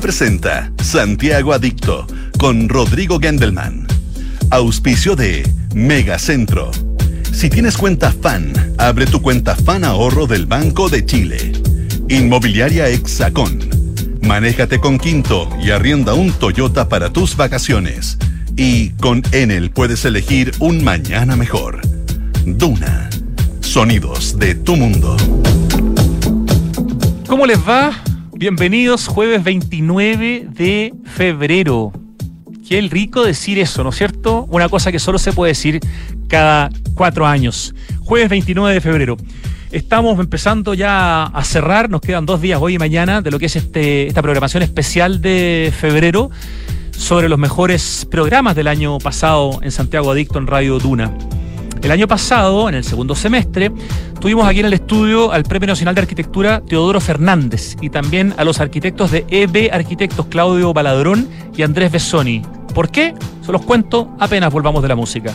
Presenta 0.00 0.70
Santiago 0.82 1.54
Adicto 1.54 2.06
con 2.38 2.68
Rodrigo 2.68 3.18
Gendelman. 3.18 3.86
Auspicio 4.50 5.16
de 5.16 5.50
Megacentro. 5.74 6.70
Si 7.32 7.48
tienes 7.48 7.78
cuenta 7.78 8.12
FAN, 8.12 8.52
abre 8.78 9.06
tu 9.06 9.22
cuenta 9.22 9.56
FAN 9.56 9.84
Ahorro 9.84 10.26
del 10.26 10.44
Banco 10.44 10.88
de 10.90 11.04
Chile. 11.06 11.52
Inmobiliaria 12.08 12.88
Hexacón. 12.88 13.58
Manéjate 14.20 14.80
con 14.80 14.98
Quinto 14.98 15.48
y 15.62 15.70
arrienda 15.70 16.14
un 16.14 16.30
Toyota 16.32 16.88
para 16.88 17.10
tus 17.10 17.36
vacaciones. 17.36 18.18
Y 18.54 18.90
con 18.90 19.22
Enel 19.32 19.70
puedes 19.70 20.04
elegir 20.04 20.52
un 20.58 20.84
mañana 20.84 21.36
mejor. 21.36 21.80
Duna. 22.44 23.08
Sonidos 23.60 24.38
de 24.38 24.54
tu 24.56 24.76
mundo. 24.76 25.16
¿Cómo 27.26 27.46
les 27.46 27.58
va? 27.58 28.05
Bienvenidos, 28.38 29.08
jueves 29.08 29.42
29 29.42 30.48
de 30.50 30.92
febrero. 31.06 31.90
Qué 32.68 32.82
rico 32.82 33.24
decir 33.24 33.58
eso, 33.58 33.82
¿no 33.82 33.88
es 33.88 33.96
cierto? 33.96 34.46
Una 34.50 34.68
cosa 34.68 34.92
que 34.92 34.98
solo 34.98 35.18
se 35.18 35.32
puede 35.32 35.52
decir 35.52 35.80
cada 36.28 36.68
cuatro 36.92 37.26
años. 37.26 37.74
Jueves 38.00 38.28
29 38.28 38.74
de 38.74 38.80
febrero. 38.82 39.16
Estamos 39.72 40.20
empezando 40.20 40.74
ya 40.74 41.22
a 41.22 41.44
cerrar, 41.44 41.88
nos 41.88 42.02
quedan 42.02 42.26
dos 42.26 42.42
días 42.42 42.60
hoy 42.60 42.74
y 42.74 42.78
mañana 42.78 43.22
de 43.22 43.30
lo 43.30 43.38
que 43.38 43.46
es 43.46 43.56
este, 43.56 44.06
esta 44.06 44.20
programación 44.20 44.62
especial 44.62 45.22
de 45.22 45.72
febrero 45.74 46.30
sobre 46.90 47.30
los 47.30 47.38
mejores 47.38 48.06
programas 48.10 48.54
del 48.54 48.68
año 48.68 48.98
pasado 48.98 49.60
en 49.62 49.72
Santiago 49.72 50.10
Adicto 50.10 50.38
en 50.38 50.46
Radio 50.46 50.78
Duna. 50.78 51.10
El 51.82 51.90
año 51.90 52.08
pasado, 52.08 52.68
en 52.68 52.74
el 52.74 52.84
segundo 52.84 53.14
semestre, 53.14 53.70
tuvimos 54.20 54.46
aquí 54.46 54.60
en 54.60 54.66
el 54.66 54.72
estudio 54.72 55.32
al 55.32 55.44
Premio 55.44 55.68
Nacional 55.68 55.94
de 55.94 56.00
Arquitectura 56.00 56.60
Teodoro 56.60 57.00
Fernández 57.00 57.76
y 57.80 57.90
también 57.90 58.34
a 58.36 58.44
los 58.44 58.60
arquitectos 58.60 59.10
de 59.10 59.24
EB 59.28 59.72
Arquitectos 59.72 60.26
Claudio 60.26 60.72
Baladrón 60.72 61.28
y 61.56 61.62
Andrés 61.62 61.92
Bessoni. 61.92 62.42
¿Por 62.74 62.90
qué? 62.90 63.14
Se 63.44 63.52
los 63.52 63.62
cuento 63.62 64.14
apenas 64.18 64.52
volvamos 64.52 64.82
de 64.82 64.88
la 64.88 64.96
música. 64.96 65.32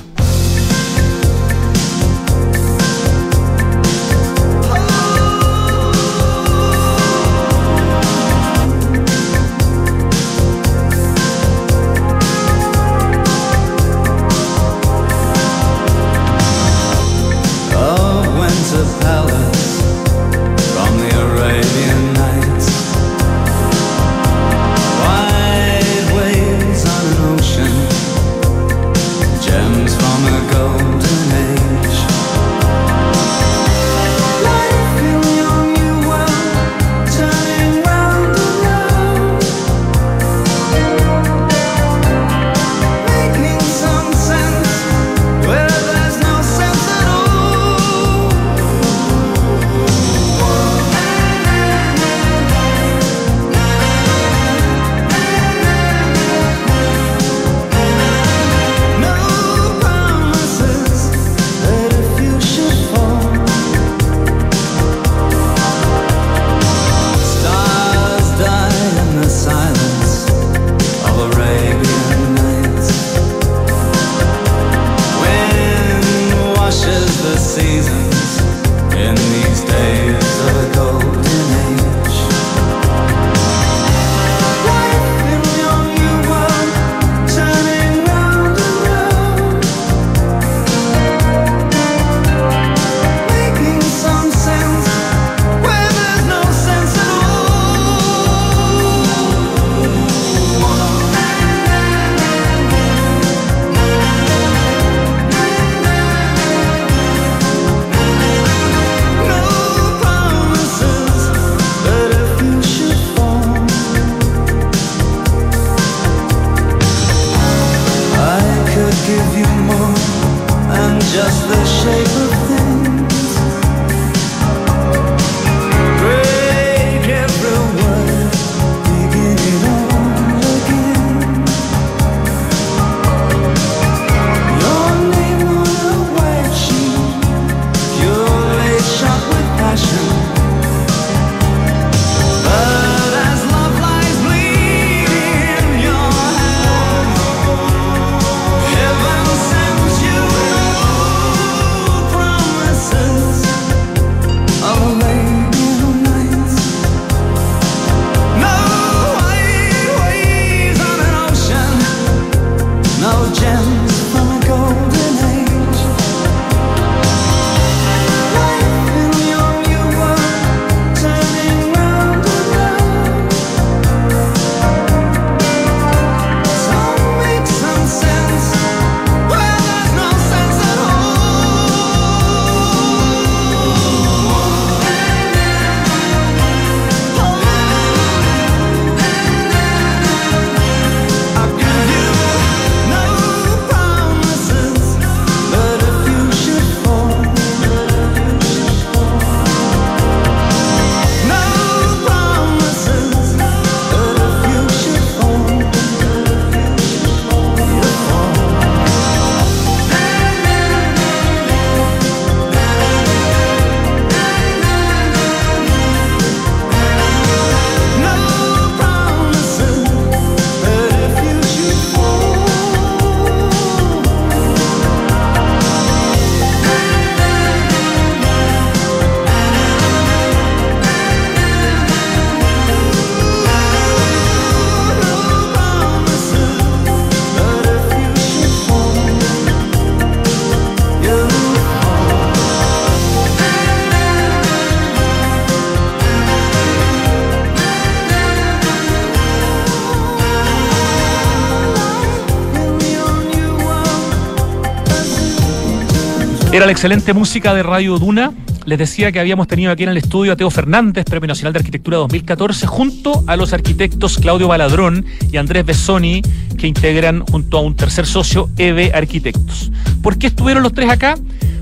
Era 256.53 256.65
la 256.65 256.73
excelente 256.73 257.13
música 257.13 257.53
de 257.53 257.63
Radio 257.63 257.97
Duna. 257.97 258.33
Les 258.65 258.77
decía 258.77 259.13
que 259.13 259.21
habíamos 259.21 259.47
tenido 259.47 259.71
aquí 259.71 259.83
en 259.83 259.89
el 259.89 259.95
estudio 259.95 260.33
a 260.33 260.35
Teo 260.35 260.49
Fernández, 260.49 261.05
Premio 261.05 261.29
Nacional 261.29 261.53
de 261.53 261.59
Arquitectura 261.59 261.95
2014, 261.99 262.67
junto 262.67 263.23
a 263.25 263.37
los 263.37 263.53
arquitectos 263.53 264.17
Claudio 264.17 264.49
Baladrón 264.49 265.05
y 265.31 265.37
Andrés 265.37 265.65
Bessoni, 265.65 266.21
que 266.57 266.67
integran 266.67 267.21
junto 267.21 267.57
a 267.57 267.61
un 267.61 267.73
tercer 267.73 268.05
socio, 268.05 268.49
EVE 268.57 268.91
Arquitectos. 268.93 269.71
¿Por 270.03 270.17
qué 270.17 270.27
estuvieron 270.27 270.61
los 270.61 270.73
tres 270.73 270.89
acá? 270.89 271.17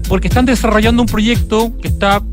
Porque 0.07 0.27
están 0.27 0.47
desarrollando 0.47 1.03
un 1.03 1.07
proyecto 1.07 1.71
que 1.79 1.89
está 1.89 2.23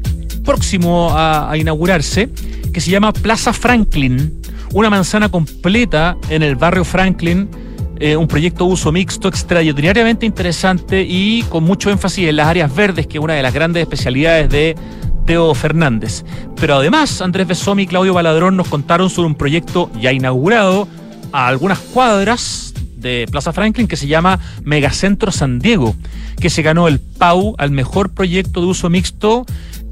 próximo 0.42 1.10
a, 1.10 1.50
a 1.50 1.58
inaugurarse, 1.58 2.30
que 2.72 2.80
se 2.80 2.90
llama 2.90 3.12
Plaza 3.12 3.52
Franklin, 3.52 4.32
una 4.72 4.88
manzana 4.88 5.28
completa 5.28 6.16
en 6.30 6.42
el 6.42 6.56
barrio 6.56 6.84
Franklin 6.84 7.50
eh, 7.98 8.16
un 8.16 8.28
proyecto 8.28 8.66
de 8.66 8.72
uso 8.72 8.92
mixto 8.92 9.28
extraordinariamente 9.28 10.26
interesante 10.26 11.02
y 11.02 11.42
con 11.44 11.64
mucho 11.64 11.90
énfasis 11.90 12.28
en 12.28 12.36
las 12.36 12.48
áreas 12.48 12.74
verdes, 12.74 13.06
que 13.06 13.18
es 13.18 13.24
una 13.24 13.34
de 13.34 13.42
las 13.42 13.54
grandes 13.54 13.82
especialidades 13.82 14.48
de 14.50 14.76
Teo 15.24 15.54
Fernández. 15.54 16.24
Pero 16.60 16.76
además, 16.76 17.20
Andrés 17.20 17.46
Besomi 17.46 17.84
y 17.84 17.86
Claudio 17.86 18.14
Baladrón 18.14 18.56
nos 18.56 18.68
contaron 18.68 19.10
sobre 19.10 19.28
un 19.28 19.34
proyecto 19.34 19.90
ya 20.00 20.12
inaugurado 20.12 20.88
a 21.32 21.48
algunas 21.48 21.78
cuadras 21.78 22.74
de 22.96 23.26
Plaza 23.30 23.52
Franklin 23.52 23.88
que 23.88 23.96
se 23.96 24.06
llama 24.06 24.40
Megacentro 24.64 25.30
San 25.32 25.58
Diego, 25.58 25.94
que 26.40 26.50
se 26.50 26.62
ganó 26.62 26.88
el 26.88 27.00
PAU 27.00 27.54
al 27.58 27.70
mejor 27.70 28.10
proyecto 28.10 28.60
de 28.60 28.66
uso 28.66 28.88
mixto 28.90 29.44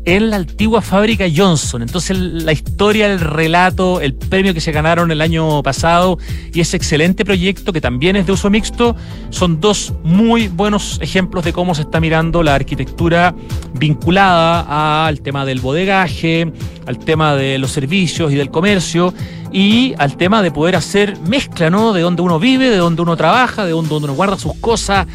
en 0.05 0.31
la 0.31 0.37
antigua 0.37 0.83
fábrica 0.83 1.25
Johnson. 1.35 1.83
Entonces 1.83 2.19
la 2.19 2.53
historia, 2.53 3.07
el 3.13 3.21
relato, 3.21 4.01
el 4.01 4.15
premio 4.15 4.53
que 4.55 4.61
se 4.61 4.73
ganaron 4.73 5.11
el 5.11 5.21
año 5.21 5.63
pasado 5.63 6.19
y 6.53 6.61
ese 6.61 6.77
excelente 6.77 7.25
proyecto 7.25 7.73
que 7.73 7.81
también 7.81 8.17
es 8.17 8.27
de 8.27 8.33
uso 8.33 8.51
mixto 8.51 8.97
son 9.31 9.61
dos 9.61 9.95
muy 10.03 10.49
buenos 10.49 10.99
ejemplos 11.01 11.45
de 11.45 11.53
cómo 11.53 11.75
se 11.75 11.83
está 11.83 12.01
mirando 12.01 12.43
la 12.43 12.55
arquitectura 12.55 13.35
vinculada 13.75 15.07
al 15.07 15.21
tema 15.21 15.45
del 15.45 15.61
bodegaje, 15.61 16.53
al 16.87 16.99
tema 16.99 17.35
de 17.35 17.59
los 17.59 17.71
servicios 17.71 18.33
y 18.33 18.35
del 18.35 18.51
comercio 18.51 19.15
y 19.53 19.95
al 19.99 20.17
tema 20.17 20.43
de 20.43 20.51
poder 20.51 20.77
hacer 20.77 21.19
mezcla, 21.21 21.71
¿no? 21.71 21.93
De 21.93 22.01
donde 22.03 22.23
uno 22.23 22.39
vive, 22.39 22.69
de 22.71 22.77
donde 22.77 23.03
uno 23.03 23.17
trabaja, 23.17 23.65
de 23.65 23.71
donde 23.71 23.95
uno 23.95 24.13
guarda 24.15 24.37
sus 24.37 24.55
cosas, 24.55 25.07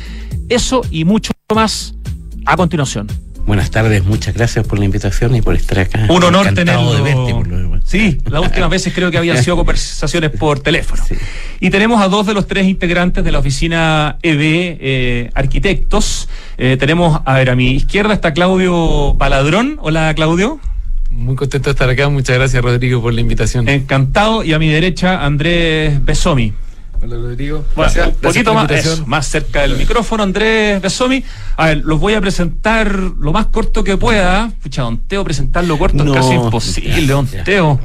eso 0.47 0.81
y 0.89 1.03
mucho 1.03 1.31
más 1.53 1.94
a 2.45 2.56
continuación. 2.56 3.28
Buenas 3.49 3.71
tardes, 3.71 4.05
muchas 4.05 4.35
gracias 4.35 4.63
por 4.67 4.77
la 4.77 4.85
invitación 4.85 5.33
y 5.33 5.41
por 5.41 5.55
estar 5.55 5.79
acá. 5.79 6.05
Un 6.07 6.23
honor 6.23 6.53
tenerlo. 6.53 6.93
De 6.93 7.01
verte, 7.01 7.33
por 7.33 7.47
lo 7.47 7.79
sí, 7.83 8.19
las 8.29 8.43
últimas 8.43 8.69
veces 8.69 8.93
creo 8.93 9.09
que 9.09 9.17
habían 9.17 9.43
sido 9.43 9.55
conversaciones 9.55 10.29
por 10.29 10.59
teléfono. 10.61 11.03
Sí. 11.03 11.15
Y 11.59 11.71
tenemos 11.71 11.99
a 11.99 12.09
dos 12.09 12.27
de 12.27 12.35
los 12.35 12.45
tres 12.45 12.67
integrantes 12.67 13.23
de 13.23 13.31
la 13.31 13.39
oficina 13.39 14.17
EB 14.21 14.77
eh, 14.79 15.31
Arquitectos. 15.33 16.29
Eh, 16.59 16.77
tenemos, 16.79 17.21
a 17.25 17.33
ver, 17.33 17.49
a 17.49 17.55
mi 17.55 17.71
izquierda 17.71 18.13
está 18.13 18.33
Claudio 18.33 19.15
Paladrón. 19.17 19.79
Hola, 19.81 20.13
Claudio. 20.13 20.59
Muy 21.09 21.35
contento 21.35 21.69
de 21.69 21.71
estar 21.71 21.89
acá. 21.89 22.07
Muchas 22.07 22.37
gracias, 22.37 22.63
Rodrigo, 22.63 23.01
por 23.01 23.15
la 23.15 23.21
invitación. 23.21 23.67
Encantado. 23.67 24.43
Y 24.43 24.53
a 24.53 24.59
mi 24.59 24.69
derecha, 24.69 25.25
Andrés 25.25 26.05
Besomi. 26.05 26.53
Hola 27.01 27.15
Rodrigo. 27.15 27.63
Gracias, 27.75 28.07
un 28.07 28.13
poquito 28.15 28.53
más, 28.53 28.69
eso, 28.71 29.05
más 29.07 29.27
cerca 29.27 29.61
del 29.61 29.77
micrófono, 29.77 30.23
Andrés 30.23 30.81
Besomi. 30.81 31.23
A 31.57 31.67
ver, 31.67 31.81
los 31.85 31.99
voy 31.99 32.13
a 32.13 32.21
presentar 32.21 32.93
lo 32.93 33.31
más 33.31 33.47
corto 33.47 33.83
que 33.83 33.97
pueda. 33.97 34.51
Pucha, 34.61 34.83
don 34.83 34.97
Teo, 34.99 35.23
presentarlo 35.23 35.77
corto 35.77 36.03
no, 36.03 36.13
es 36.13 36.19
casi 36.19 36.33
imposible, 36.33 37.07
don 37.07 37.27
Teo. 37.27 37.79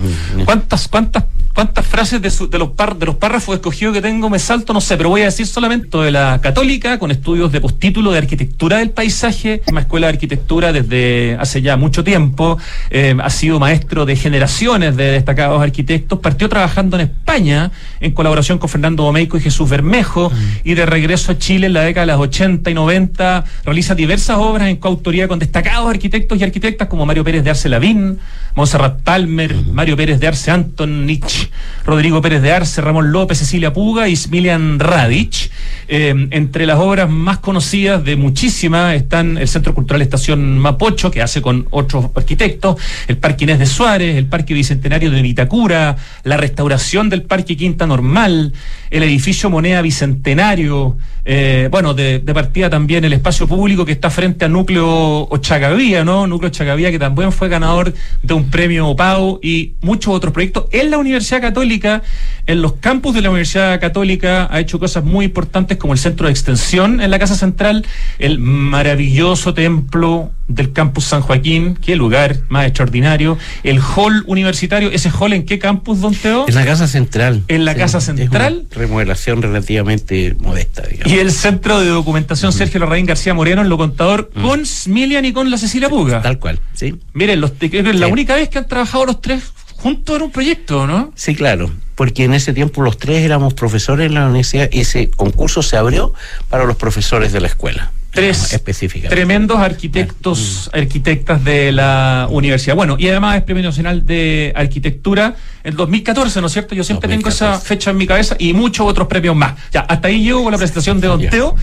¿Cuántas, 0.44 0.88
cuántas 0.88 1.24
cuántas 1.54 1.86
frases 1.86 2.20
de, 2.20 2.30
su, 2.30 2.48
de, 2.48 2.58
los 2.58 2.70
par, 2.70 2.96
de 2.96 3.06
los 3.06 3.14
párrafos 3.14 3.54
escogidos 3.54 3.94
que 3.94 4.02
tengo 4.02 4.28
me 4.28 4.38
salto, 4.38 4.72
no 4.72 4.80
sé, 4.80 4.96
pero 4.96 5.08
voy 5.08 5.22
a 5.22 5.26
decir 5.26 5.46
solamente 5.46 5.96
de 5.98 6.10
la 6.10 6.40
católica, 6.40 6.98
con 6.98 7.10
estudios 7.10 7.52
de 7.52 7.60
postítulo 7.60 8.10
de 8.10 8.18
arquitectura 8.18 8.78
del 8.78 8.90
paisaje, 8.90 9.62
una 9.68 9.82
escuela 9.82 10.08
de 10.08 10.14
arquitectura 10.14 10.72
desde 10.72 11.36
hace 11.38 11.62
ya 11.62 11.76
mucho 11.76 12.02
tiempo, 12.02 12.58
eh, 12.90 13.16
ha 13.22 13.30
sido 13.30 13.60
maestro 13.60 14.04
de 14.04 14.16
generaciones 14.16 14.96
de 14.96 15.12
destacados 15.12 15.62
arquitectos, 15.62 16.18
partió 16.18 16.48
trabajando 16.48 16.96
en 16.98 17.02
España 17.02 17.70
en 18.00 18.12
colaboración 18.12 18.58
con 18.58 18.68
Fernando 18.68 19.04
Domeico 19.04 19.36
y 19.36 19.40
Jesús 19.40 19.68
Bermejo, 19.68 20.32
y 20.64 20.74
de 20.74 20.86
regreso 20.86 21.32
a 21.32 21.38
Chile 21.38 21.68
en 21.68 21.74
la 21.74 21.82
década 21.82 22.06
de 22.06 22.12
las 22.12 22.20
80 22.20 22.70
y 22.70 22.74
90, 22.74 23.44
realiza 23.64 23.94
diversas 23.94 24.38
obras 24.38 24.68
en 24.68 24.76
coautoría 24.76 25.28
con 25.28 25.38
destacados 25.38 25.88
arquitectos 25.88 26.38
y 26.38 26.44
arquitectas 26.44 26.88
como 26.88 27.06
Mario 27.06 27.22
Pérez 27.22 27.44
de 27.44 27.50
Arce 27.50 27.68
Lavín, 27.68 28.18
Monserrat 28.54 29.00
Palmer, 29.02 29.54
Mario 29.72 29.96
Pérez 29.96 30.20
de 30.20 30.28
Arce 30.28 30.50
Anton 30.50 31.06
Nietzsche, 31.06 31.43
Rodrigo 31.84 32.22
Pérez 32.22 32.42
de 32.42 32.52
Arce, 32.52 32.80
Ramón 32.80 33.12
López, 33.12 33.38
Cecilia 33.38 33.72
Puga 33.72 34.08
y 34.08 34.16
Smilian 34.16 34.78
Radic. 34.78 35.50
Eh, 35.86 36.28
entre 36.30 36.64
las 36.64 36.78
obras 36.78 37.10
más 37.10 37.38
conocidas 37.38 38.02
de 38.04 38.16
muchísimas 38.16 38.94
están 38.94 39.36
el 39.36 39.48
Centro 39.48 39.74
Cultural 39.74 40.00
Estación 40.00 40.58
Mapocho, 40.58 41.10
que 41.10 41.20
hace 41.20 41.42
con 41.42 41.66
otros 41.70 42.06
arquitectos, 42.14 42.76
el 43.06 43.18
Parque 43.18 43.44
Inés 43.44 43.58
de 43.58 43.66
Suárez, 43.66 44.16
el 44.16 44.26
Parque 44.26 44.54
Bicentenario 44.54 45.10
de 45.10 45.22
Vitacura, 45.22 45.96
la 46.22 46.36
restauración 46.36 47.10
del 47.10 47.22
Parque 47.22 47.56
Quinta 47.56 47.86
Normal, 47.86 48.52
el 48.90 49.02
edificio 49.02 49.50
Moneda 49.50 49.82
Bicentenario, 49.82 50.96
eh, 51.26 51.68
bueno, 51.70 51.94
de, 51.94 52.20
partida 52.20 52.68
también 52.68 53.04
el 53.04 53.12
espacio 53.12 53.46
público 53.48 53.84
que 53.84 53.92
está 53.92 54.10
frente 54.10 54.44
al 54.44 54.52
núcleo 54.52 55.26
Ochagavía, 55.30 56.04
¿no? 56.04 56.26
Núcleo 56.26 56.48
Ochagavía 56.48 56.90
que 56.90 56.98
también 56.98 57.32
fue 57.32 57.48
ganador 57.48 57.94
de 58.22 58.34
un 58.34 58.50
premio 58.50 58.94
PAO 58.94 59.40
y 59.42 59.74
muchos 59.80 60.14
otros 60.14 60.32
proyectos 60.32 60.66
en 60.70 60.90
la 60.90 60.98
Universidad 60.98 61.33
Católica, 61.40 62.02
en 62.46 62.62
los 62.62 62.74
campus 62.74 63.14
de 63.14 63.22
la 63.22 63.30
Universidad 63.30 63.80
Católica 63.80 64.48
ha 64.50 64.60
hecho 64.60 64.78
cosas 64.78 65.04
muy 65.04 65.26
importantes 65.26 65.78
como 65.78 65.92
el 65.92 65.98
centro 65.98 66.26
de 66.26 66.32
extensión 66.32 67.00
en 67.00 67.10
la 67.10 67.18
Casa 67.18 67.34
Central, 67.34 67.86
el 68.18 68.38
maravilloso 68.38 69.54
templo 69.54 70.30
del 70.48 70.72
campus 70.72 71.04
San 71.04 71.22
Joaquín, 71.22 71.76
qué 71.80 71.96
lugar 71.96 72.40
más 72.48 72.66
extraordinario, 72.66 73.38
el 73.62 73.80
hall 73.80 74.24
universitario, 74.26 74.90
ese 74.90 75.10
hall 75.10 75.32
en 75.32 75.46
qué 75.46 75.58
campus, 75.58 76.00
don 76.00 76.14
Teo? 76.14 76.44
En 76.46 76.54
la 76.54 76.64
Casa 76.64 76.86
Central. 76.86 77.42
En 77.48 77.64
la 77.64 77.74
Casa 77.74 78.00
Central. 78.00 78.66
remodelación 78.70 79.40
relativamente 79.40 80.36
modesta, 80.38 80.82
digamos. 80.82 81.12
Y 81.12 81.18
el 81.18 81.32
centro 81.32 81.80
de 81.80 81.88
documentación 81.88 82.52
Sergio 82.52 82.80
Larraín 82.80 83.06
García 83.06 83.32
Moreno 83.34 83.62
en 83.62 83.68
lo 83.68 83.78
contador 83.78 84.30
con 84.30 84.66
Smilian 84.66 85.24
y 85.24 85.32
con 85.32 85.50
la 85.50 85.58
Cecilia 85.58 85.88
Puga. 85.88 86.20
Tal 86.20 86.38
cual, 86.38 86.60
sí. 86.74 86.94
Miren, 87.14 87.40
los, 87.40 87.52
es 87.60 88.00
la 88.00 88.06
única 88.08 88.34
vez 88.34 88.48
que 88.48 88.58
han 88.58 88.68
trabajado 88.68 89.06
los 89.06 89.20
tres 89.20 89.42
juntos 89.84 90.16
en 90.16 90.22
un 90.22 90.30
proyecto, 90.30 90.86
¿no? 90.86 91.12
Sí, 91.14 91.34
claro, 91.34 91.70
porque 91.94 92.24
en 92.24 92.32
ese 92.32 92.54
tiempo 92.54 92.80
los 92.80 92.96
tres 92.96 93.22
éramos 93.22 93.52
profesores 93.52 94.06
en 94.06 94.14
la 94.14 94.24
universidad 94.24 94.70
y 94.72 94.80
ese 94.80 95.10
concurso 95.10 95.62
se 95.62 95.76
abrió 95.76 96.14
para 96.48 96.64
los 96.64 96.76
profesores 96.76 97.32
de 97.34 97.42
la 97.42 97.48
escuela 97.48 97.92
tres 98.14 98.62
tremendos 99.08 99.58
arquitectos, 99.58 100.70
arquitectas 100.72 101.44
de 101.44 101.72
la 101.72 102.28
universidad. 102.30 102.76
Bueno, 102.76 102.96
y 102.98 103.08
además 103.08 103.36
es 103.36 103.42
Premio 103.42 103.62
Nacional 103.62 104.06
de 104.06 104.52
Arquitectura 104.54 105.34
en 105.64 105.76
2014, 105.76 106.40
¿no 106.40 106.46
es 106.46 106.52
cierto? 106.52 106.74
Yo 106.74 106.84
siempre 106.84 107.08
tengo 107.08 107.28
esa 107.28 107.58
fecha 107.58 107.90
en 107.90 107.96
mi 107.96 108.06
cabeza 108.06 108.36
y 108.38 108.52
muchos 108.52 108.86
otros 108.86 109.08
premios 109.08 109.34
más. 109.34 109.54
Ya, 109.72 109.80
hasta 109.80 110.08
ahí 110.08 110.22
llego 110.22 110.42
con 110.42 110.52
la 110.52 110.58
presentación 110.58 111.00
de 111.00 111.08
Don 111.08 111.28
Teo. 111.28 111.56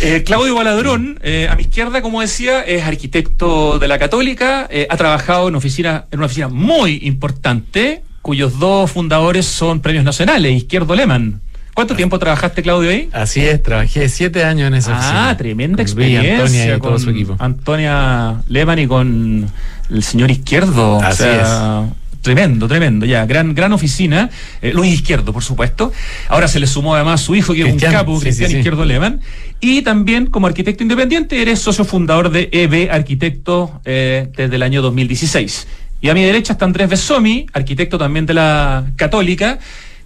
Eh, 0.00 0.22
Claudio 0.24 0.54
Baladrón, 0.54 1.18
eh, 1.22 1.48
a 1.50 1.54
mi 1.54 1.62
izquierda, 1.62 2.02
como 2.02 2.20
decía, 2.20 2.62
es 2.62 2.82
arquitecto 2.84 3.78
de 3.78 3.88
la 3.88 3.98
Católica, 3.98 4.66
eh, 4.70 4.86
ha 4.90 4.96
trabajado 4.96 5.48
en, 5.48 5.54
oficina, 5.54 6.06
en 6.10 6.18
una 6.18 6.26
oficina 6.26 6.48
muy 6.48 7.00
importante, 7.02 8.02
cuyos 8.20 8.58
dos 8.58 8.90
fundadores 8.90 9.46
son 9.46 9.80
premios 9.80 10.04
nacionales, 10.04 10.52
Izquierdo 10.52 10.94
Lehmann. 10.94 11.40
¿Cuánto 11.74 11.96
tiempo 11.96 12.18
trabajaste, 12.18 12.62
Claudio, 12.62 12.90
ahí? 12.90 13.08
Así 13.12 13.40
es, 13.40 13.62
trabajé 13.62 14.08
siete 14.10 14.44
años 14.44 14.68
en 14.68 14.74
esa 14.74 14.92
oficina. 14.92 15.30
Ah, 15.30 15.36
tremenda 15.36 15.82
experiencia. 15.82 16.34
Antonia 16.34 16.76
y 16.76 16.80
todo 16.80 16.98
su 16.98 17.10
equipo. 17.10 17.36
Antonia 17.38 18.42
Lehmann 18.48 18.78
y 18.78 18.86
con 18.86 19.50
el 19.88 20.02
señor 20.02 20.30
Izquierdo. 20.30 21.00
Así 21.00 21.24
es. 21.24 21.48
Tremendo, 22.20 22.68
tremendo, 22.68 23.04
ya, 23.04 23.26
gran, 23.26 23.52
gran 23.54 23.72
oficina. 23.72 24.30
Eh, 24.60 24.72
Luis 24.72 24.92
Izquierdo, 24.94 25.32
por 25.32 25.42
supuesto. 25.42 25.92
Ahora 26.28 26.46
se 26.46 26.60
le 26.60 26.68
sumó 26.68 26.94
además 26.94 27.20
su 27.20 27.34
hijo, 27.34 27.52
que 27.52 27.66
es 27.66 27.72
un 27.72 27.80
capo, 27.80 28.20
Cristian 28.20 28.50
Izquierdo 28.50 28.84
Lehmann. 28.84 29.20
Y 29.60 29.82
también 29.82 30.26
como 30.26 30.46
arquitecto 30.46 30.82
independiente 30.84 31.40
eres 31.40 31.58
socio 31.58 31.84
fundador 31.84 32.30
de 32.30 32.48
EB 32.52 32.90
Arquitecto 32.92 33.80
eh, 33.84 34.28
desde 34.36 34.54
el 34.54 34.62
año 34.62 34.82
2016. 34.82 35.66
Y 36.02 36.10
a 36.10 36.14
mi 36.14 36.22
derecha 36.22 36.52
está 36.52 36.64
Andrés 36.64 36.88
Besomi, 36.88 37.46
arquitecto 37.52 37.96
también 37.96 38.26
de 38.26 38.34
la 38.34 38.84
Católica 38.96 39.58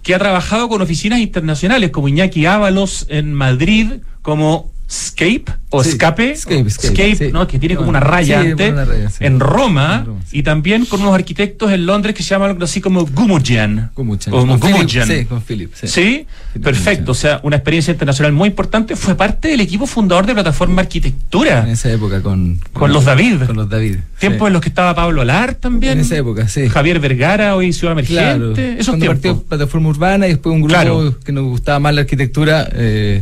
que 0.03 0.15
ha 0.15 0.19
trabajado 0.19 0.69
con 0.69 0.81
oficinas 0.81 1.19
internacionales 1.19 1.91
como 1.91 2.07
Iñaki 2.07 2.45
Ábalos 2.45 3.05
en 3.09 3.33
Madrid, 3.33 3.93
como 4.21 4.71
Scape 4.89 5.45
o 5.69 5.81
Escape, 5.81 6.31
Escape, 6.31 7.31
¿no? 7.33 7.45
que 7.45 7.59
tiene 7.59 7.75
como 7.75 7.89
una 7.89 7.99
raya 7.99 8.39
antes, 8.39 8.73
en, 9.19 9.39
Roma, 9.41 10.05
y 10.31 10.43
también 10.43 10.85
con 10.85 11.01
unos 11.01 11.13
arquitectos 11.13 11.71
en 11.73 11.85
Londres 11.85 12.15
que 12.15 12.23
se 12.23 12.29
llaman 12.29 12.51
algo 12.51 12.63
así 12.63 12.79
como 12.79 13.05
Gumujian. 13.05 13.91
Gumujian. 13.93 15.07
Sí, 15.07 15.25
con 15.25 15.41
Philip. 15.41 15.73
Sí, 15.73 16.25
perfecto. 16.63 17.11
O 17.11 17.15
sea, 17.15 17.41
una 17.43 17.57
experiencia 17.57 17.91
internacional 17.91 18.31
muy 18.31 18.47
importante. 18.47 18.95
Fue 18.95 19.15
parte 19.15 19.49
del 19.49 19.59
equipo 19.59 19.87
fundador 19.87 20.25
de 20.25 20.33
Plataforma 20.33 20.81
Arquitectura. 20.81 21.63
En 21.63 21.69
esa 21.69 21.91
época 21.91 22.21
con, 22.21 22.59
con, 22.71 22.93
los 22.93 23.03
David. 23.03 23.43
Con 23.45 23.57
los 23.57 23.69
David. 23.69 23.97
Tiempos 24.19 24.47
en 24.47 24.53
los 24.53 24.61
que 24.61 24.69
estaba 24.69 24.95
Pablo 24.95 25.21
Alar 25.21 25.55
también. 25.55 25.93
En 25.93 25.99
esa 25.99 26.15
época, 26.15 26.47
sí. 26.47 26.69
Javier 26.69 27.01
Vergara, 27.01 27.55
hoy 27.55 27.73
Ciudad 27.73 27.91
Emergente. 27.91 28.21
Claro. 28.23 28.53
Esos 28.55 28.97
partió 28.97 29.43
Plataforma 29.43 29.89
Urbana 29.89 30.27
y 30.27 30.29
después 30.31 30.55
un 30.55 30.61
grupo 30.61 31.15
que 31.25 31.33
nos 31.33 31.43
gustaba 31.43 31.79
más 31.79 31.93
la 31.93 32.01
arquitectura. 32.01 32.69
Eh, 32.71 33.21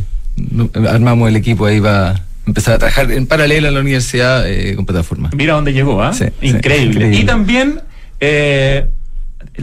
armamos 0.89 1.29
el 1.29 1.35
equipo 1.35 1.65
ahí 1.65 1.79
para 1.79 2.23
empezar 2.45 2.75
a 2.75 2.77
trabajar 2.77 3.11
en 3.11 3.27
paralelo 3.27 3.67
a 3.67 3.71
la 3.71 3.79
universidad 3.79 4.49
eh, 4.49 4.75
con 4.75 4.85
plataforma. 4.85 5.29
Mira 5.35 5.53
dónde 5.53 5.73
llegó, 5.73 6.01
¿ah? 6.01 6.13
Sí, 6.13 6.25
sí, 6.39 6.47
increíble. 6.47 6.91
increíble. 6.91 7.19
Y 7.19 7.25
también, 7.25 7.81
eh, 8.19 8.87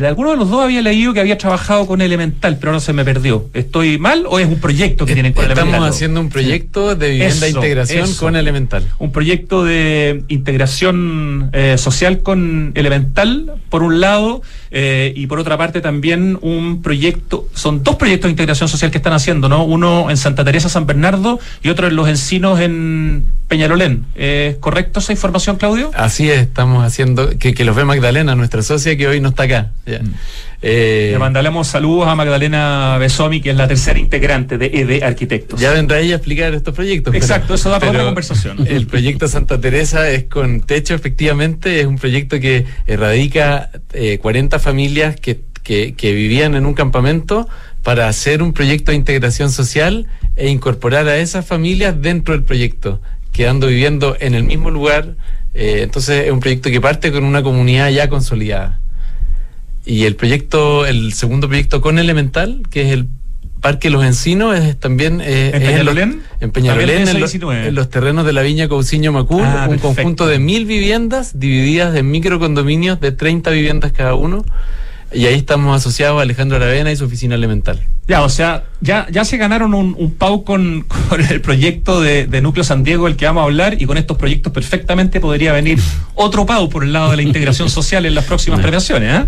alguno 0.07 0.31
de 0.31 0.37
los 0.37 0.49
dos 0.51 0.63
había 0.65 0.81
leído 0.83 1.13
que 1.13 1.21
había 1.21 1.37
trabajado 1.39 1.87
con 1.87 2.01
Elemental, 2.01 2.57
pero 2.59 2.73
no 2.73 2.81
se 2.81 2.93
me 2.93 3.05
perdió. 3.05 3.49
¿Estoy 3.55 3.99
mal 3.99 4.25
o 4.29 4.39
es 4.39 4.47
un 4.47 4.59
proyecto 4.59 5.05
que 5.07 5.15
tienen 5.15 5.33
con 5.33 5.45
Estamos 5.45 5.63
Elemental? 5.65 5.91
haciendo 5.91 6.21
un 6.21 6.29
proyecto 6.31 6.95
de 6.97 7.11
vivienda 7.11 7.47
Eso, 7.47 7.59
integración 7.59 8.05
eso. 8.05 8.25
con 8.25 8.37
Elemental. 8.37 8.87
un 8.99 9.13
proyecto 9.13 9.65
de 9.65 10.25
integración 10.29 11.51
eh, 11.53 11.77
social 11.79 12.21
con 12.21 12.73
Elemental, 12.75 13.53
por 13.69 13.83
un 13.83 14.01
lado, 14.01 14.43
eh, 14.71 15.13
y 15.15 15.27
por 15.27 15.39
otra 15.39 15.59
parte 15.59 15.81
también 15.81 16.39
un 16.41 16.83
proyecto, 16.83 17.49
son 17.55 17.83
dos 17.83 17.97
proyectos 17.97 18.29
de 18.29 18.33
integración 18.33 18.69
social 18.69 18.91
que 18.91 18.99
están 18.99 19.13
haciendo, 19.13 19.49
¿no? 19.49 19.65
Uno 19.65 20.11
en 20.11 20.17
Santa 20.17 20.45
Teresa, 20.45 20.69
San 20.69 20.87
Bernardo, 20.87 21.39
y 21.63 21.69
otro 21.69 21.89
en 21.89 21.97
Los 21.97 22.09
Encinos, 22.09 22.61
en 22.61 23.25
Peñalolén. 23.49 24.07
¿Es 24.15 24.57
correcto 24.57 25.01
esa 25.01 25.13
información, 25.13 25.57
Claudio? 25.57 25.91
Así 25.95 26.31
es, 26.31 26.41
estamos 26.41 26.85
haciendo 26.85 27.37
que, 27.39 27.53
que 27.53 27.65
los 27.65 27.77
ve 27.77 27.85
Magdalena, 27.85 28.35
nuestra 28.35 28.63
socia 28.63 28.97
que 28.97 29.07
hoy 29.09 29.21
no 29.21 29.31
está 29.31 29.43
acá. 29.43 29.73
Ya. 29.85 30.01
Eh, 30.61 31.09
Le 31.13 31.19
mandamos 31.19 31.67
saludos 31.67 32.07
a 32.07 32.15
Magdalena 32.15 32.97
Besomi, 32.99 33.41
que 33.41 33.51
es 33.51 33.57
la 33.57 33.67
tercera 33.67 33.99
integrante 33.99 34.57
de 34.59 34.67
ED 34.67 35.03
Arquitectos. 35.03 35.61
ya 35.61 35.73
vendrá 35.73 35.99
ella 35.99 36.15
a 36.15 36.17
explicar 36.19 36.55
estos 36.55 36.73
proyectos. 36.75 37.15
Exacto, 37.17 37.55
eso 37.55 37.69
da 37.69 37.81
para 37.81 37.91
otra 37.91 38.05
conversación. 38.05 38.65
El 38.69 38.87
proyecto 38.87 39.27
Santa 39.27 39.61
Teresa 39.61 40.09
es 40.09 40.25
con 40.25 40.61
techo, 40.61 40.95
efectivamente, 40.95 41.81
es 41.81 41.87
un 41.87 41.97
proyecto 41.99 42.39
que 42.39 42.65
erradica 42.87 43.71
eh, 43.93 44.19
40 44.19 44.61
familias 44.61 45.17
que, 45.17 45.41
que, 45.65 45.95
que 45.95 46.13
vivían 46.13 46.55
en 46.55 46.65
un 46.67 46.75
campamento 46.75 47.49
para 47.83 48.07
hacer 48.07 48.41
un 48.43 48.53
proyecto 48.53 48.93
de 48.93 48.97
integración 48.99 49.51
social 49.51 50.07
e 50.37 50.49
incorporar 50.49 51.09
a 51.09 51.17
esas 51.19 51.45
familias 51.45 52.01
dentro 52.01 52.35
del 52.35 52.45
proyecto, 52.45 53.01
quedando 53.33 53.67
viviendo 53.67 54.17
en 54.21 54.35
el 54.35 54.45
mismo 54.45 54.71
lugar. 54.71 55.17
eh, 55.55 55.81
entonces 55.83 56.27
es 56.27 56.31
un 56.31 56.39
proyecto 56.39 56.71
que 56.71 56.81
parte 56.81 57.11
con 57.11 57.25
una 57.25 57.43
comunidad 57.43 57.91
ya 57.91 58.09
consolidada. 58.09 58.79
Y 59.85 60.05
el 60.05 60.15
proyecto, 60.17 60.87
el 60.87 61.13
segundo 61.13 61.49
proyecto 61.49 61.81
con 61.81 61.99
Elemental, 61.99 62.63
que 62.71 62.83
es 62.83 62.93
el 62.93 63.09
Parque 63.61 63.91
Los 63.91 64.05
Encinos, 64.05 64.57
es 64.59 64.79
también 64.79 65.21
eh, 65.21 65.51
¿En 65.55 65.63
Peñalolén? 65.63 66.23
en 66.41 66.51
Peñalolén, 66.51 66.87
También 66.89 66.99
en, 67.01 67.07
de 67.07 67.13
lo- 67.15 67.19
19. 67.27 67.69
en 67.69 67.75
los 67.75 67.91
terrenos 67.91 68.25
de 68.27 68.33
la 68.33 68.43
Viña 68.43 68.69
Cousiño 68.69 69.13
Macul, 69.13 69.43
Ah, 69.45 69.63
un 69.69 69.77
perfecto. 69.79 69.95
conjunto 69.95 70.27
de 70.27 70.39
mil 70.39 70.67
viviendas 70.67 71.39
divididas 71.39 71.95
en 71.97 72.11
microcondominios 72.11 73.01
de 73.01 73.13
30 73.13 73.51
viviendas 73.51 73.93
cada 73.93 74.15
uno. 74.15 74.45
Y 75.15 75.27
ahí 75.27 75.35
estamos 75.35 75.77
asociados 75.77 76.19
a 76.19 76.23
Alejandro 76.23 76.57
Aravena 76.57 76.91
y 76.91 76.97
su 76.97 77.05
oficina 77.05 77.35
elemental. 77.35 77.81
Ya, 78.09 78.23
o 78.23 78.29
sea, 78.31 78.65
ya, 78.81 79.07
ya 79.11 79.25
se 79.27 79.37
ganaron 79.37 79.75
un, 79.75 79.95
un 79.99 80.15
PAU 80.15 80.43
con, 80.43 80.83
con 81.09 81.21
el 81.21 81.41
proyecto 81.43 82.01
de, 82.01 82.27
de 82.27 82.41
Núcleo 82.41 82.65
San 82.65 82.83
Diego, 82.83 83.05
del 83.07 83.17
que 83.17 83.27
vamos 83.27 83.43
a 83.43 83.45
hablar, 83.45 83.81
y 83.81 83.85
con 83.85 83.97
estos 83.99 84.17
proyectos 84.17 84.53
perfectamente 84.53 85.21
podría 85.21 85.53
venir 85.53 85.79
otro 86.15 86.47
PAU 86.47 86.69
por 86.71 86.83
el 86.83 86.93
lado 86.95 87.11
de 87.11 87.17
la 87.17 87.23
integración 87.23 87.69
social 87.79 88.07
en 88.07 88.15
las 88.15 88.25
próximas 88.25 88.61
premiaciones. 88.61 89.21
¿eh? 89.21 89.27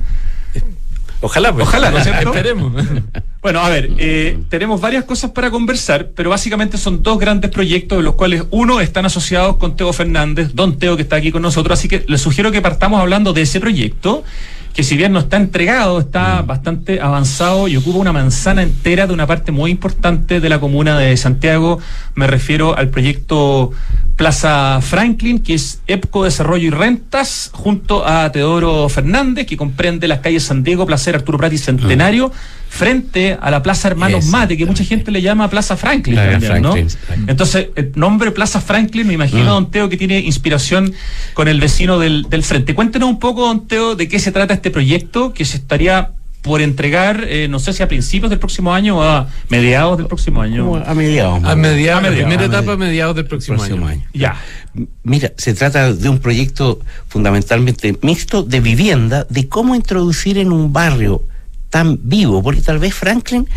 Ojalá, 1.25 1.55
pues. 1.55 1.67
Ojalá, 1.67 1.91
¿no 1.91 1.97
es 1.97 2.05
cierto? 2.05 2.29
Esperemos. 2.29 2.73
Bueno, 3.45 3.61
a 3.61 3.69
ver, 3.69 3.91
eh, 3.99 4.39
tenemos 4.49 4.81
varias 4.81 5.05
cosas 5.05 5.33
para 5.33 5.51
conversar, 5.51 6.13
pero 6.17 6.31
básicamente 6.31 6.79
son 6.79 7.03
dos 7.03 7.19
grandes 7.19 7.51
proyectos 7.51 7.99
de 7.99 8.03
los 8.03 8.15
cuales 8.15 8.45
uno 8.51 8.81
están 8.81 9.05
asociados 9.05 9.59
con 9.59 9.77
Teo 9.77 9.93
Fernández, 9.93 10.53
don 10.55 10.79
Teo 10.79 10.97
que 10.97 11.03
está 11.03 11.17
aquí 11.17 11.31
con 11.31 11.43
nosotros, 11.43 11.79
así 11.79 11.87
que 11.87 12.07
les 12.09 12.23
sugiero 12.23 12.51
que 12.51 12.63
partamos 12.63 13.03
hablando 13.03 13.35
de 13.35 13.43
ese 13.43 13.61
proyecto, 13.61 14.25
que 14.73 14.83
si 14.83 14.97
bien 14.97 15.13
no 15.13 15.19
está 15.19 15.37
entregado, 15.37 16.01
está 16.01 16.41
bastante 16.41 17.03
avanzado 17.03 17.69
y 17.69 17.77
ocupa 17.77 17.99
una 17.99 18.15
manzana 18.15 18.63
entera 18.63 19.07
de 19.07 19.13
una 19.13 19.27
parte 19.27 19.53
muy 19.53 19.71
importante 19.71 20.41
de 20.41 20.49
la 20.49 20.59
comuna 20.59 20.99
de 20.99 21.15
Santiago. 21.19 21.81
Me 22.15 22.27
refiero 22.27 22.75
al 22.75 22.89
proyecto 22.89 23.73
Plaza 24.17 24.81
Franklin, 24.81 25.41
que 25.41 25.55
es 25.55 25.81
EPCO 25.89 26.25
Desarrollo 26.25 26.69
y 26.69 26.71
Rentas, 26.71 27.51
junto 27.53 28.07
a 28.07 28.31
Teodoro 28.31 28.89
Fernández, 28.89 29.47
que 29.47 29.57
comprende 29.57 30.07
las 30.07 30.21
calles 30.21 30.45
San 30.45 30.63
Diego, 30.63 30.87
Placer, 30.87 31.17
Arturo 31.17 31.37
Prat 31.37 31.53
y 31.53 31.59
Centenario, 31.59 32.31
frente 32.69 33.37
a 33.41 33.51
la 33.51 33.63
Plaza 33.63 33.89
Hermanos 33.89 34.27
Mate, 34.27 34.57
que 34.57 34.67
mucha 34.67 34.85
gente 34.85 35.11
le 35.11 35.21
llama 35.21 35.51
Plaza 35.51 35.77
Franklin. 35.77 36.17
También, 36.17 36.63
¿no? 36.63 36.73
Franklin. 36.73 37.29
Entonces, 37.29 37.69
el 37.75 37.93
nombre 37.97 38.31
Plaza 38.31 38.61
Franklin, 38.61 39.07
me 39.07 39.15
imagino, 39.15 39.53
don 39.53 39.71
Teo, 39.71 39.89
que 39.89 39.97
tiene 39.97 40.21
inspiración 40.21 40.95
con 41.35 41.49
el 41.49 41.61
vecino 41.61 41.99
del, 41.99 42.27
del 42.29 42.45
frente. 42.45 42.75
Cuéntenos 42.75 43.09
un 43.09 43.19
poco, 43.19 43.47
don 43.47 43.67
Teo, 43.67 43.97
de 43.97 44.09
qué 44.09 44.21
se 44.21 44.31
trata 44.31 44.55
este 44.55 44.71
proyecto 44.71 45.33
que 45.33 45.45
se 45.45 45.57
estaría 45.57 46.13
por 46.45 46.61
entregar, 46.61 47.25
eh, 47.27 47.49
no 47.49 47.59
sé 47.59 47.73
si 47.73 47.83
a 47.83 47.89
principios 47.89 48.29
del 48.29 48.39
próximo 48.39 48.75
año 48.75 48.99
o 48.99 49.03
a 49.03 49.29
mediados 49.49 49.97
del 49.97 50.07
próximo 50.07 50.43
año. 50.43 50.77
A 50.77 50.93
mediados. 50.93 51.43
A 51.43 51.57
mediados, 51.57 52.03
A 52.03 52.03
la 52.03 52.11
mediados, 52.11 52.13
primera 52.13 52.43
a 52.43 52.45
etapa 52.45 52.59
a 52.59 52.77
mediados. 52.77 52.79
mediados 52.79 53.17
del 53.17 53.27
próximo, 53.27 53.57
Próximo 53.57 53.87
año. 53.87 54.01
año. 54.03 54.09
Ya. 54.13 54.37
Mira, 55.05 55.33
se 55.39 55.55
trata 55.55 55.95
de 55.95 56.09
un 56.11 56.19
proyecto 56.19 56.81
fundamentalmente 57.09 57.97
mixto 58.03 58.43
de 58.43 58.61
vivienda, 58.61 59.27
de 59.31 59.49
cómo 59.49 59.75
introducir 59.75 60.37
en 60.37 60.53
un 60.53 60.71
barrio 60.71 61.23
tan 61.71 61.99
vivo, 62.03 62.43
porque 62.43 62.61
tal 62.61 62.79
vez 62.79 62.93
Franklin 62.93 63.49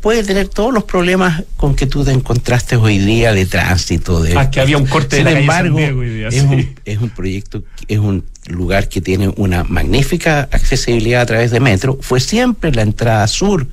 puede 0.00 0.22
tener 0.24 0.48
todos 0.48 0.72
los 0.72 0.84
problemas 0.84 1.44
con 1.56 1.74
que 1.74 1.86
tú 1.86 2.04
te 2.04 2.12
encontraste 2.12 2.76
hoy 2.76 2.98
día 2.98 3.32
de 3.32 3.46
tránsito. 3.46 4.22
De, 4.22 4.36
Ah, 4.38 4.50
que 4.50 4.60
había 4.60 4.76
un 4.78 4.86
corte 4.86 5.16
de 5.16 5.22
Sin 5.24 5.32
la 5.34 5.40
embargo, 5.40 5.76
día, 5.78 6.28
es, 6.28 6.34
sí. 6.34 6.40
un, 6.40 6.74
es 6.84 6.98
un 6.98 7.10
proyecto, 7.10 7.62
es 7.88 7.98
un 7.98 8.24
lugar 8.48 8.88
que 8.88 9.00
tiene 9.00 9.32
una 9.36 9.64
magnífica 9.64 10.48
accesibilidad 10.52 11.22
a 11.22 11.26
través 11.26 11.50
de 11.50 11.60
metro. 11.60 11.98
Fue 12.00 12.20
siempre 12.20 12.72
la 12.72 12.82
entrada 12.82 13.26
sur 13.26 13.66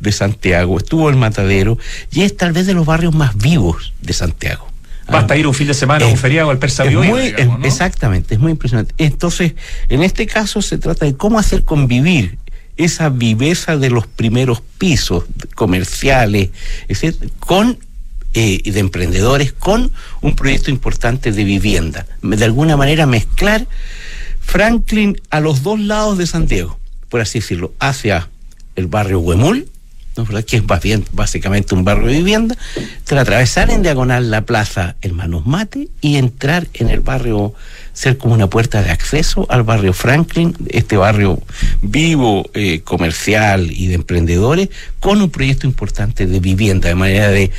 de 0.00 0.12
Santiago, 0.12 0.78
estuvo 0.78 1.08
el 1.10 1.16
Matadero 1.16 1.78
y 2.10 2.22
es 2.22 2.36
tal 2.36 2.52
vez 2.52 2.66
de 2.66 2.74
los 2.74 2.86
barrios 2.86 3.14
más 3.14 3.36
vivos 3.36 3.92
de 4.00 4.12
Santiago. 4.12 4.66
Basta 5.10 5.36
ir 5.36 5.46
un 5.46 5.52
fin 5.54 5.66
de 5.66 5.74
semana, 5.74 6.06
un 6.06 6.16
feriado 6.16 6.50
al 6.50 6.58
Persa 6.58 6.84
es 6.84 6.90
Bioy, 6.90 7.08
muy- 7.08 7.20
digamos, 7.32 7.58
¿no? 7.58 7.66
es- 7.66 7.72
Exactamente, 7.72 8.34
es 8.34 8.40
muy 8.40 8.52
impresionante. 8.52 8.94
Entonces, 8.98 9.52
en 9.88 10.02
este 10.02 10.26
caso 10.26 10.62
se 10.62 10.78
trata 10.78 11.04
de 11.04 11.14
cómo 11.16 11.38
hacer 11.38 11.64
convivir 11.64 12.38
esa 12.82 13.08
viveza 13.08 13.76
de 13.76 13.90
los 13.90 14.06
primeros 14.06 14.62
pisos 14.78 15.24
comerciales, 15.54 16.50
etcétera, 16.88 17.30
con 17.38 17.78
eh, 18.34 18.62
de 18.64 18.80
emprendedores, 18.80 19.52
con 19.52 19.92
un 20.20 20.36
proyecto 20.36 20.70
importante 20.70 21.32
de 21.32 21.44
vivienda. 21.44 22.06
De 22.22 22.44
alguna 22.44 22.76
manera 22.76 23.06
mezclar 23.06 23.66
Franklin 24.40 25.20
a 25.30 25.40
los 25.40 25.62
dos 25.62 25.78
lados 25.78 26.18
de 26.18 26.26
Santiago, 26.26 26.78
por 27.08 27.20
así 27.20 27.40
decirlo, 27.40 27.72
hacia 27.78 28.28
el 28.76 28.86
barrio 28.86 29.20
Huemul, 29.20 29.68
¿no? 30.16 30.24
¿verdad? 30.24 30.44
que 30.44 30.56
es 30.56 30.64
más 30.68 30.80
bien 30.82 31.04
básicamente 31.12 31.74
un 31.74 31.84
barrio 31.84 32.06
de 32.06 32.14
vivienda, 32.14 32.56
tra- 33.08 33.20
atravesar 33.20 33.70
en 33.70 33.82
diagonal 33.82 34.30
la 34.30 34.44
plaza 34.44 34.96
Hermanos 35.02 35.46
Mate 35.46 35.88
y 36.00 36.16
entrar 36.16 36.66
en 36.74 36.88
el 36.88 37.00
barrio, 37.00 37.54
ser 37.92 38.18
como 38.18 38.34
una 38.34 38.48
puerta 38.48 38.82
de 38.82 38.90
acceso 38.90 39.46
al 39.50 39.62
barrio 39.62 39.92
Franklin, 39.92 40.54
este 40.68 40.96
barrio 40.96 41.40
vivo, 41.80 42.48
eh, 42.54 42.80
comercial 42.80 43.70
y 43.70 43.86
de 43.88 43.94
emprendedores, 43.94 44.68
con 45.00 45.20
un 45.20 45.30
proyecto 45.30 45.66
importante 45.66 46.26
de 46.26 46.40
vivienda, 46.40 46.88
de 46.88 46.94
manera 46.94 47.28
de 47.28 47.50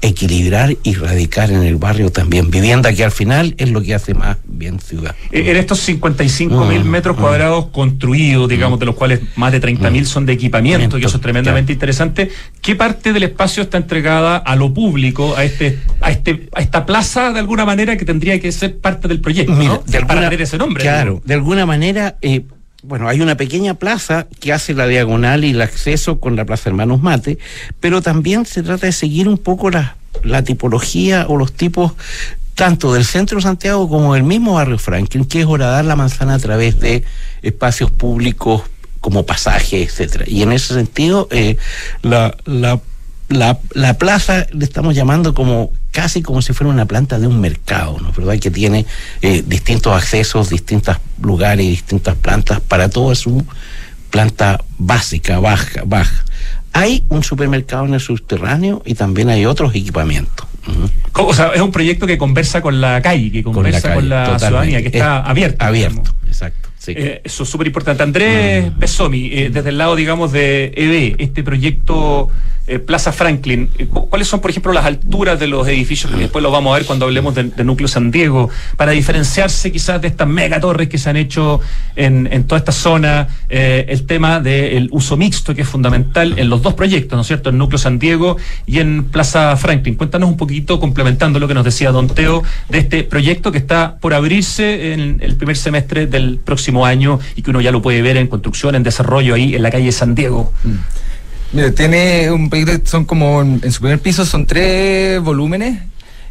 equilibrar 0.00 0.76
y 0.82 0.94
radicar 0.94 1.50
en 1.50 1.62
el 1.62 1.76
barrio 1.76 2.10
también 2.10 2.50
vivienda, 2.50 2.92
que 2.92 3.04
al 3.04 3.10
final 3.10 3.54
es 3.58 3.70
lo 3.70 3.82
que 3.82 3.94
hace 3.94 4.14
más 4.14 4.36
bien 4.44 4.78
ciudad. 4.80 5.14
Eh, 5.32 5.50
En 5.50 5.56
estos 5.56 5.80
55 5.80 6.64
mil 6.66 6.84
Mm, 6.84 6.88
metros 6.88 7.16
mm. 7.16 7.20
cuadrados 7.20 7.66
construidos, 7.68 8.48
digamos, 8.48 8.78
de 8.78 8.86
los 8.86 8.94
cuales 8.94 9.20
más 9.36 9.50
de 9.52 9.60
30 9.60 9.90
mil 9.90 10.02
Mm. 10.02 10.06
son 10.06 10.26
de 10.26 10.32
equipamiento, 10.34 10.98
que 10.98 11.06
eso 11.06 11.16
es 11.16 11.22
tremendamente 11.22 11.72
Claro. 11.72 11.76
interesante. 11.76 12.30
¿Qué 12.60 12.74
parte 12.76 13.12
del 13.12 13.24
espacio 13.24 13.62
está 13.64 13.76
entregada 13.78 14.36
a 14.36 14.56
lo 14.56 14.72
público, 14.72 15.36
a 15.36 15.44
este, 15.44 15.78
a 16.00 16.10
este, 16.10 16.48
a 16.54 16.60
esta 16.60 16.86
plaza 16.86 17.32
de 17.32 17.40
alguna 17.40 17.64
manera 17.64 17.96
que 17.96 18.04
tendría 18.04 18.38
que 18.40 18.52
ser 18.52 18.78
parte 18.78 19.08
del 19.08 19.20
proyecto, 19.20 19.52
Mira, 19.52 19.74
¿no? 19.74 19.82
de 19.84 19.92
Para 20.00 20.12
alguna- 20.12 20.28
tener 20.30 20.42
ese 20.42 20.58
nombre. 20.58 20.82
Claro, 20.82 21.20
de 21.24 21.34
alguna 21.34 21.66
manera, 21.66 22.16
eh, 22.22 22.42
bueno, 22.82 23.08
hay 23.08 23.20
una 23.20 23.36
pequeña 23.36 23.74
plaza 23.74 24.26
que 24.40 24.52
hace 24.52 24.72
la 24.74 24.86
diagonal 24.86 25.44
y 25.44 25.50
el 25.50 25.62
acceso 25.62 26.20
con 26.20 26.36
la 26.36 26.44
Plaza 26.44 26.70
Hermanos 26.70 27.02
Mate, 27.02 27.38
pero 27.80 28.02
también 28.02 28.46
se 28.46 28.62
trata 28.62 28.86
de 28.86 28.92
seguir 28.92 29.28
un 29.28 29.38
poco 29.38 29.70
la, 29.70 29.96
la 30.22 30.42
tipología 30.44 31.26
o 31.28 31.36
los 31.36 31.52
tipos 31.52 31.92
tanto 32.54 32.92
del 32.92 33.04
centro 33.04 33.36
de 33.36 33.42
Santiago 33.42 33.88
como 33.88 34.14
del 34.14 34.24
mismo 34.24 34.54
barrio 34.54 34.78
Franklin, 34.78 35.24
que 35.24 35.40
es 35.40 35.46
horadar 35.46 35.84
la 35.84 35.96
manzana 35.96 36.34
a 36.34 36.38
través 36.38 36.80
de 36.80 37.04
espacios 37.42 37.90
públicos 37.90 38.62
como 39.00 39.24
pasajes, 39.24 39.88
etcétera. 39.88 40.24
Y 40.26 40.42
en 40.42 40.52
ese 40.52 40.74
sentido, 40.74 41.28
eh, 41.30 41.56
la, 42.02 42.36
la, 42.44 42.80
la, 43.28 43.58
la 43.74 43.94
plaza 43.94 44.46
le 44.52 44.64
estamos 44.64 44.94
llamando 44.94 45.34
como 45.34 45.72
casi 45.90 46.22
como 46.22 46.42
si 46.42 46.52
fuera 46.52 46.72
una 46.72 46.86
planta 46.86 47.18
de 47.18 47.26
un 47.26 47.40
mercado, 47.40 47.98
¿no? 48.00 48.12
¿Verdad? 48.12 48.38
Que 48.38 48.50
tiene 48.50 48.86
eh, 49.22 49.42
distintos 49.46 49.94
accesos, 49.94 50.50
distintos 50.50 50.96
lugares, 51.20 51.66
distintas 51.66 52.14
plantas 52.16 52.60
para 52.60 52.88
toda 52.88 53.14
su 53.14 53.44
planta 54.10 54.60
básica, 54.78 55.40
baja, 55.40 55.82
baja. 55.84 56.24
Hay 56.72 57.04
un 57.08 57.22
supermercado 57.22 57.86
en 57.86 57.94
el 57.94 58.00
subterráneo 58.00 58.82
y 58.84 58.94
también 58.94 59.28
hay 59.28 59.46
otros 59.46 59.74
equipamientos. 59.74 60.46
Ujú. 60.66 61.28
O 61.28 61.34
sea, 61.34 61.48
es 61.54 61.60
un 61.60 61.72
proyecto 61.72 62.06
que 62.06 62.18
conversa 62.18 62.60
con 62.60 62.80
la 62.80 63.00
calle, 63.02 63.32
que 63.32 63.42
conversa 63.42 63.94
con 63.94 64.08
la, 64.08 64.24
calle, 64.24 64.38
ciudadanía, 64.38 64.82
que 64.82 64.88
está 64.88 65.20
Es 65.20 65.28
abierto. 65.28 65.64
Abierto, 65.64 65.96
digamos. 65.96 66.14
exacto. 66.26 66.67
Sí. 66.94 67.00
Eh, 67.00 67.20
eso 67.24 67.42
es 67.42 67.48
súper 67.48 67.66
importante. 67.66 68.02
Andrés 68.02 68.70
Besomi, 68.78 69.26
eh, 69.32 69.50
desde 69.52 69.70
el 69.70 69.78
lado, 69.78 69.96
digamos, 69.96 70.32
de 70.32 70.72
EB, 70.76 71.16
este 71.18 71.42
proyecto 71.42 72.28
eh, 72.70 72.78
Plaza 72.78 73.12
Franklin, 73.12 73.68
cu- 73.90 74.10
¿cuáles 74.10 74.28
son, 74.28 74.40
por 74.40 74.50
ejemplo, 74.50 74.72
las 74.74 74.84
alturas 74.84 75.40
de 75.40 75.46
los 75.46 75.66
edificios? 75.66 76.12
Que 76.12 76.18
después 76.18 76.42
lo 76.42 76.50
vamos 76.50 76.74
a 76.74 76.76
ver 76.76 76.84
cuando 76.86 77.06
hablemos 77.06 77.34
de, 77.34 77.44
de 77.44 77.64
Núcleo 77.64 77.88
San 77.88 78.10
Diego, 78.10 78.50
para 78.76 78.92
diferenciarse 78.92 79.72
quizás 79.72 80.02
de 80.02 80.08
estas 80.08 80.28
megatorres 80.28 80.88
que 80.90 80.98
se 80.98 81.08
han 81.08 81.16
hecho 81.16 81.60
en, 81.96 82.28
en 82.30 82.44
toda 82.44 82.58
esta 82.58 82.72
zona, 82.72 83.28
el 83.48 84.04
tema 84.04 84.40
del 84.40 84.88
uso 84.92 85.16
mixto, 85.16 85.54
que 85.54 85.62
es 85.62 85.68
fundamental 85.68 86.38
en 86.38 86.50
los 86.50 86.60
dos 86.60 86.74
proyectos, 86.74 87.16
¿no 87.16 87.22
es 87.22 87.26
cierto? 87.26 87.48
En 87.48 87.56
Núcleo 87.56 87.78
San 87.78 87.98
Diego 87.98 88.36
y 88.66 88.80
en 88.80 89.04
Plaza 89.04 89.56
Franklin. 89.56 89.94
Cuéntanos 89.94 90.28
un 90.28 90.36
poquito, 90.36 90.78
complementando 90.78 91.38
lo 91.40 91.48
que 91.48 91.54
nos 91.54 91.64
decía 91.64 91.90
Don 91.90 92.06
Teo, 92.08 92.42
de 92.68 92.78
este 92.80 93.02
proyecto 93.02 93.50
que 93.50 93.56
está 93.58 93.96
por 93.98 94.12
abrirse 94.12 94.92
en 94.92 95.16
el 95.22 95.36
primer 95.36 95.56
semestre 95.56 96.06
del 96.06 96.36
próximo 96.44 96.77
año 96.86 97.18
y 97.36 97.42
que 97.42 97.50
uno 97.50 97.60
ya 97.60 97.70
lo 97.70 97.82
puede 97.82 98.02
ver 98.02 98.16
en 98.16 98.26
construcción, 98.26 98.74
en 98.74 98.82
desarrollo 98.82 99.34
ahí 99.34 99.54
en 99.54 99.62
la 99.62 99.70
calle 99.70 99.92
San 99.92 100.14
Diego. 100.14 100.52
Mira, 101.52 101.72
tiene 101.72 102.30
un 102.30 102.50
proyecto 102.50 102.90
son 102.90 103.04
como 103.04 103.40
en, 103.40 103.60
en 103.62 103.72
su 103.72 103.80
primer 103.80 104.00
piso 104.00 104.24
son 104.24 104.46
tres 104.46 105.20
volúmenes 105.20 105.80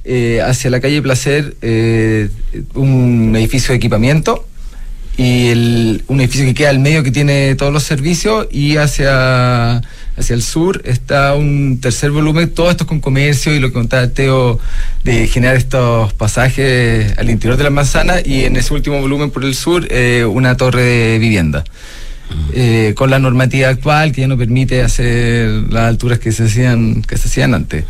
eh, 0.10 0.42
hacia 0.42 0.70
la 0.70 0.80
calle 0.80 1.02
Placer, 1.02 1.58
eh, 1.62 2.30
un 2.76 3.36
edificio 3.36 3.74
de 3.74 3.76
equipamiento 3.76 4.48
y 5.18 5.48
el- 5.48 6.04
un 6.08 6.22
edificio 6.22 6.46
que 6.46 6.54
queda 6.54 6.70
al 6.70 6.80
medio 6.80 7.04
que 7.04 7.12
tiene 7.12 7.56
todos 7.56 7.74
los 7.74 7.84
servicios 7.84 8.48
y 8.52 8.78
hacia, 8.78 9.78
hacia 9.78 10.34
el 10.36 10.42
sur 10.44 10.82
está 10.86 11.34
un 11.34 11.80
tercer 11.82 12.12
volumen, 12.12 12.50
todo 12.50 12.70
esto 12.70 12.86
con 12.86 13.00
comercio 13.00 13.54
y 13.56 13.60
lo 13.60 13.70
que 13.70 13.74
contaba 13.74 14.08
Teo 14.10 14.60
de 15.04 15.28
generar 15.28 15.56
estos 15.56 16.14
pasajes 16.14 17.18
al 17.18 17.30
interior 17.30 17.58
de 17.58 17.64
la 17.64 17.70
manzana 17.72 18.16
y 18.24 18.46
en 18.46 18.56
ese 18.58 18.74
último 18.74 19.00
volumen 19.02 19.32
por 19.32 19.44
el 19.44 19.56
sur 19.56 19.88
eh, 19.90 20.24
una 20.26 20.56
torre 20.56 20.84
de 20.84 21.20
vivienda. 21.20 21.64
Eh, 22.54 22.94
con 22.98 23.10
la 23.10 23.20
normativa 23.20 23.70
actual 23.70 24.12
que 24.12 24.20
ya 24.22 24.28
no 24.28 24.38
permite 24.38 24.82
hacer 24.84 25.48
las 25.72 25.84
alturas 25.84 26.20
que 26.20 26.34
se 26.34 26.44
hacían 26.44 27.02
que 27.02 27.18
se 27.18 27.30
hacían 27.30 27.54
antes. 27.54 27.86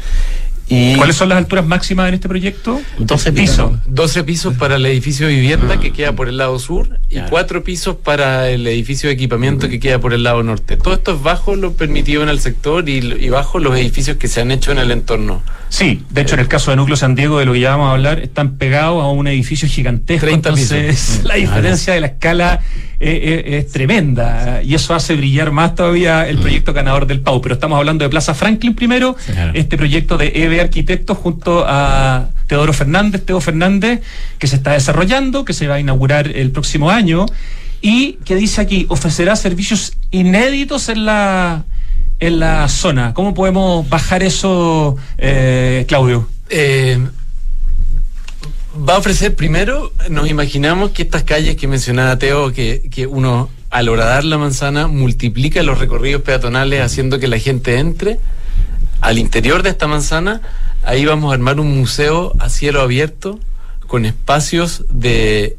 Y 0.69 0.95
¿Cuáles 0.95 1.15
son 1.15 1.29
las 1.29 1.37
alturas 1.37 1.65
máximas 1.65 2.09
en 2.09 2.15
este 2.15 2.27
proyecto? 2.27 2.81
12 2.99 3.31
pisos. 3.31 3.71
12 3.85 4.23
pisos 4.25 4.53
para 4.55 4.75
el 4.75 4.85
edificio 4.85 5.25
de 5.27 5.33
vivienda 5.35 5.79
que 5.79 5.93
queda 5.93 6.11
por 6.13 6.27
el 6.27 6.37
lado 6.37 6.59
sur 6.59 6.99
y 7.09 7.13
Claro. 7.13 7.29
cuatro 7.29 7.63
pisos 7.63 7.95
para 7.95 8.49
el 8.49 8.67
edificio 8.67 9.07
de 9.07 9.15
equipamiento 9.15 9.69
que 9.69 9.79
queda 9.79 9.99
por 9.99 10.13
el 10.13 10.23
lado 10.23 10.43
norte. 10.43 10.75
Todo 10.75 10.93
esto 10.95 11.13
es 11.15 11.23
bajo 11.23 11.55
lo 11.55 11.71
permitido 11.73 12.21
en 12.21 12.27
el 12.29 12.39
sector 12.41 12.89
y, 12.89 12.97
y 12.97 13.29
bajo 13.29 13.59
los 13.59 13.77
edificios 13.77 14.17
que 14.17 14.27
se 14.27 14.41
han 14.41 14.51
hecho 14.51 14.73
en 14.73 14.79
el 14.79 14.91
entorno. 14.91 15.41
Sí, 15.69 16.03
de 16.09 16.21
hecho 16.21 16.35
en 16.35 16.39
el 16.41 16.47
caso 16.47 16.71
de 16.71 16.77
Núcleo 16.77 16.95
San 16.95 17.13
Diego, 17.15 17.39
de 17.39 17.45
lo 17.45 17.53
que 17.53 17.59
ya 17.59 17.71
vamos 17.71 17.89
a 17.89 17.91
hablar, 17.91 18.19
están 18.19 18.57
pegados 18.57 19.03
a 19.03 19.07
un 19.07 19.27
edificio 19.27 19.67
gigantesco. 19.67 20.25
30 20.25 20.49
entonces 20.49 20.89
pisos. 20.91 21.23
la 21.25 21.35
diferencia 21.35 21.93
de 21.93 21.99
la 22.01 22.07
escala 22.07 22.61
es 22.99 23.71
tremenda 23.71 24.61
y 24.63 24.73
eso 24.73 24.95
hace 24.95 25.15
brillar 25.15 25.51
más 25.51 25.75
todavía 25.75 26.27
el 26.27 26.37
proyecto 26.39 26.73
ganador 26.73 27.05
del 27.05 27.19
PAU. 27.19 27.41
Pero 27.41 27.55
estamos 27.55 27.77
hablando 27.77 28.03
de 28.03 28.09
Plaza 28.09 28.33
Franklin 28.33 28.73
primero, 28.75 29.15
Claro. 29.25 29.51
este 29.53 29.77
proyecto 29.77 30.17
de 30.17 30.31
EB 30.33 30.59
Arquitectos 30.61 31.17
junto 31.17 31.63
a 31.67 32.29
Teodoro 32.47 32.73
Fernández, 32.73 33.23
Teo 33.25 33.39
Fernández, 33.41 34.01
que 34.39 34.47
se 34.47 34.55
está 34.55 34.71
desarrollando, 34.71 35.45
que 35.45 35.53
se 35.53 35.67
va 35.67 35.75
a 35.75 35.79
inaugurar 35.79 36.27
el 36.27 36.51
próximo 36.51 36.89
año 36.89 37.25
y 37.81 38.13
que 38.25 38.35
dice 38.35 38.61
aquí, 38.61 38.85
ofrecerá 38.89 39.35
servicios 39.35 39.93
inéditos 40.11 40.89
en 40.89 41.05
la, 41.05 41.65
en 42.19 42.39
la 42.39 42.67
zona. 42.67 43.13
¿Cómo 43.13 43.33
podemos 43.33 43.87
bajar 43.89 44.23
eso, 44.23 44.95
eh, 45.17 45.85
Claudio? 45.87 46.27
Eh, 46.49 46.99
va 48.87 48.95
a 48.95 48.97
ofrecer 48.97 49.35
primero, 49.35 49.91
nos 50.09 50.29
imaginamos 50.29 50.91
que 50.91 51.03
estas 51.03 51.23
calles 51.23 51.55
que 51.55 51.67
mencionaba 51.67 52.17
Teo, 52.17 52.51
que, 52.51 52.89
que 52.91 53.07
uno 53.07 53.49
al 53.69 53.89
horadar 53.89 54.23
la 54.23 54.37
manzana 54.37 54.87
multiplica 54.87 55.61
los 55.63 55.79
recorridos 55.79 56.21
peatonales 56.21 56.81
haciendo 56.81 57.19
que 57.19 57.27
la 57.27 57.37
gente 57.37 57.79
entre 57.79 58.19
al 59.01 59.17
interior 59.19 59.63
de 59.63 59.69
esta 59.69 59.87
manzana, 59.87 60.41
ahí 60.83 61.05
vamos 61.05 61.31
a 61.31 61.35
armar 61.35 61.59
un 61.59 61.77
museo 61.77 62.33
a 62.39 62.49
cielo 62.49 62.81
abierto 62.81 63.39
con 63.85 64.05
espacios 64.05 64.85
de 64.89 65.57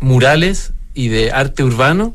murales 0.00 0.72
y 0.94 1.08
de 1.08 1.32
arte 1.32 1.62
urbano. 1.62 2.14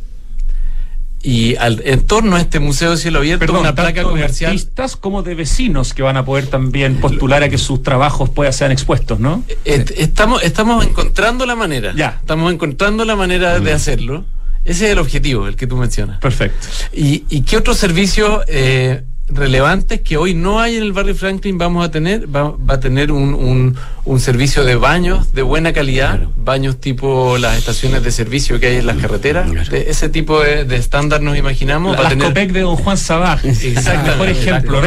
Y 1.22 1.58
al, 1.58 1.82
en 1.86 2.02
torno 2.08 2.38
a 2.38 2.40
este 2.42 2.60
museo 2.60 2.92
de 2.92 2.98
cielo 2.98 3.20
abierto, 3.20 3.42
Perdón, 3.46 3.62
una 3.62 3.76
placa 3.76 3.96
tanto 3.96 4.10
de 4.10 4.14
comercial. 4.22 4.52
artistas 4.52 4.96
como 4.96 5.22
de 5.22 5.36
vecinos 5.36 5.94
que 5.94 6.02
van 6.02 6.16
a 6.16 6.24
poder 6.24 6.48
también 6.48 7.02
postular 7.02 7.44
a 7.44 7.50
que 7.50 7.58
sus 7.58 7.84
trabajos 7.84 8.30
puedan 8.30 8.54
ser 8.54 8.72
expuestos, 8.72 9.20
¿no? 9.20 9.44
Est- 9.66 9.92
Estamos, 9.98 10.42
estamos 10.44 10.86
encontrando 10.86 11.46
la 11.46 11.56
manera. 11.58 11.94
Ya. 11.96 12.18
Estamos 12.22 12.54
encontrando 12.54 13.04
la 13.04 13.18
manera 13.18 13.60
de 13.60 13.74
hacerlo. 13.74 14.24
Ese 14.64 14.86
es 14.86 14.92
el 14.92 15.00
objetivo, 15.00 15.48
el 15.48 15.56
que 15.58 15.68
tú 15.68 15.76
mencionas. 15.78 16.20
Perfecto. 16.20 16.68
¿Y, 16.94 17.26
y 17.30 17.42
qué 17.42 17.58
otros 17.58 17.78
servicios 17.78 18.44
eh, 18.48 19.04
relevantes 19.30 20.02
que 20.02 20.18
hoy 20.18 20.34
no 20.34 20.60
hay 20.60 20.76
en 20.78 20.84
el 20.84 20.92
barrio 20.94 21.16
Franklin 21.16 21.58
vamos 21.58 21.86
a 21.86 21.92
tener? 21.92 22.34
Va, 22.34 22.52
va 22.52 22.76
a 22.76 22.80
tener 22.80 23.12
un, 23.12 23.34
un- 23.34 23.76
un 24.06 24.20
servicio 24.20 24.64
de 24.64 24.76
baños 24.76 25.34
de 25.34 25.44
buena 25.44 25.72
calidad, 25.72 26.16
Claro. 26.16 26.32
baños 26.36 26.80
tipo 26.80 27.38
las 27.38 27.58
estaciones 27.58 28.04
de 28.04 28.12
servicio 28.12 28.60
que 28.60 28.68
hay 28.68 28.76
en 28.78 28.88
las 28.88 28.98
carreteras. 28.98 29.50
Claro. 29.52 29.70
De 29.70 29.90
ese 29.90 30.10
tipo 30.10 30.40
de, 30.42 30.66
de 30.66 30.78
estándar 30.78 31.22
nos 31.22 31.38
imaginamos. 31.38 31.96
va 31.96 32.00
a 32.00 32.04
Las 32.04 32.10
tener 32.14 32.28
Copec 32.28 32.52
de 32.52 32.62
Don 32.62 32.76
Juan 32.76 32.98
Sabaj. 32.98 33.46
Exactamente. 33.46 34.10
Mejor 34.10 34.30
ejemplo, 34.30 34.82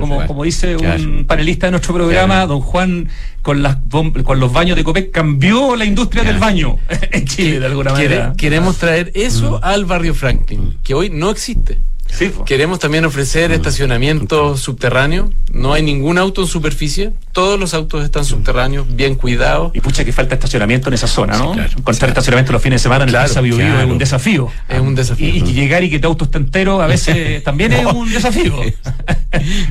Como, 0.00 0.26
como 0.26 0.44
dice 0.44 0.74
Claro. 0.76 1.02
un 1.02 1.24
panelista 1.26 1.66
de 1.66 1.70
nuestro 1.72 1.94
programa, 1.94 2.34
Claro. 2.34 2.48
don 2.48 2.60
Juan, 2.60 3.08
con 3.42 3.62
las 3.62 3.78
bom- 3.82 4.22
con 4.24 4.40
los 4.40 4.52
baños 4.52 4.76
de 4.76 4.82
Copec 4.84 5.10
cambió 5.12 5.76
la 5.76 5.84
industria 5.84 6.22
Claro. 6.22 6.34
del 6.34 6.40
baño 6.40 6.78
en 7.12 7.24
Chile, 7.26 7.60
de 7.60 7.66
alguna 7.66 7.92
manera. 7.92 8.32
queremos 8.36 8.78
traer 8.78 9.12
eso 9.14 9.60
al 9.62 9.84
barrio 9.84 10.14
Franklin, 10.14 10.76
que 10.82 10.94
hoy 10.94 11.10
no 11.10 11.30
existe. 11.30 11.78
Sí. 12.12 12.30
Queremos 12.46 12.78
también 12.78 13.04
ofrecer 13.04 13.50
estacionamiento 13.50 14.56
subterráneo. 14.56 15.32
No 15.52 15.72
hay 15.72 15.82
ningún 15.82 16.16
auto 16.18 16.42
en 16.42 16.46
superficie. 16.46 17.12
Todos 17.32 17.58
los 17.58 17.74
autos 17.74 18.04
están 18.04 18.24
subterráneos, 18.24 18.86
bien 18.94 19.16
cuidados. 19.16 19.72
Y 19.74 19.80
pucha 19.80 20.04
que 20.04 20.12
falta 20.12 20.34
estacionamiento 20.34 20.88
en 20.88 20.94
esa 20.94 21.08
zona, 21.08 21.36
¿no? 21.36 21.48
Sí, 21.48 21.54
claro. 21.58 21.72
Encontrar 21.78 22.08
estacionamiento 22.10 22.52
los 22.52 22.62
fines 22.62 22.80
de 22.80 22.82
semana 22.84 23.04
en 23.04 23.10
Claro, 23.10 23.22
la 23.22 23.26
Plaza 23.26 23.40
Bio 23.40 23.56
claro. 23.56 23.80
es 23.80 23.90
un 23.90 23.98
desafío. 23.98 24.48
Es 24.68 24.80
un 24.80 24.94
desafío. 24.94 25.28
y 25.28 25.40
llegar 25.52 25.82
y 25.82 25.90
que 25.90 25.98
tu 25.98 26.06
auto 26.06 26.24
esté 26.26 26.38
entero 26.38 26.80
a 26.80 26.86
veces 26.86 27.42
también 27.44 27.72
es 27.72 27.86
un 27.86 28.10
desafío. 28.10 28.60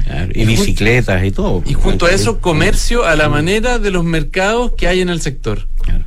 Claro, 0.06 0.30
y 0.36 0.46
bicicletas 0.46 1.24
y 1.24 1.32
todo. 1.32 1.64
Y 1.66 1.74
junto 1.74 2.06
a 2.06 2.12
eso, 2.12 2.40
comercio 2.42 3.06
a 3.06 3.16
la 3.16 3.30
manera 3.30 3.80
de 3.80 3.92
los 3.92 4.04
mercados 4.04 4.74
que 4.74 4.90
hay 4.90 5.00
en 5.00 5.08
el 5.08 5.22
sector. 5.22 5.68
Claro, 5.82 6.04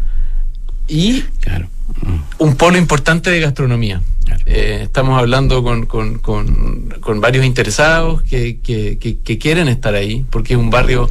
Y 0.87 1.23
claro. 1.41 1.69
Mm. 2.03 2.15
un 2.45 2.57
polo 2.57 2.77
importante 2.79 3.31
de 3.31 3.41
gastronomía. 3.41 4.03
Claro. 4.25 4.43
Eh, 4.47 4.81
estamos 4.83 5.19
hablando 5.19 5.63
con, 5.63 5.87
con- 5.87 6.19
con- 6.19 6.95
con 7.01 7.21
varios 7.21 7.45
interesados 7.45 8.23
que, 8.23 8.59
que- 8.61 8.99
que- 8.99 9.19
que 9.19 9.39
quieren 9.39 9.69
estar 9.69 9.95
ahí, 9.95 10.25
porque 10.31 10.55
es 10.55 10.59
un 10.59 10.69
barrio, 10.71 11.09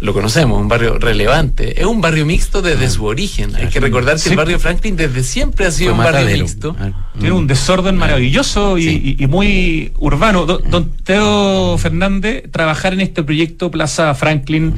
lo 0.00 0.12
conocemos, 0.12 0.60
un 0.60 0.68
barrio 0.68 0.98
relevante. 0.98 1.80
Es 1.80 1.86
un 1.86 2.00
barrio 2.00 2.26
mixto 2.26 2.60
desde 2.62 2.88
su 2.90 3.04
origen. 3.04 3.54
Hay 3.56 3.68
que 3.68 3.80
recordar 3.80 4.14
que 4.14 4.20
Sí. 4.22 4.30
el 4.30 4.36
barrio 4.36 4.58
Franklin 4.58 4.96
desde 4.96 5.22
siempre 5.22 5.66
ha 5.66 5.70
sido 5.70 5.94
Fue 5.94 6.04
un 6.06 6.12
barrio 6.12 6.36
mixto. 6.38 6.74
Claro. 6.74 6.94
Tiene 7.18 7.32
un 7.34 7.46
desorden 7.46 7.96
maravilloso 7.96 8.76
y, 8.78 8.82
Sí. 8.82 9.16
y- 9.18 9.24
y 9.24 9.26
muy 9.28 9.92
urbano. 9.98 10.44
Don, 10.46 10.68
don 10.70 10.90
Teo 11.04 11.78
Fernández, 11.78 12.44
trabajar 12.50 12.92
en 12.92 13.00
este 13.00 13.22
proyecto 13.22 13.70
Plaza 13.70 14.14
Franklin 14.14 14.74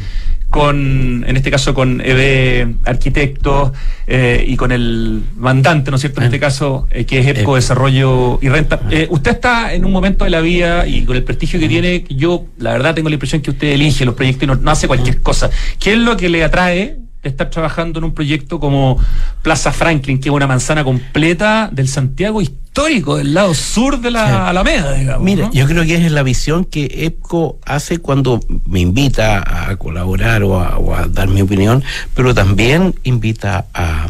con, 0.50 1.24
en 1.26 1.36
este 1.36 1.50
caso, 1.50 1.72
con 1.74 2.00
EB 2.04 2.74
Arquitectos 2.84 3.72
eh, 4.06 4.44
y 4.46 4.56
con 4.56 4.72
el 4.72 5.22
mandante, 5.36 5.90
¿no 5.90 5.94
es 5.96 6.00
cierto? 6.02 6.20
En 6.20 6.24
Ah. 6.24 6.26
este 6.26 6.40
caso, 6.40 6.86
eh, 6.90 7.04
que 7.04 7.20
es 7.20 7.26
EPCO. 7.28 7.54
Desarrollo 7.54 8.38
y 8.42 8.48
Renta. 8.48 8.80
Eh, 8.90 9.06
usted 9.10 9.30
está 9.30 9.72
en 9.72 9.84
un 9.84 9.92
momento 9.92 10.24
de 10.24 10.30
la 10.30 10.40
vida 10.40 10.86
y 10.86 11.04
con 11.04 11.16
el 11.16 11.22
prestigio 11.24 11.58
que 11.60 11.68
tiene, 11.68 12.02
que 12.02 12.14
yo, 12.16 12.44
la 12.58 12.72
verdad, 12.72 12.94
tengo 12.94 13.08
la 13.08 13.14
impresión 13.14 13.40
que 13.40 13.50
usted 13.50 13.68
elige 13.68 14.04
los 14.04 14.14
proyectos 14.14 14.42
y 14.42 14.46
no, 14.48 14.56
no 14.56 14.70
hace 14.70 14.86
cualquier 14.88 15.20
cosa. 15.22 15.48
¿Qué 15.78 15.92
es 15.92 15.98
lo 15.98 16.16
que 16.16 16.28
le 16.28 16.42
atrae? 16.44 16.96
De 17.22 17.28
estar 17.28 17.50
trabajando 17.50 17.98
en 17.98 18.04
un 18.04 18.14
proyecto 18.14 18.58
como 18.60 18.98
Plaza 19.42 19.72
Franklin, 19.72 20.20
que 20.20 20.28
es 20.30 20.34
una 20.34 20.46
manzana 20.46 20.84
completa 20.84 21.68
del 21.70 21.86
Santiago 21.88 22.40
histórico, 22.40 23.16
del 23.16 23.34
lado 23.34 23.52
sur 23.54 24.00
de 24.00 24.10
la 24.10 24.26
Sí. 24.26 24.34
Alameda, 24.50 24.92
digamos. 24.94 25.22
Mira, 25.22 25.46
¿no? 25.46 25.52
yo 25.52 25.66
creo 25.66 25.84
que 25.84 25.96
es 26.06 26.12
la 26.12 26.22
visión 26.22 26.64
que 26.64 26.88
EPCO 27.06 27.58
hace 27.66 27.98
cuando 27.98 28.40
me 28.66 28.80
invita 28.80 29.68
a 29.70 29.76
colaborar 29.76 30.42
o 30.44 30.60
a, 30.60 30.78
o 30.78 30.94
a 30.94 31.06
dar 31.08 31.28
mi 31.28 31.42
opinión, 31.42 31.84
pero 32.14 32.34
también 32.34 32.94
invita 33.02 33.66
a 33.74 34.08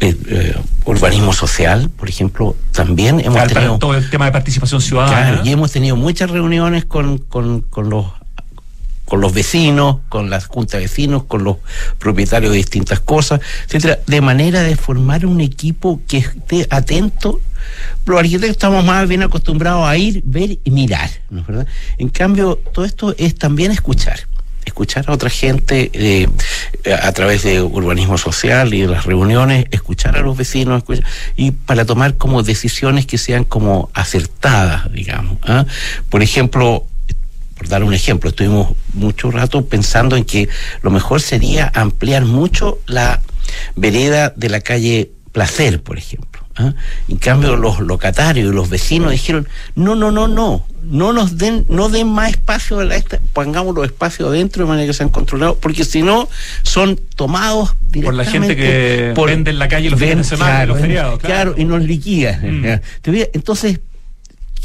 eh, 0.00 0.16
eh, 0.28 0.54
urbanismo 0.84 1.32
social, 1.32 1.90
por 1.90 2.08
ejemplo, 2.08 2.54
también 2.72 3.18
hemos 3.20 3.34
para 3.34 3.46
tenido 3.48 3.78
todo 3.78 3.94
el 3.94 4.08
tema 4.10 4.26
de 4.26 4.32
participación 4.32 4.80
ciudadana. 4.80 5.28
Claro, 5.32 5.42
y 5.44 5.50
hemos 5.52 5.72
tenido 5.72 5.96
muchas 5.96 6.30
reuniones 6.30 6.84
con, 6.84 7.18
con, 7.18 7.62
con 7.62 7.90
los 7.90 8.06
con 9.08 9.20
los 9.20 9.32
vecinos, 9.32 9.98
con 10.08 10.30
las 10.30 10.46
juntas 10.46 10.78
de 10.78 10.86
vecinos, 10.86 11.24
con 11.24 11.42
los 11.42 11.56
propietarios 11.98 12.52
de 12.52 12.58
distintas 12.58 13.00
cosas, 13.00 13.40
etcétera, 13.66 13.98
de 14.06 14.20
manera 14.20 14.62
de 14.62 14.76
formar 14.76 15.26
un 15.26 15.40
equipo 15.40 16.00
que 16.06 16.18
esté 16.18 16.66
atento. 16.70 17.40
Los 18.04 18.18
arquitectos 18.18 18.50
estamos 18.50 18.84
más 18.84 19.08
bien 19.08 19.22
acostumbrados 19.22 19.86
a 19.86 19.96
ir, 19.96 20.22
ver 20.24 20.58
y 20.62 20.70
mirar, 20.70 21.10
¿no 21.30 21.40
es 21.40 21.46
verdad? 21.46 21.66
En 21.96 22.10
cambio, 22.10 22.60
todo 22.72 22.84
esto 22.84 23.14
es 23.18 23.34
también 23.34 23.72
escuchar 23.72 24.20
escuchar 24.66 25.06
a 25.08 25.12
otra 25.12 25.30
gente, 25.30 25.90
eh, 25.94 26.28
a 27.02 27.10
través 27.12 27.42
de 27.42 27.62
urbanismo 27.62 28.18
social 28.18 28.74
y 28.74 28.82
de 28.82 28.88
las 28.88 29.06
reuniones, 29.06 29.64
escuchar 29.70 30.16
a 30.18 30.20
los 30.20 30.36
vecinos 30.36 30.84
y 31.36 31.52
para 31.52 31.86
tomar 31.86 32.16
como 32.16 32.42
decisiones 32.42 33.06
que 33.06 33.16
sean 33.16 33.44
como 33.44 33.90
acertadas, 33.94 34.92
digamos. 34.92 35.38
¿ah? 35.44 35.64
Por 36.10 36.22
ejemplo, 36.22 36.84
dar 37.66 37.82
un 37.82 37.94
ejemplo, 37.94 38.30
estuvimos 38.30 38.74
mucho 38.94 39.30
rato 39.30 39.64
pensando 39.66 40.16
en 40.16 40.24
que 40.24 40.48
lo 40.82 40.90
mejor 40.90 41.20
sería 41.20 41.70
ampliar 41.74 42.24
mucho 42.24 42.78
la 42.86 43.20
vereda 43.76 44.32
de 44.36 44.48
la 44.48 44.60
calle 44.60 45.10
Placer, 45.32 45.82
por 45.82 45.98
ejemplo. 45.98 46.42
¿ah? 46.56 46.74
En 47.06 47.16
cambio, 47.18 47.56
los 47.56 47.80
locatarios 47.80 48.50
y 48.50 48.54
los 48.54 48.68
vecinos 48.68 49.12
dijeron, 49.12 49.48
no, 49.74 49.94
no, 49.94 50.10
no, 50.10 50.26
no, 50.26 50.66
no 50.82 51.12
nos 51.12 51.36
den, 51.36 51.66
no 51.68 51.88
den 51.88 52.08
más 52.08 52.30
espacio, 52.30 52.80
a 52.80 52.84
la 52.84 52.96
esta, 52.96 53.20
pongamos 53.32 53.74
los 53.74 53.84
espacios 53.84 54.28
adentro 54.28 54.64
de 54.64 54.68
manera 54.68 54.86
que 54.86 54.94
sean 54.94 55.10
controlados, 55.10 55.58
porque 55.58 55.84
si 55.84 56.02
no, 56.02 56.28
son 56.62 56.98
tomados 57.14 57.74
por 58.02 58.14
la 58.14 58.24
gente 58.24 58.56
que 58.56 59.14
vende 59.16 59.50
en 59.50 59.58
la 59.58 59.68
calle 59.68 59.90
los 59.90 60.00
fines 60.00 60.18
de 60.18 60.24
semana, 60.24 60.66
los 60.66 60.80
feriados. 60.80 61.20
Claro. 61.20 61.54
y 61.56 61.64
nos 61.64 61.82
liquida. 61.82 62.40
Mm. 62.42 62.80
Entonces, 63.34 63.80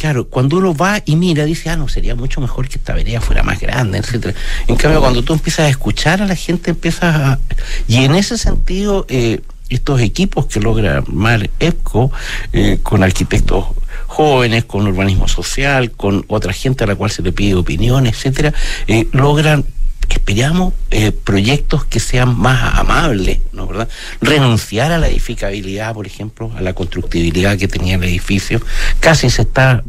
claro, 0.03 0.27
cuando 0.27 0.57
uno 0.57 0.75
va 0.75 1.01
y 1.05 1.15
mira, 1.15 1.45
dice, 1.45 1.69
ah, 1.69 1.77
no, 1.77 1.87
sería 1.87 2.13
mucho 2.13 2.41
mejor 2.41 2.67
que 2.67 2.77
esta 2.77 2.93
vereda 2.93 3.21
fuera 3.21 3.41
más 3.41 3.61
grande, 3.61 3.99
etcétera. 3.99 4.33
En 4.67 4.75
cambio, 4.75 4.99
cuando 4.99 5.23
tú 5.23 5.31
empiezas 5.31 5.67
a 5.67 5.69
escuchar 5.69 6.21
a 6.21 6.25
la 6.25 6.35
gente, 6.35 6.71
empiezas 6.71 7.15
a... 7.15 7.39
Y 7.87 8.03
en 8.03 8.13
ese 8.13 8.37
sentido, 8.37 9.05
eh, 9.07 9.39
estos 9.69 10.01
equipos 10.01 10.47
que 10.47 10.59
logra 10.59 11.05
Mar 11.07 11.49
EPCO, 11.57 12.11
eh, 12.51 12.79
con 12.83 13.01
arquitectos 13.01 13.67
jóvenes, 14.07 14.65
con 14.65 14.85
urbanismo 14.85 15.29
social, 15.29 15.91
con 15.91 16.25
otra 16.27 16.51
gente 16.51 16.83
a 16.83 16.87
la 16.87 16.95
cual 16.95 17.09
se 17.09 17.21
le 17.21 17.31
pide 17.31 17.55
opinión, 17.55 18.05
etcétera, 18.05 18.53
eh, 18.87 19.07
logran 19.13 19.63
esperamos 20.09 20.73
eh, 20.91 21.11
proyectos 21.11 21.85
que 21.85 21.99
sean 21.99 22.37
más 22.37 22.79
amables, 22.79 23.39
¿no 23.51 23.67
verdad? 23.67 23.89
Renunciar 24.21 24.91
a 24.91 24.97
la 24.97 25.07
edificabilidad, 25.07 25.93
por 25.93 26.07
ejemplo, 26.07 26.51
a 26.55 26.61
la 26.61 26.73
constructibilidad 26.73 27.57
que 27.57 27.67
tenía 27.67 27.95
el 27.95 28.03
edificio, 28.03 28.61
casi 28.99 29.29
se 29.29 29.43
está, 29.43 29.83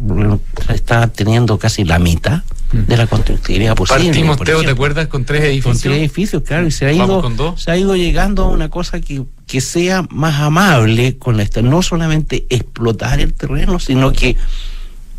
se 0.66 0.74
está 0.74 1.08
teniendo 1.08 1.58
casi 1.58 1.84
la 1.84 1.98
mitad 1.98 2.42
de 2.72 2.96
la 2.96 3.06
constructibilidad 3.06 3.76
posible. 3.76 4.06
Partimos, 4.06 4.38
Teo, 4.40 4.64
¿te 4.64 4.70
acuerdas? 4.70 5.06
Con 5.06 5.24
tres 5.24 5.44
edificios. 5.44 5.74
Con 5.74 5.80
tres 5.80 5.98
edificios, 5.98 6.42
claro, 6.42 6.66
y 6.66 6.72
se 6.72 6.86
ha 6.86 6.92
ido, 6.92 7.56
se 7.56 7.70
ha 7.70 7.76
ido 7.76 7.94
llegando 7.94 8.44
a 8.44 8.48
una 8.48 8.68
cosa 8.68 9.00
que, 9.00 9.22
que 9.46 9.60
sea 9.60 10.04
más 10.10 10.40
amable 10.40 11.16
con 11.16 11.40
esta, 11.40 11.62
no 11.62 11.82
solamente 11.82 12.46
explotar 12.50 13.20
el 13.20 13.32
terreno, 13.32 13.78
sino 13.78 14.12
que 14.12 14.36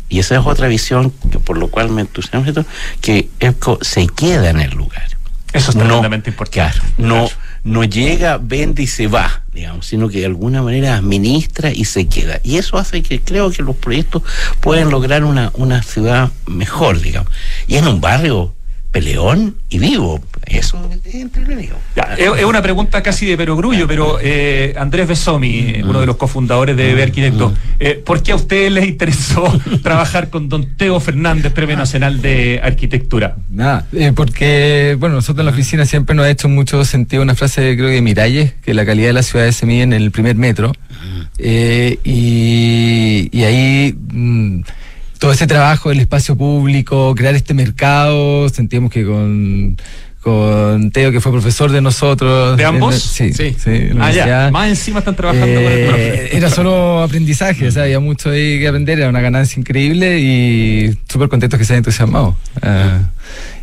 y 0.08 0.20
esa 0.20 0.36
es 0.36 0.46
otra 0.46 0.68
visión 0.68 1.12
que 1.30 1.38
por 1.38 1.58
lo 1.58 1.68
cual 1.68 1.90
me 1.90 2.02
entusiasma 2.02 2.64
que 3.00 3.28
EPCO 3.40 3.78
se 3.82 4.06
queda 4.06 4.50
en 4.50 4.60
el 4.60 4.70
lugar. 4.70 5.08
Eso 5.52 5.70
es 5.70 5.76
tremendamente 5.76 6.30
importante. 6.30 6.78
no, 6.98 7.28
no 7.64 7.82
llega, 7.82 8.38
vende 8.38 8.84
y 8.84 8.86
se 8.86 9.08
va, 9.08 9.42
digamos, 9.52 9.86
sino 9.86 10.08
que 10.08 10.20
de 10.20 10.26
alguna 10.26 10.62
manera 10.62 10.96
administra 10.96 11.72
y 11.72 11.84
se 11.84 12.06
queda. 12.06 12.40
Y 12.44 12.58
eso 12.58 12.78
hace 12.78 13.02
que 13.02 13.20
creo 13.20 13.50
que 13.50 13.62
los 13.62 13.74
proyectos 13.74 14.22
pueden 14.60 14.90
lograr 14.90 15.24
una, 15.24 15.50
una 15.54 15.82
ciudad 15.82 16.30
mejor, 16.46 17.00
digamos. 17.00 17.32
Y 17.66 17.76
en 17.76 17.88
un 17.88 18.00
barrio 18.00 18.54
peleón 18.92 19.56
y 19.68 19.78
vivo. 19.78 20.22
Eso 20.46 20.88
es 21.04 21.14
entretenido. 21.16 21.76
es, 22.16 22.44
una 22.44 22.62
pregunta 22.62 23.02
casi 23.02 23.26
de 23.26 23.36
perogrullo, 23.36 23.88
pero 23.88 24.18
eh, 24.22 24.74
Andrés 24.78 25.08
Besomi, 25.08 25.82
uno 25.82 26.00
de 26.00 26.06
los 26.06 26.16
cofundadores 26.16 26.76
de 26.76 26.94
BB 26.94 27.02
Arquitectos, 27.02 27.52
eh, 27.80 28.00
¿por 28.04 28.22
qué 28.22 28.32
a 28.32 28.36
ustedes 28.36 28.70
les 28.70 28.86
interesó 28.86 29.52
trabajar 29.82 30.30
con 30.30 30.48
don 30.48 30.76
Teo 30.76 31.00
Fernández, 31.00 31.52
Premio 31.52 31.76
Nacional 31.76 32.22
de 32.22 32.60
Arquitectura? 32.62 33.36
Nada, 33.50 33.86
eh, 33.92 34.12
porque, 34.14 34.96
bueno, 35.00 35.16
nosotros 35.16 35.40
en 35.40 35.46
la 35.46 35.52
oficina 35.52 35.84
siempre 35.84 36.14
nos 36.14 36.26
ha 36.26 36.30
hecho 36.30 36.48
mucho 36.48 36.84
sentido 36.84 37.22
una 37.22 37.34
frase, 37.34 37.76
creo 37.76 37.88
que 37.88 37.96
de 37.96 38.02
Miralles, 38.02 38.54
que 38.62 38.72
la 38.72 38.86
calidad 38.86 39.08
de 39.08 39.14
la 39.14 39.22
ciudad 39.24 39.50
se 39.50 39.66
mide 39.66 39.82
en 39.82 39.92
el 39.92 40.12
primer 40.12 40.36
metro. 40.36 40.72
y, 41.38 41.98
y 43.32 43.44
ahí... 43.44 43.94
Mm, 44.12 44.60
todo 45.18 45.32
ese 45.32 45.46
trabajo 45.46 45.88
del 45.88 46.00
espacio 46.00 46.36
público, 46.36 47.14
crear 47.14 47.34
este 47.34 47.54
mercado, 47.54 48.48
sentíamos 48.48 48.90
que 48.90 49.04
con, 49.04 49.76
con 50.26 50.90
Teo, 50.90 51.12
que 51.12 51.20
fue 51.20 51.30
profesor 51.30 51.70
de 51.70 51.80
nosotros. 51.80 52.56
¿De 52.56 52.64
ambos? 52.64 52.96
sí, 52.96 53.32
sí. 53.32 53.54
ah, 54.00 54.50
Más 54.50 54.68
encima 54.68 54.98
están 54.98 55.14
trabajando 55.14 55.54
con 55.54 55.62
el 55.62 55.94
eh, 55.94 56.30
Era 56.32 56.50
solo 56.50 57.00
aprendizaje, 57.00 57.68
o 57.68 57.70
sea, 57.70 57.84
había 57.84 58.00
mucho 58.00 58.30
ahí 58.30 58.58
que 58.58 58.66
aprender, 58.66 58.98
era 58.98 59.08
una 59.08 59.20
ganancia 59.20 59.60
increíble 59.60 60.18
y 60.18 60.98
súper 61.08 61.28
contentos 61.28 61.60
que 61.60 61.64
se 61.64 61.74
haya 61.74 61.78
entusiasmado. 61.78 62.34
Ah, 62.60 63.02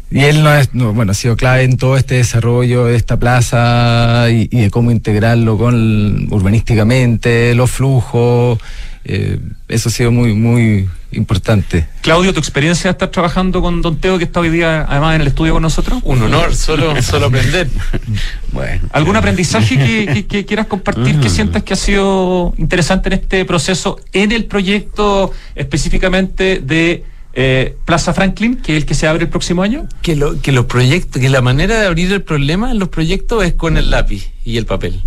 y 0.10 0.22
él 0.22 0.42
no 0.42 0.54
es, 0.54 0.70
bueno, 0.72 1.12
ha 1.12 1.16
sido 1.16 1.36
clave 1.36 1.64
en 1.64 1.76
todo 1.76 1.98
este 1.98 2.16
desarrollo 2.16 2.86
de 2.86 2.96
esta 2.96 3.18
plaza 3.20 4.28
y, 4.30 4.48
y 4.50 4.62
de 4.62 4.70
cómo 4.70 4.90
integrarlo 4.92 5.58
con 5.58 6.32
urbanísticamente, 6.32 7.56
los 7.56 7.72
flujos. 7.72 8.58
Eh, 9.06 9.40
eso 9.68 9.90
ha 9.90 9.92
sido 9.92 10.12
muy, 10.12 10.34
muy 10.34 10.88
importante. 11.12 11.88
Claudio, 12.02 12.34
¿tu 12.34 12.40
experiencia 12.40 12.90
de 12.90 12.92
estar 12.92 13.10
trabajando 13.10 13.62
con 13.62 13.82
Don 13.82 13.98
Teo, 13.98 14.18
que 14.18 14.24
está 14.24 14.40
hoy 14.40 14.50
día 14.50 14.86
además 14.88 15.16
en 15.16 15.22
el 15.22 15.28
estudio 15.28 15.54
con 15.54 15.62
nosotros? 15.62 16.00
Un 16.04 16.22
honor, 16.22 16.56
solo, 16.56 17.02
solo 17.02 17.28
aprender. 17.28 17.70
bueno. 18.52 18.88
¿Algún 18.92 19.16
aprendizaje 19.16 20.26
que, 20.28 20.46
quieras 20.46 20.68
compartir 20.68 21.20
que 21.20 21.28
mm. 21.28 21.32
sientas 21.32 21.64
que 21.64 21.74
ha 21.74 21.78
sido 21.78 22.54
interesante 22.58 23.10
en 23.10 23.14
este 23.14 23.46
proceso, 23.46 24.00
en 24.14 24.32
el 24.32 24.46
proyecto 24.46 25.32
específicamente 25.56 26.62
de 26.64 27.04
eh, 27.34 27.76
Plaza 27.86 28.14
Franklin, 28.14 28.56
que 28.58 28.74
es 28.74 28.84
el 28.84 28.86
que 28.86 28.94
se 28.94 29.08
abre 29.08 29.24
el 29.24 29.30
próximo 29.30 29.64
año? 29.64 29.88
Que, 30.02 30.16
lo, 30.16 30.40
que 30.42 30.52
los 30.52 30.66
proyectos, 30.66 31.22
que 31.22 31.30
la 31.30 31.42
manera 31.42 31.80
de 31.80 31.88
abrir 31.88 32.12
el 32.12 32.22
problema 32.22 32.72
en 32.72 32.80
los 32.80 32.90
proyectos 32.90 33.44
es 33.44 33.54
con 33.54 33.78
el 33.78 33.92
lápiz 33.92 34.32
y 34.46 34.58
el 34.58 34.66
papel. 34.66 35.02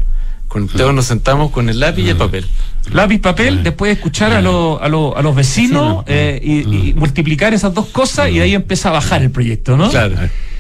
Con 0.57 0.69
Teo 0.69 0.91
nos 0.91 1.05
sentamos 1.05 1.51
con 1.51 1.69
el 1.69 1.81
lápiz 1.81 2.03
y 2.03 2.09
el 2.09 2.17
papel. 2.17 2.47
Lápiz, 2.91 3.19
papel, 3.19 3.63
después 3.63 3.95
escuchar 3.95 4.33
a, 4.33 4.39
a, 4.39 4.41
a 4.41 4.89
los 5.23 5.35
vecinos 5.35 6.03
eh, 6.07 6.41
y, 6.43 6.95
multiplicar 6.95 7.53
esas 7.53 7.75
dos 7.75 7.89
cosas 7.89 8.31
y 8.31 8.37
de 8.39 8.45
ahí 8.45 8.55
empieza 8.55 8.89
a 8.89 8.93
bajar 8.93 9.21
el 9.21 9.31
proyecto, 9.31 9.77
¿no? 9.77 9.91
Claro 9.91 10.17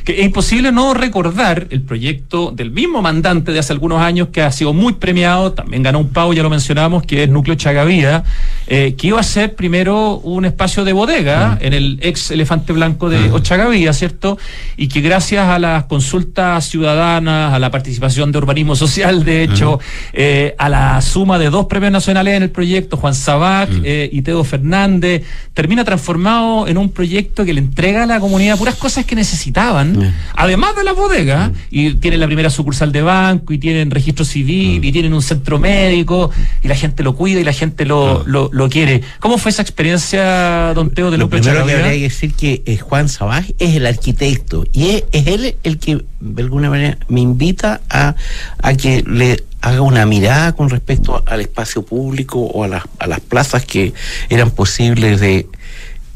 que 0.06 0.20
es 0.20 0.24
imposible 0.24 0.70
no 0.70 0.94
recordar 0.94 1.66
el 1.70 1.82
proyecto 1.82 2.52
del 2.52 2.70
mismo 2.70 3.02
mandante 3.02 3.50
de 3.50 3.58
hace 3.58 3.72
algunos 3.72 4.00
años 4.00 4.28
que 4.28 4.40
ha 4.40 4.52
sido 4.52 4.72
muy 4.72 4.92
premiado, 4.92 5.52
también 5.52 5.82
ganó 5.82 5.98
un 5.98 6.10
pago, 6.10 6.32
ya 6.32 6.44
lo 6.44 6.48
mencionamos, 6.48 7.02
que 7.02 7.24
es 7.24 7.28
Núcleo 7.28 7.56
Chagavía, 7.56 8.22
eh, 8.68 8.94
que 8.96 9.08
iba 9.08 9.18
a 9.18 9.24
ser 9.24 9.56
primero 9.56 10.18
un 10.18 10.44
espacio 10.44 10.84
de 10.84 10.92
bodega 10.92 11.58
en 11.60 11.72
el 11.72 11.98
ex 12.02 12.30
Elefante 12.30 12.72
Blanco 12.72 13.08
de 13.08 13.32
Ochagavía, 13.32 13.92
¿cierto? 13.92 14.38
Y 14.76 14.86
que 14.86 15.00
gracias 15.00 15.48
a 15.48 15.58
las 15.58 15.86
consultas 15.86 16.68
ciudadanas, 16.68 17.52
a 17.52 17.58
la 17.58 17.72
participación 17.72 18.30
de 18.30 18.38
urbanismo 18.38 18.76
social, 18.76 19.24
de 19.24 19.42
hecho, 19.42 19.80
eh, 20.12 20.54
a 20.56 20.68
la 20.68 21.00
suma 21.00 21.36
de 21.36 21.50
dos 21.50 21.66
premios 21.66 21.90
nacionales 21.90 22.34
en 22.34 22.44
el 22.44 22.50
proyecto, 22.50 22.96
Juan 22.96 23.14
Sabac 23.14 23.70
eh, 23.82 24.08
y 24.12 24.22
Teo 24.22 24.44
Fernández, 24.44 25.24
termina 25.52 25.84
transformado 25.84 26.68
en 26.68 26.78
un 26.78 26.90
proyecto 26.90 27.44
que 27.44 27.52
le 27.52 27.60
entrega 27.60 28.04
a 28.04 28.06
la 28.06 28.20
comunidad 28.20 28.56
puras 28.56 28.76
cosas 28.76 29.04
que 29.04 29.16
necesitaban 29.16 29.95
además 30.34 30.76
de 30.76 30.84
la 30.84 30.92
bodega, 30.92 31.52
y 31.70 31.94
tienen 31.94 32.20
la 32.20 32.26
primera 32.26 32.50
sucursal 32.50 32.92
de 32.92 33.02
banco, 33.02 33.52
y 33.52 33.58
tienen 33.58 33.90
registro 33.90 34.24
civil, 34.24 34.84
y 34.84 34.92
tienen 34.92 35.14
un 35.14 35.22
centro 35.22 35.58
médico, 35.58 36.30
y 36.62 36.68
la 36.68 36.74
gente 36.74 37.02
lo 37.02 37.14
cuida 37.14 37.40
y 37.40 37.44
la 37.44 37.52
gente 37.52 37.84
lo, 37.84 38.24
lo, 38.26 38.68
quiere. 38.68 39.02
¿Cómo 39.20 39.38
fue 39.38 39.50
esa 39.50 39.62
experiencia, 39.62 40.72
don 40.74 40.90
Teo, 40.90 41.10
de 41.10 41.18
Lo 41.18 41.28
primero 41.28 41.66
que 41.66 41.72
habría 41.72 41.92
que 41.92 42.00
decir 42.00 42.32
que 42.34 42.62
eh, 42.66 42.76
Juan 42.78 43.08
Sabaj 43.08 43.46
es 43.58 43.76
el 43.76 43.86
arquitecto, 43.86 44.64
y 44.72 44.90
es, 44.90 45.04
él 45.12 45.56
el 45.62 45.78
que, 45.78 46.04
de 46.20 46.42
alguna 46.42 46.70
manera, 46.70 46.98
me 47.08 47.20
invita 47.20 47.80
a, 47.88 48.14
a 48.62 48.74
que 48.74 49.02
le 49.06 49.44
haga 49.60 49.80
una 49.80 50.06
mirada 50.06 50.52
con 50.52 50.70
respecto 50.70 51.22
al 51.26 51.40
espacio 51.40 51.82
público 51.82 52.38
o 52.38 52.64
a 52.64 52.68
las, 52.68 52.84
a 52.98 53.06
las 53.06 53.20
plazas 53.20 53.64
que 53.64 53.94
eran 54.28 54.50
posibles 54.52 55.20
de, 55.20 55.48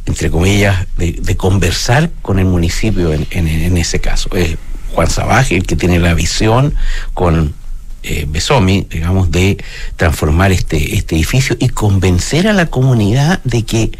entre 0.06 0.30
comillas, 0.30 0.86
de, 0.96 1.36
conversar 1.36 2.10
con 2.22 2.38
el 2.38 2.46
municipio 2.46 3.12
en, 3.12 3.76
ese 3.76 4.00
caso. 4.00 4.30
Es 4.34 4.56
Juan 4.92 5.08
Sabaje 5.08 5.56
el 5.56 5.64
que 5.64 5.76
tiene 5.76 5.98
la 5.98 6.14
visión 6.14 6.74
con 7.14 7.54
eh, 8.02 8.26
Besomi, 8.28 8.86
digamos, 8.90 9.30
de 9.30 9.62
transformar 9.96 10.52
este, 10.52 10.96
este 10.96 11.14
edificio 11.14 11.56
y 11.58 11.68
convencer 11.68 12.48
a 12.48 12.52
la 12.52 12.66
comunidad 12.66 13.40
de 13.44 13.64
que 13.64 13.92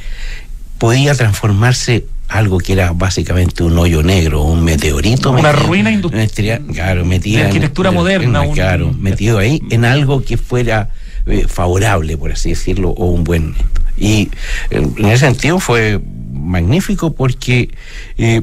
podía 0.79 1.15
transformarse 1.15 2.07
algo 2.31 2.59
que 2.59 2.73
era 2.73 2.93
básicamente 2.93 3.63
un 3.65 3.77
hoyo 3.77 4.03
negro, 4.03 4.43
un 4.43 4.63
meteorito. 4.65 5.33
Una 5.33 5.53
ruina 5.53 5.91
industrial. 5.91 6.65
Claro, 6.73 7.05
metido. 7.05 7.45
arquitectura 7.45 7.91
moderna. 7.91 8.49
claro, 8.53 8.93
metido 8.93 9.39
ahí 9.39 9.61
en 9.71 9.85
algo 9.85 10.23
que 10.23 10.37
fuera 10.37 10.91
eh, 11.31 11.47
favorable, 11.49 12.17
por 12.17 12.33
así 12.33 12.51
decirlo, 12.51 12.91
o 12.91 13.07
un 13.07 13.25
buen... 13.25 13.55
Y 13.97 14.31
en 14.71 15.07
ese 15.07 15.27
sentido 15.27 15.61
fue 15.61 16.01
magnífico 16.33 17.13
porque 17.13 17.71
eh, 18.17 18.43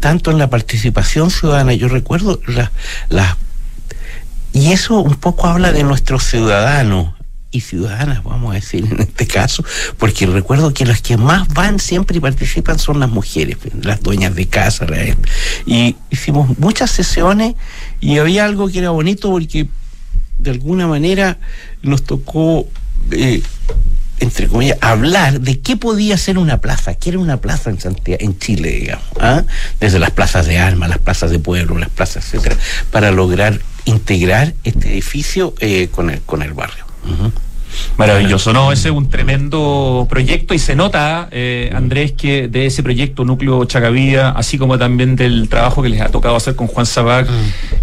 tanto 0.00 0.30
en 0.30 0.38
la 0.38 0.48
participación 0.48 1.30
ciudadana, 1.30 1.74
yo 1.74 1.88
recuerdo 1.88 2.40
las... 2.46 2.70
y 4.52 4.72
eso 4.72 5.00
un 5.00 5.16
poco 5.16 5.46
habla 5.46 5.72
de 5.72 5.82
nuestros 5.82 6.24
ciudadanos 6.24 7.14
y 7.50 7.60
ciudadanas, 7.60 8.22
vamos 8.24 8.52
a 8.52 8.54
decir 8.54 8.86
en 8.90 9.00
este 9.00 9.26
caso, 9.26 9.64
porque 9.96 10.26
recuerdo 10.26 10.74
que 10.74 10.84
las 10.84 11.00
que 11.00 11.16
más 11.16 11.48
van 11.48 11.78
siempre 11.78 12.18
y 12.18 12.20
participan 12.20 12.78
son 12.78 13.00
las 13.00 13.08
mujeres, 13.08 13.56
las 13.82 14.02
dueñas 14.02 14.34
de 14.34 14.46
casa. 14.46 14.86
Y 15.66 15.96
hicimos 16.10 16.58
muchas 16.58 16.90
sesiones 16.90 17.54
y 18.00 18.18
había 18.18 18.44
algo 18.44 18.68
que 18.68 18.80
era 18.80 18.90
bonito 18.90 19.30
porque 19.30 19.66
de 20.38 20.50
alguna 20.50 20.86
manera 20.86 21.38
nos 21.82 22.02
tocó 22.02 22.68
eh, 23.10 23.42
entre 24.20 24.48
comillas, 24.48 24.78
hablar 24.80 25.40
de 25.40 25.60
qué 25.60 25.76
podía 25.76 26.16
ser 26.16 26.38
una 26.38 26.60
plaza, 26.60 26.94
qué 26.94 27.10
era 27.10 27.18
una 27.18 27.40
plaza 27.40 27.70
en 27.70 27.80
Santiago, 27.80 28.18
en 28.20 28.38
Chile, 28.38 28.70
digamos, 28.70 29.06
¿ah? 29.20 29.44
desde 29.80 29.98
las 29.98 30.10
plazas 30.10 30.46
de 30.46 30.58
armas, 30.58 30.88
las 30.88 30.98
plazas 30.98 31.30
de 31.30 31.38
pueblo, 31.38 31.78
las 31.78 31.90
plazas, 31.90 32.24
etcétera, 32.24 32.56
para 32.90 33.10
lograr 33.10 33.60
integrar 33.84 34.54
este 34.64 34.90
edificio 34.90 35.54
eh, 35.60 35.88
con, 35.90 36.10
el, 36.10 36.20
con 36.22 36.42
el 36.42 36.52
barrio. 36.52 36.84
Maravilloso, 37.96 38.52
¿no? 38.52 38.72
Ese 38.72 38.88
es 38.88 38.94
un 38.94 39.08
tremendo 39.08 40.06
proyecto 40.08 40.54
y 40.54 40.58
se 40.58 40.76
nota, 40.76 41.28
eh, 41.30 41.70
Andrés, 41.74 42.12
que 42.12 42.48
de 42.48 42.66
ese 42.66 42.82
proyecto 42.82 43.24
Núcleo 43.24 43.64
Chacavía, 43.64 44.30
así 44.30 44.58
como 44.58 44.78
también 44.78 45.16
del 45.16 45.48
trabajo 45.48 45.82
que 45.82 45.88
les 45.88 46.00
ha 46.00 46.08
tocado 46.08 46.36
hacer 46.36 46.54
con 46.54 46.66
Juan 46.66 46.86
Sabac, 46.86 47.28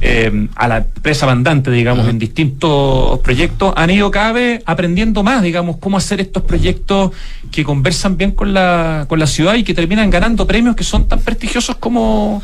eh, 0.02 0.48
a 0.56 0.68
la 0.68 0.78
empresa 0.78 1.26
mandante, 1.26 1.72
digamos, 1.72 2.08
en 2.08 2.20
distintos 2.20 3.20
proyectos, 3.20 3.74
han 3.76 3.90
ido 3.90 4.10
cada 4.12 4.32
vez 4.32 4.64
aprendiendo 4.66 5.24
más, 5.24 5.42
digamos, 5.42 5.78
cómo 5.78 5.98
hacer 5.98 6.22
estos 6.22 6.44
proyectos 6.44 7.12
que 7.52 7.64
conversan 7.64 8.18
bien 8.18 8.32
con 8.32 8.54
la, 8.54 9.06
con 9.08 9.20
la 9.20 9.28
ciudad 9.28 9.56
y 9.56 9.64
que 9.64 9.74
terminan 9.74 10.10
ganando 10.10 10.48
premios 10.48 10.76
que 10.76 10.84
son 10.84 11.08
tan 11.08 11.20
prestigiosos 11.20 11.76
como 11.78 12.42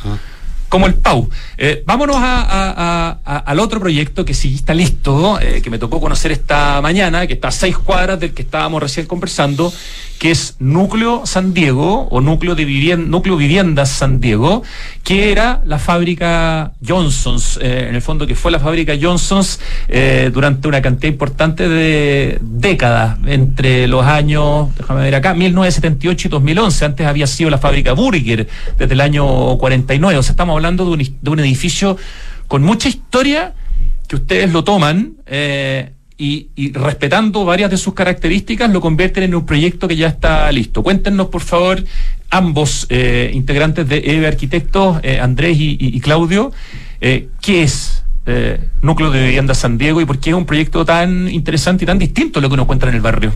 como 0.72 0.88
el 0.88 0.94
PAU. 0.94 1.30
Eh, 1.58 1.84
vámonos 1.86 2.16
al 2.18 3.60
otro 3.60 3.82
proyecto 3.82 4.24
que 4.24 4.34
sí 4.34 4.56
está 4.56 4.74
listo, 4.74 5.38
eh, 5.42 5.62
que 5.62 5.70
me 5.70 5.78
tocó 5.78 6.00
conocer 6.00 6.32
esta 6.32 6.80
mañana, 6.82 7.28
que 7.28 7.34
está 7.34 7.50
a 7.50 7.52
seis 7.52 7.78
cuadras 7.78 8.22
del 8.22 8.34
que 8.34 8.44
estábamos 8.44 8.82
recién 8.82 9.06
conversando, 9.06 9.74
que 10.18 10.32
es 10.32 10.56
Núcleo 10.60 11.24
San 11.26 11.54
Diego 11.54 12.08
o 12.10 12.22
Núcleo, 12.22 12.56
de 12.56 12.64
Vivienda, 12.64 13.06
Núcleo 13.06 13.36
Viviendas 13.36 13.90
San 13.90 14.22
Diego, 14.22 14.64
que 15.04 15.34
era 15.34 15.62
la 15.66 15.78
fábrica 15.78 16.72
Johnson's, 16.88 17.60
eh, 17.62 17.88
en 17.90 17.96
el 17.96 18.02
fondo 18.02 18.26
que 18.26 18.36
fue 18.36 18.50
la 18.50 18.60
fábrica 18.60 18.94
Johnson's 19.00 19.60
durante 20.32 20.70
una 20.70 20.82
cantidad 20.82 21.12
importante 21.12 21.68
de 21.68 22.40
décadas, 22.42 23.18
entre 23.26 23.88
los 23.88 24.06
años, 24.06 24.70
déjame 24.78 25.02
ver 25.02 25.16
acá, 25.16 25.34
1978 25.34 26.28
y 26.28 26.32
2011. 26.32 26.86
Antes 26.86 27.08
había 27.08 27.28
sido 27.28 27.50
la 27.50 27.58
fábrica 27.58 27.92
Burger 27.92 28.48
desde 28.78 28.94
el 28.94 29.02
año 29.02 29.58
49. 29.58 30.18
O 30.18 30.24
sea, 30.24 30.32
estamos 30.32 30.54
hablando 30.54 30.61
de 30.62 30.84
un, 30.84 31.18
de 31.22 31.30
un 31.30 31.40
edificio 31.40 31.98
con 32.48 32.64
mucha 32.64 32.90
historia 32.90 33.54
que 34.08 34.16
ustedes 34.16 34.52
lo 34.52 34.64
toman. 34.64 35.14
Eh, 35.26 35.92
y, 36.22 36.72
respetando 36.74 37.46
varias 37.46 37.72
de 37.72 37.78
sus 37.78 37.96
características, 37.96 38.70
lo 38.70 38.80
convierten 38.80 39.24
en 39.24 39.34
un 39.34 39.46
proyecto 39.46 39.88
que 39.88 39.96
ya 39.96 40.08
está 40.08 40.52
listo. 40.52 40.84
Cuéntenos, 40.84 41.28
por 41.28 41.42
favor, 41.42 41.84
ambos 42.30 42.86
eh, 42.90 43.32
integrantes 43.34 43.88
de 43.90 44.04
EVE 44.06 44.28
Arquitectos, 44.28 45.00
eh, 45.02 45.20
Andrés 45.20 45.58
y, 45.60 46.00
Claudio, 46.00 46.52
eh, 47.00 47.30
¿qué 47.42 47.64
es 47.64 48.04
Núcleo 48.84 49.10
de 49.10 49.24
Vivienda 49.26 49.56
San 49.56 49.80
Diego 49.80 50.00
y 50.00 50.06
por 50.06 50.20
qué 50.20 50.30
es 50.30 50.36
un 50.36 50.46
proyecto 50.46 50.86
tan 50.86 51.28
interesante 51.28 51.86
y 51.86 51.88
tan 51.88 51.98
distinto 51.98 52.38
a 52.38 52.42
lo 52.42 52.50
que 52.50 52.54
uno 52.54 52.64
encuentra 52.64 52.90
en 52.90 52.96
el 52.96 53.02
barrio? 53.02 53.34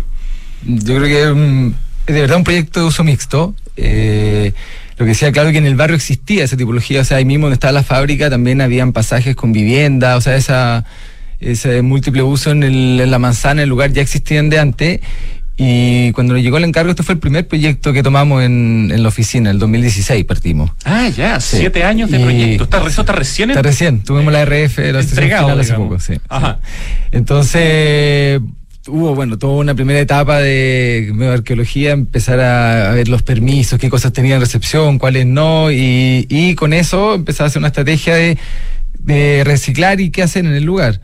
Yo 0.63 0.95
creo 0.95 1.03
que 1.03 1.73
es 2.05 2.13
de 2.13 2.21
verdad 2.21 2.37
un 2.37 2.43
proyecto 2.43 2.81
de 2.81 2.85
uso 2.85 3.03
mixto. 3.03 3.55
Lo 4.97 5.05
que 5.05 5.09
decía 5.09 5.31
claro 5.31 5.51
que 5.51 5.57
en 5.57 5.65
el 5.65 5.75
barrio 5.75 5.95
existía 5.95 6.43
esa 6.43 6.57
tipología, 6.57 7.01
o 7.01 7.03
sea, 7.03 7.17
ahí 7.17 7.25
mismo 7.25 7.45
donde 7.45 7.55
estaba 7.55 7.73
la 7.73 7.83
fábrica 7.83 8.29
también 8.29 8.61
habían 8.61 8.93
pasajes 8.93 9.35
con 9.35 9.51
vivienda, 9.51 10.15
o 10.15 10.21
sea, 10.21 10.35
esa 10.35 10.85
ese 11.39 11.81
múltiple 11.81 12.21
uso 12.23 12.51
en, 12.51 13.09
la 13.09 13.19
manzana, 13.19 13.63
el 13.63 13.69
lugar 13.69 13.91
ya 13.91 14.01
existían 14.01 14.49
de 14.49 14.59
antes. 14.59 14.99
Y 15.57 16.11
cuando 16.11 16.33
nos 16.33 16.43
llegó 16.43 16.57
el 16.57 16.65
encargo, 16.65 16.89
este 16.89 17.03
fue 17.03 17.13
el 17.13 17.19
primer 17.19 17.47
proyecto 17.47 17.93
que 17.93 18.03
tomamos 18.03 18.43
en, 18.43 18.91
la 19.01 19.07
oficina, 19.07 19.51
el 19.51 19.59
2016 19.59 20.25
partimos. 20.25 20.71
Ah, 20.83 21.07
ya, 21.07 21.39
siete 21.39 21.85
años 21.85 22.11
de 22.11 22.19
proyecto. 22.19 22.65
¿Está, 22.65 22.85
está 22.85 23.13
recién? 23.13 23.51
Está 23.51 23.61
recién, 23.61 24.03
tuvimos 24.03 24.33
la 24.33 24.43
RF, 24.43 24.77
la 24.79 24.99
entregado 24.99 25.57
hace 25.57 25.73
poco, 25.73 25.97
sí. 25.99 26.15
Ajá. 26.27 26.59
Entonces, 27.11 28.41
hubo, 28.87 29.15
bueno, 29.15 29.37
toda 29.37 29.53
una 29.53 29.75
primera 29.75 29.99
etapa 29.99 30.39
de 30.39 31.13
arqueología, 31.33 31.91
empezar 31.91 32.39
a, 32.39 32.91
ver 32.91 33.07
los 33.07 33.23
permisos, 33.23 33.79
qué 33.79 33.89
cosas 33.89 34.13
tenían 34.13 34.39
recepción, 34.39 34.99
cuáles 34.99 35.25
no, 35.25 35.71
y, 35.71 36.55
con 36.57 36.73
eso 36.73 37.15
empezar 37.15 37.45
a 37.45 37.47
hacer 37.47 37.59
una 37.59 37.69
estrategia 37.69 38.15
de, 38.15 38.37
de 38.99 39.43
reciclar 39.43 39.99
y 39.99 40.11
qué 40.11 40.23
hacer 40.23 40.45
en 40.45 40.53
el 40.53 40.63
lugar. 40.63 41.01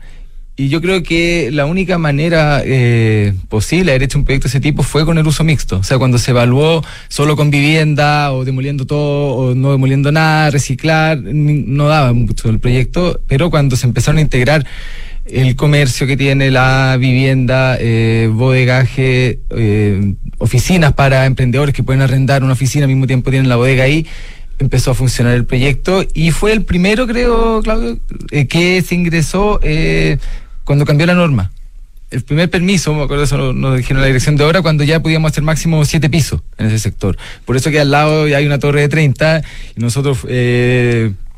Y 0.58 0.70
yo 0.70 0.80
creo 0.82 1.02
que 1.02 1.50
la 1.52 1.66
única 1.66 1.98
manera 1.98 2.62
eh, 2.64 3.34
posible 3.50 3.86
de 3.86 3.92
haber 3.94 4.04
hecho 4.04 4.20
un 4.20 4.26
proyecto 4.26 4.44
de 4.46 4.50
ese 4.50 4.60
tipo 4.60 4.84
fue 4.84 5.06
con 5.06 5.18
el 5.18 5.26
uso 5.26 5.44
mixto. 5.44 5.78
O 5.78 5.84
sea, 5.84 5.98
cuando 5.98 6.20
se 6.20 6.32
evaluó 6.32 6.84
solo 7.08 7.36
con 7.36 7.50
vivienda 7.50 8.32
o 8.32 8.46
demoliendo 8.46 8.86
todo 8.86 9.34
o 9.36 9.56
no 9.56 9.72
demoliendo 9.72 10.12
nada, 10.12 10.52
reciclar, 10.52 11.18
no 11.20 11.88
daba 11.88 12.14
mucho 12.14 12.50
el 12.50 12.60
proyecto. 12.60 13.22
Pero 13.28 13.50
cuando 13.50 13.76
se 13.76 13.88
empezaron 13.88 14.20
a 14.20 14.22
integrar 14.22 14.68
el 15.26 15.56
comercio 15.56 16.08
que 16.08 16.18
tiene 16.18 16.52
la 16.52 16.98
vivienda, 17.00 17.78
eh, 17.80 18.30
bodegaje, 18.32 19.40
eh, 19.52 20.16
oficinas 20.40 20.94
para 20.94 21.26
emprendedores 21.26 21.76
que 21.76 21.84
pueden 21.84 22.02
arrendar 22.02 22.44
una 22.44 22.54
oficina 22.54 22.86
al 22.86 22.90
mismo 22.90 23.08
tiempo 23.08 23.30
tienen 23.30 23.50
la 23.50 23.56
bodega 23.56 23.84
ahí, 23.84 24.06
empezó 24.60 24.92
a 24.92 24.94
funcionar 24.94 25.36
el 25.36 25.46
proyecto 25.46 26.06
y 26.14 26.32
fue 26.32 26.54
el 26.54 26.64
primero, 26.64 27.08
creo, 27.08 27.62
Claudio, 27.62 28.00
eh, 28.32 28.48
que 28.48 28.82
se 28.82 28.96
ingresó 28.96 29.60
cuando 30.64 30.86
cambió 30.86 31.06
la 31.06 31.16
norma. 31.16 31.52
El 32.10 32.24
primer 32.24 32.50
permiso, 32.50 32.94
me 32.94 33.04
acuerdo 33.04 33.24
eso 33.24 33.54
nos 33.54 33.78
dijeron 33.78 34.02
la 34.02 34.08
dirección 34.08 34.36
de 34.36 34.44
obra, 34.44 34.62
cuando 34.62 34.84
ya 34.84 35.00
podíamos 35.00 35.32
hacer 35.32 35.44
máximo 35.44 35.86
siete 35.86 36.10
pisos 36.10 36.42
en 36.58 36.68
ese 36.68 36.80
sector. 36.80 37.18
Por 37.46 37.56
eso 37.56 37.72
que 37.72 37.80
al 37.80 37.90
lado 37.90 38.24
hay 38.24 38.46
una 38.46 38.60
torre 38.60 38.82
de 38.82 38.90
30 38.90 39.44
y 39.78 39.80
nosotros 39.80 40.26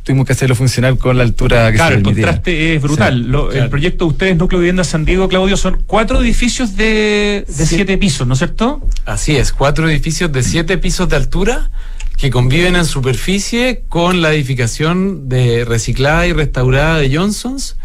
tuvimos 0.04 0.26
que 0.26 0.34
hacerlo 0.34 0.56
funcionar 0.56 0.98
con 0.98 1.18
la 1.18 1.24
altura 1.24 1.72
que 1.72 1.78
claro, 1.78 1.96
el 1.96 2.04
contraste 2.04 2.76
es 2.76 2.82
brutal. 2.82 3.34
El 3.54 3.70
proyecto 3.70 4.06
de 4.06 4.12
ustedes, 4.12 4.38
Núcleo 4.38 4.60
Vivienda 4.60 4.84
San 4.84 5.06
Diego, 5.06 5.30
Claudio, 5.30 5.58
son 5.58 5.82
cuatro 5.88 6.22
edificios 6.22 6.76
de, 6.76 7.46
de 7.48 7.66
siete 7.66 7.98
pisos, 7.98 8.28
¿no 8.28 8.34
es 8.34 8.40
cierto? 8.40 8.86
Así 9.06 9.36
es, 9.38 9.54
cuatro 9.54 9.90
edificios 9.90 10.32
de 10.32 10.44
siete 10.44 10.78
pisos 10.78 11.08
de 11.10 11.16
altura 11.16 11.72
que 12.18 12.30
conviven 12.30 12.76
en 12.76 12.86
superficie 12.86 13.84
con 13.90 14.22
la 14.22 14.34
edificación 14.34 15.30
de 15.30 15.66
reciclada 15.66 16.28
y 16.28 16.34
restaurada 16.34 16.98
de 16.98 17.16
Johnson's 17.16 17.78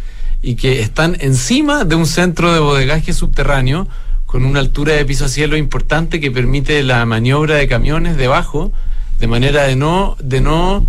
y 0.42 0.56
que 0.56 0.80
están 0.80 1.16
encima 1.20 1.84
de 1.84 1.94
un 1.94 2.06
centro 2.06 2.52
de 2.52 2.60
bodegaje 2.60 3.12
subterráneo 3.12 3.88
con 4.26 4.44
una 4.44 4.60
altura 4.60 4.92
de 4.92 5.04
piso 5.04 5.24
a 5.24 5.28
cielo 5.28 5.56
importante 5.56 6.20
que 6.20 6.30
permite 6.30 6.82
la 6.82 7.04
maniobra 7.06 7.56
de 7.56 7.66
camiones 7.66 8.16
debajo 8.16 8.72
de 9.18 9.26
manera 9.26 9.64
de 9.64 9.74
no 9.74 10.16
de 10.20 10.40
no 10.40 10.86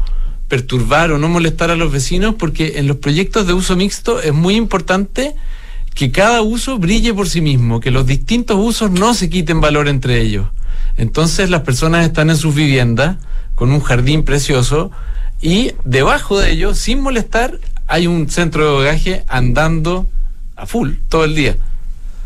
perturbar 0.50 1.12
o 1.12 1.18
no 1.18 1.30
molestar 1.30 1.72
a 1.72 1.78
los 1.78 1.92
vecinos 1.92 2.36
porque 2.38 2.80
en 2.80 2.88
los 2.88 2.98
proyectos 2.98 3.48
de 3.48 3.54
uso 3.54 3.78
mixto 3.78 4.20
es 4.22 4.34
muy 4.34 4.56
importante 4.56 5.36
que 5.94 6.12
cada 6.12 6.42
uso 6.42 6.80
brille 6.80 7.14
por 7.14 7.30
sí 7.30 7.40
mismo, 7.40 7.80
que 7.80 7.92
los 7.92 8.06
distintos 8.06 8.58
usos 8.60 8.92
no 8.92 9.14
se 9.14 9.30
quiten 9.30 9.62
valor 9.62 9.88
entre 9.88 10.20
ellos. 10.22 10.48
Entonces 10.98 11.50
las 11.50 11.62
personas 11.62 12.06
están 12.06 12.30
en 12.30 12.36
sus 12.36 12.54
viviendas 12.54 13.18
con 13.56 13.72
un 13.72 13.80
jardín 13.80 14.24
precioso 14.24 14.92
y 15.42 15.72
debajo 15.86 16.40
de 16.40 16.52
ellos, 16.52 16.78
sin 16.78 17.00
molestar, 17.00 17.60
hay 17.88 18.08
un 18.08 18.30
centro 18.30 18.66
de 18.66 18.72
bodegaje 18.72 19.24
andando 19.28 20.10
a 20.56 20.66
full 20.66 20.94
todo 21.08 21.26
el 21.26 21.36
día. 21.36 21.58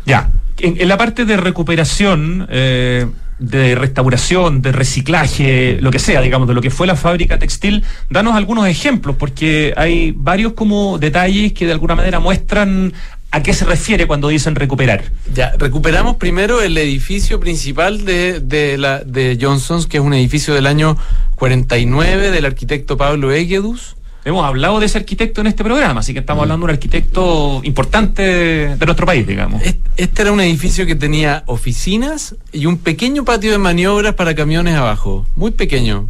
Ya, 0.06 0.30
en, 0.58 0.88
la 0.88 0.98
parte 0.98 1.24
de 1.24 1.36
recuperación, 1.36 2.46
eh, 2.50 3.06
de 3.38 3.74
restauración, 3.74 4.62
de 4.62 4.72
reciclaje, 4.72 5.78
lo 5.80 5.90
que 5.90 5.98
sea, 5.98 6.20
digamos, 6.20 6.48
de 6.48 6.54
lo 6.54 6.62
que 6.62 6.70
fue 6.70 6.86
la 6.86 6.96
fábrica 6.96 7.38
textil, 7.38 7.84
danos 8.10 8.34
algunos 8.34 8.66
ejemplos, 8.66 9.16
porque 9.16 9.74
hay 9.76 10.12
varios 10.16 10.52
como 10.52 10.98
detalles 10.98 11.52
que 11.52 11.66
de 11.66 11.72
alguna 11.72 11.94
manera 11.94 12.20
muestran 12.20 12.92
¿A 13.34 13.42
qué 13.42 13.52
se 13.52 13.64
refiere 13.64 14.06
cuando 14.06 14.28
dicen 14.28 14.54
recuperar? 14.54 15.02
Ya, 15.34 15.54
recuperamos 15.58 16.18
primero 16.18 16.62
el 16.62 16.78
edificio 16.78 17.40
principal 17.40 18.04
de, 18.04 18.38
de, 18.38 18.78
la, 18.78 19.00
de 19.00 19.36
Johnson's, 19.40 19.88
que 19.88 19.96
es 19.96 20.04
un 20.04 20.14
edificio 20.14 20.54
del 20.54 20.68
año 20.68 20.96
49 21.34 22.30
del 22.30 22.44
arquitecto 22.44 22.96
Pablo 22.96 23.32
Eguedus. 23.32 23.96
Hemos 24.26 24.46
hablado 24.46 24.80
de 24.80 24.86
ese 24.86 24.96
arquitecto 24.98 25.42
en 25.42 25.48
este 25.48 25.62
programa, 25.62 26.00
así 26.00 26.14
que 26.14 26.20
estamos 26.20 26.40
mm. 26.40 26.44
hablando 26.44 26.66
de 26.66 26.72
un 26.72 26.74
arquitecto 26.76 27.60
importante 27.62 28.22
de 28.22 28.86
nuestro 28.86 29.04
país, 29.04 29.26
digamos. 29.26 29.62
Este 29.96 30.22
era 30.22 30.32
un 30.32 30.40
edificio 30.40 30.86
que 30.86 30.94
tenía 30.94 31.42
oficinas 31.46 32.34
y 32.50 32.66
un 32.66 32.78
pequeño 32.78 33.24
patio 33.24 33.52
de 33.52 33.58
maniobras 33.58 34.14
para 34.14 34.34
camiones 34.34 34.76
abajo, 34.76 35.26
muy 35.36 35.50
pequeño, 35.50 36.08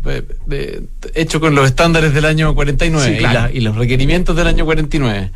hecho 1.14 1.40
con 1.40 1.54
los 1.54 1.66
estándares 1.66 2.14
del 2.14 2.24
año 2.24 2.54
49 2.54 3.50
y, 3.52 3.58
y 3.58 3.60
los 3.60 3.76
requerimientos 3.76 4.36
del 4.36 4.46
año 4.46 4.64
49. 4.64 5.30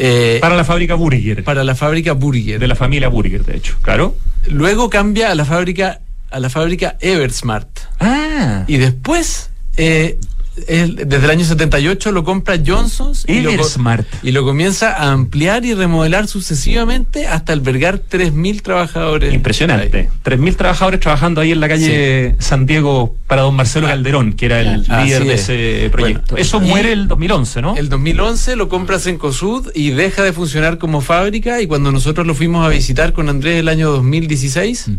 Eh, 0.00 0.38
para 0.40 0.56
la 0.56 0.64
fábrica 0.64 0.94
Burger. 0.94 1.42
Para 1.42 1.64
la 1.64 1.74
fábrica 1.74 2.12
Burger. 2.12 2.60
De 2.60 2.68
la 2.68 2.76
familia 2.76 3.08
Burger, 3.08 3.44
de 3.44 3.56
hecho, 3.56 3.76
claro. 3.82 4.14
Luego 4.46 4.88
cambia 4.88 5.32
a 5.32 5.34
la 5.34 5.44
fábrica, 5.44 6.00
a 6.30 6.38
la 6.38 6.48
fábrica 6.48 6.96
Eversmart. 7.00 7.68
Ah. 7.98 8.62
Y 8.68 8.76
después 8.76 9.50
eh, 9.76 10.18
es- 10.66 10.96
desde 10.96 11.24
el 11.24 11.30
año 11.30 11.44
78 11.44 12.10
lo 12.12 12.24
compra 12.24 12.56
Johnson's 12.64 13.24
y 13.28 13.40
lo, 13.40 13.50
Eversmart. 13.50 14.06
y 14.22 14.32
lo 14.32 14.44
comienza 14.44 14.92
a 14.92 15.12
ampliar 15.12 15.64
y 15.64 15.74
remodelar 15.74 16.26
sucesivamente 16.28 17.26
hasta 17.26 17.52
albergar 17.52 17.98
3.000 17.98 18.62
trabajadores. 18.62 19.32
Impresionante. 19.34 20.08
3.000 20.22 20.56
trabajadores 20.56 21.00
trabajando 21.00 21.40
ahí 21.40 21.52
en 21.52 21.60
la 21.60 21.68
calle 21.68 22.34
San 22.38 22.66
Diego 22.66 23.16
para 23.26 23.42
don 23.42 23.54
Marcelo 23.54 23.86
Calderón, 23.86 24.32
que 24.32 24.46
era 24.46 24.60
el 24.60 24.82
líder 24.82 25.24
de 25.24 25.34
es. 25.34 25.40
ese 25.48 25.88
proyecto. 25.90 26.30
Bueno, 26.30 26.42
Eso 26.42 26.60
muere 26.60 26.92
el 26.92 27.08
2011, 27.08 27.60
¿no? 27.62 27.76
El 27.76 27.88
2011 27.88 28.56
lo 28.56 28.68
compra 28.68 28.98
Cencosud 28.98 29.70
y 29.74 29.90
deja 29.90 30.22
de 30.22 30.32
funcionar 30.32 30.78
como 30.78 31.00
fábrica 31.00 31.60
y 31.60 31.66
cuando 31.66 31.92
nosotros 31.92 32.26
lo 32.26 32.34
fuimos 32.34 32.64
a 32.66 32.68
visitar 32.68 33.12
con 33.12 33.28
Andrés 33.28 33.58
el 33.60 33.68
año 33.68 33.90
2016, 33.90 34.90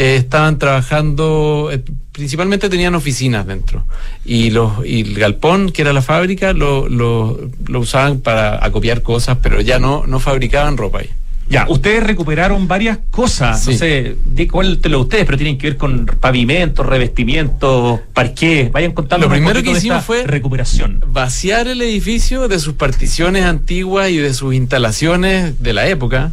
eh, 0.00 0.16
estaban 0.16 0.58
trabajando, 0.58 1.70
eh, 1.72 1.82
principalmente 2.12 2.68
tenían 2.68 2.94
oficinas 2.94 3.46
dentro 3.46 3.84
y, 4.24 4.50
los, 4.50 4.84
y 4.86 5.00
el 5.00 5.14
galpón, 5.18 5.70
que 5.70 5.82
era 5.82 5.92
la 5.92 6.02
fábrica, 6.02 6.52
lo, 6.52 6.88
lo, 6.88 7.50
lo 7.66 7.80
usaban 7.80 8.20
para 8.20 8.64
acopiar 8.64 9.02
cosas, 9.02 9.38
pero 9.42 9.60
ya 9.60 9.78
no, 9.78 10.04
no 10.06 10.20
fabricaban 10.20 10.76
ropa 10.76 11.00
ahí. 11.00 11.10
Ya, 11.50 11.64
ustedes 11.68 12.02
recuperaron 12.04 12.68
varias 12.68 12.98
cosas, 13.10 13.64
no 13.66 13.72
Sí. 13.72 13.78
sé, 13.78 14.16
di 14.34 14.46
cuál 14.46 14.80
te 14.80 14.90
lo 14.90 15.00
ustedes, 15.00 15.24
pero 15.24 15.38
tienen 15.38 15.56
que 15.56 15.68
ver 15.68 15.76
con 15.78 16.04
pavimentos, 16.04 16.84
revestimientos, 16.84 18.00
parqué. 18.12 18.68
Vayan 18.70 18.92
contando 18.92 19.26
Lo 19.26 19.32
primero 19.32 19.62
que 19.62 19.72
de 19.72 19.78
hicimos 19.78 20.04
fue- 20.04 20.24
recuperación. 20.26 21.02
vaciar 21.10 21.66
el 21.66 21.80
edificio 21.82 22.48
de 22.48 22.58
sus 22.58 22.74
particiones 22.74 23.44
antiguas 23.46 24.10
y 24.10 24.18
de 24.18 24.34
sus 24.34 24.54
instalaciones 24.54 25.62
de 25.62 25.72
la 25.72 25.88
época, 25.88 26.32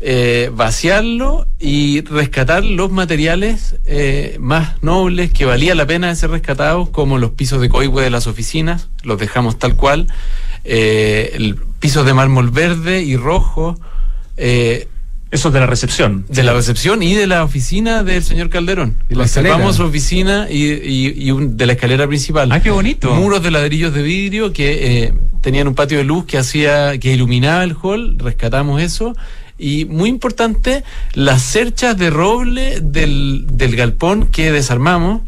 eh, 0.00 0.50
vaciarlo 0.54 1.46
y 1.58 2.02
rescatar 2.02 2.64
los 2.64 2.90
materiales 2.92 3.76
eh, 3.86 4.36
más 4.38 4.80
nobles 4.82 5.32
que 5.32 5.44
valía 5.44 5.74
la 5.74 5.86
pena 5.86 6.08
de 6.08 6.16
ser 6.16 6.30
rescatados, 6.30 6.88
como 6.90 7.18
los 7.18 7.30
pisos 7.32 7.60
de 7.60 7.68
coigüe 7.68 8.02
de 8.02 8.10
las 8.10 8.26
oficinas, 8.26 8.88
los 9.02 9.18
dejamos 9.18 9.58
tal 9.58 9.74
cual, 9.76 10.06
eh, 10.64 11.32
el 11.34 11.56
pisos 11.80 12.04
de 12.06 12.14
mármol 12.14 12.50
verde 12.50 13.02
y 13.02 13.16
rojo. 13.16 13.78
eh, 14.36 14.88
Eso 15.30 15.48
es 15.48 15.54
de 15.54 15.60
la 15.60 15.66
recepción. 15.66 16.24
de 16.28 16.42
la 16.42 16.54
recepción 16.54 17.02
y 17.02 17.14
de 17.14 17.26
la 17.26 17.44
oficina 17.44 18.02
del 18.02 18.22
señor 18.22 18.48
Calderón. 18.50 18.96
La 19.10 19.28
su 19.28 19.82
oficina 19.82 20.46
y, 20.50 20.72
y- 20.72 21.14
y 21.18 21.30
un- 21.32 21.56
de 21.58 21.66
la 21.66 21.72
escalera 21.74 22.06
principal. 22.06 22.50
Ah, 22.50 22.60
qué 22.62 22.70
bonito. 22.70 23.14
Muros 23.14 23.42
de 23.42 23.50
ladrillos 23.50 23.92
de 23.92 24.02
vidrio 24.02 24.52
que 24.54 25.12
tenían 25.42 25.68
un 25.68 25.74
patio 25.74 25.98
de 25.98 26.04
luz 26.04 26.24
que 26.24 26.38
hacía, 26.38 26.98
que 26.98 27.12
iluminaba 27.12 27.62
el 27.64 27.74
hall, 27.80 28.16
rescatamos 28.18 28.80
eso. 28.80 29.14
Y 29.58 29.84
muy 29.86 30.08
importante, 30.08 30.84
las 31.14 31.42
cerchas 31.42 31.98
de 31.98 32.10
roble 32.10 32.80
del, 32.80 33.44
del 33.50 33.76
galpón 33.76 34.28
que 34.28 34.52
desarmamos, 34.52 35.22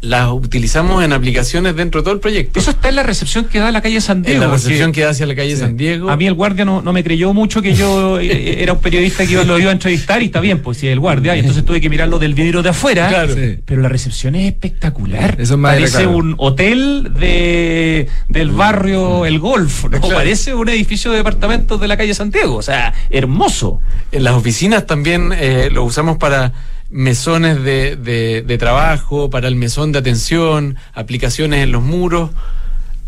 las 0.00 0.30
utilizamos 0.30 1.04
en 1.04 1.12
aplicaciones 1.12 1.76
dentro 1.76 2.00
de 2.00 2.04
todo 2.04 2.14
el 2.14 2.20
proyecto. 2.20 2.58
Eso 2.58 2.70
está 2.70 2.88
en 2.88 2.96
la 2.96 3.02
recepción 3.02 3.44
que 3.44 3.58
da 3.58 3.68
a 3.68 3.72
la 3.72 3.82
calle 3.82 4.00
San 4.00 4.22
Diego. 4.22 4.42
en 4.42 4.48
la 4.48 4.54
recepción 4.54 4.92
que 4.92 5.02
da 5.02 5.10
hacia 5.10 5.26
la 5.26 5.34
calle 5.34 5.56
San 5.56 5.76
Diego. 5.76 6.10
A 6.10 6.16
mí 6.16 6.26
el 6.26 6.34
guardia 6.34 6.64
no, 6.64 6.80
no 6.80 6.92
me 6.92 7.04
creyó 7.04 7.34
mucho 7.34 7.60
que 7.60 7.74
yo 7.74 8.18
eh, 8.18 8.62
era 8.62 8.72
un 8.72 8.80
periodista 8.80 9.26
que 9.26 9.32
yo 9.32 9.44
lo 9.44 9.58
iba 9.58 9.70
a 9.70 9.72
entrevistar 9.72 10.22
y 10.22 10.26
está 10.26 10.40
bien, 10.40 10.60
pues 10.60 10.78
si 10.78 10.86
es 10.86 10.92
el 10.92 11.00
guardia, 11.00 11.36
y 11.36 11.40
entonces 11.40 11.64
tuve 11.64 11.80
que 11.80 11.90
mirarlo 11.90 12.18
del 12.18 12.34
vidrio 12.34 12.62
de 12.62 12.70
afuera. 12.70 13.08
Claro. 13.08 13.34
Sí. 13.34 13.58
Pero 13.64 13.82
la 13.82 13.88
recepción 13.88 14.34
es 14.34 14.46
espectacular. 14.46 15.36
Eso 15.38 15.54
es 15.54 15.60
más 15.60 15.74
Parece 15.74 16.06
un 16.06 16.34
hotel 16.38 17.12
de, 17.18 18.08
del 18.28 18.50
barrio 18.50 19.26
El 19.26 19.38
Golf, 19.38 19.84
¿no? 19.84 20.00
Claro. 20.00 20.14
Parece 20.14 20.54
un 20.54 20.68
edificio 20.68 21.10
de 21.10 21.18
departamentos 21.18 21.80
de 21.80 21.88
la 21.88 21.96
calle 21.96 22.14
Santiago. 22.14 22.56
O 22.56 22.62
sea, 22.62 22.94
hermoso. 23.10 23.80
En 24.12 24.24
las 24.24 24.34
oficinas 24.34 24.86
también 24.86 25.32
eh, 25.34 25.68
lo 25.70 25.84
usamos 25.84 26.16
para 26.16 26.52
mesones 26.90 27.62
de, 27.62 27.96
de- 27.96 28.58
trabajo, 28.58 29.30
para 29.30 29.48
el 29.48 29.54
mesón 29.56 29.92
de 29.92 29.98
atención, 30.00 30.76
aplicaciones 30.92 31.62
en 31.64 31.72
los 31.72 31.82
muros. 31.82 32.30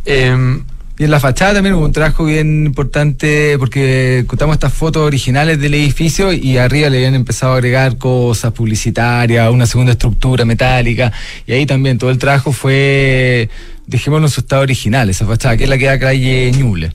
Em, 0.04 0.64
Y 0.98 1.04
en 1.04 1.10
la 1.10 1.18
fachada 1.20 1.54
también 1.54 1.74
hubo 1.74 1.86
un 1.86 1.92
trabajo 1.92 2.24
bien 2.26 2.66
importante 2.66 3.56
porque 3.58 4.24
contamos 4.26 4.54
estas 4.54 4.72
fotos 4.74 5.02
originales 5.02 5.58
del 5.58 5.72
edificio 5.74 6.32
y 6.32 6.58
arriba 6.58 6.90
le 6.90 6.98
habían 6.98 7.14
empezado 7.14 7.52
a 7.52 7.56
agregar 7.56 7.96
cosas 7.96 8.52
publicitarias, 8.52 9.50
una 9.50 9.66
segunda 9.66 9.92
estructura 9.92 10.44
metálica 10.44 11.10
y 11.46 11.52
ahí 11.52 11.64
también 11.66 11.96
todo 11.98 12.10
el 12.10 12.18
trabajo 12.18 12.52
fue, 12.52 13.48
dejémoslo 13.86 14.26
en 14.26 14.30
su 14.30 14.40
estado 14.42 14.62
original, 14.62 15.08
esa 15.08 15.24
fachada 15.26 15.56
que 15.56 15.64
es 15.64 15.70
la 15.70 15.78
que 15.78 15.86
da 15.86 15.98
calle 15.98 16.52
Ñuble. 16.52 16.92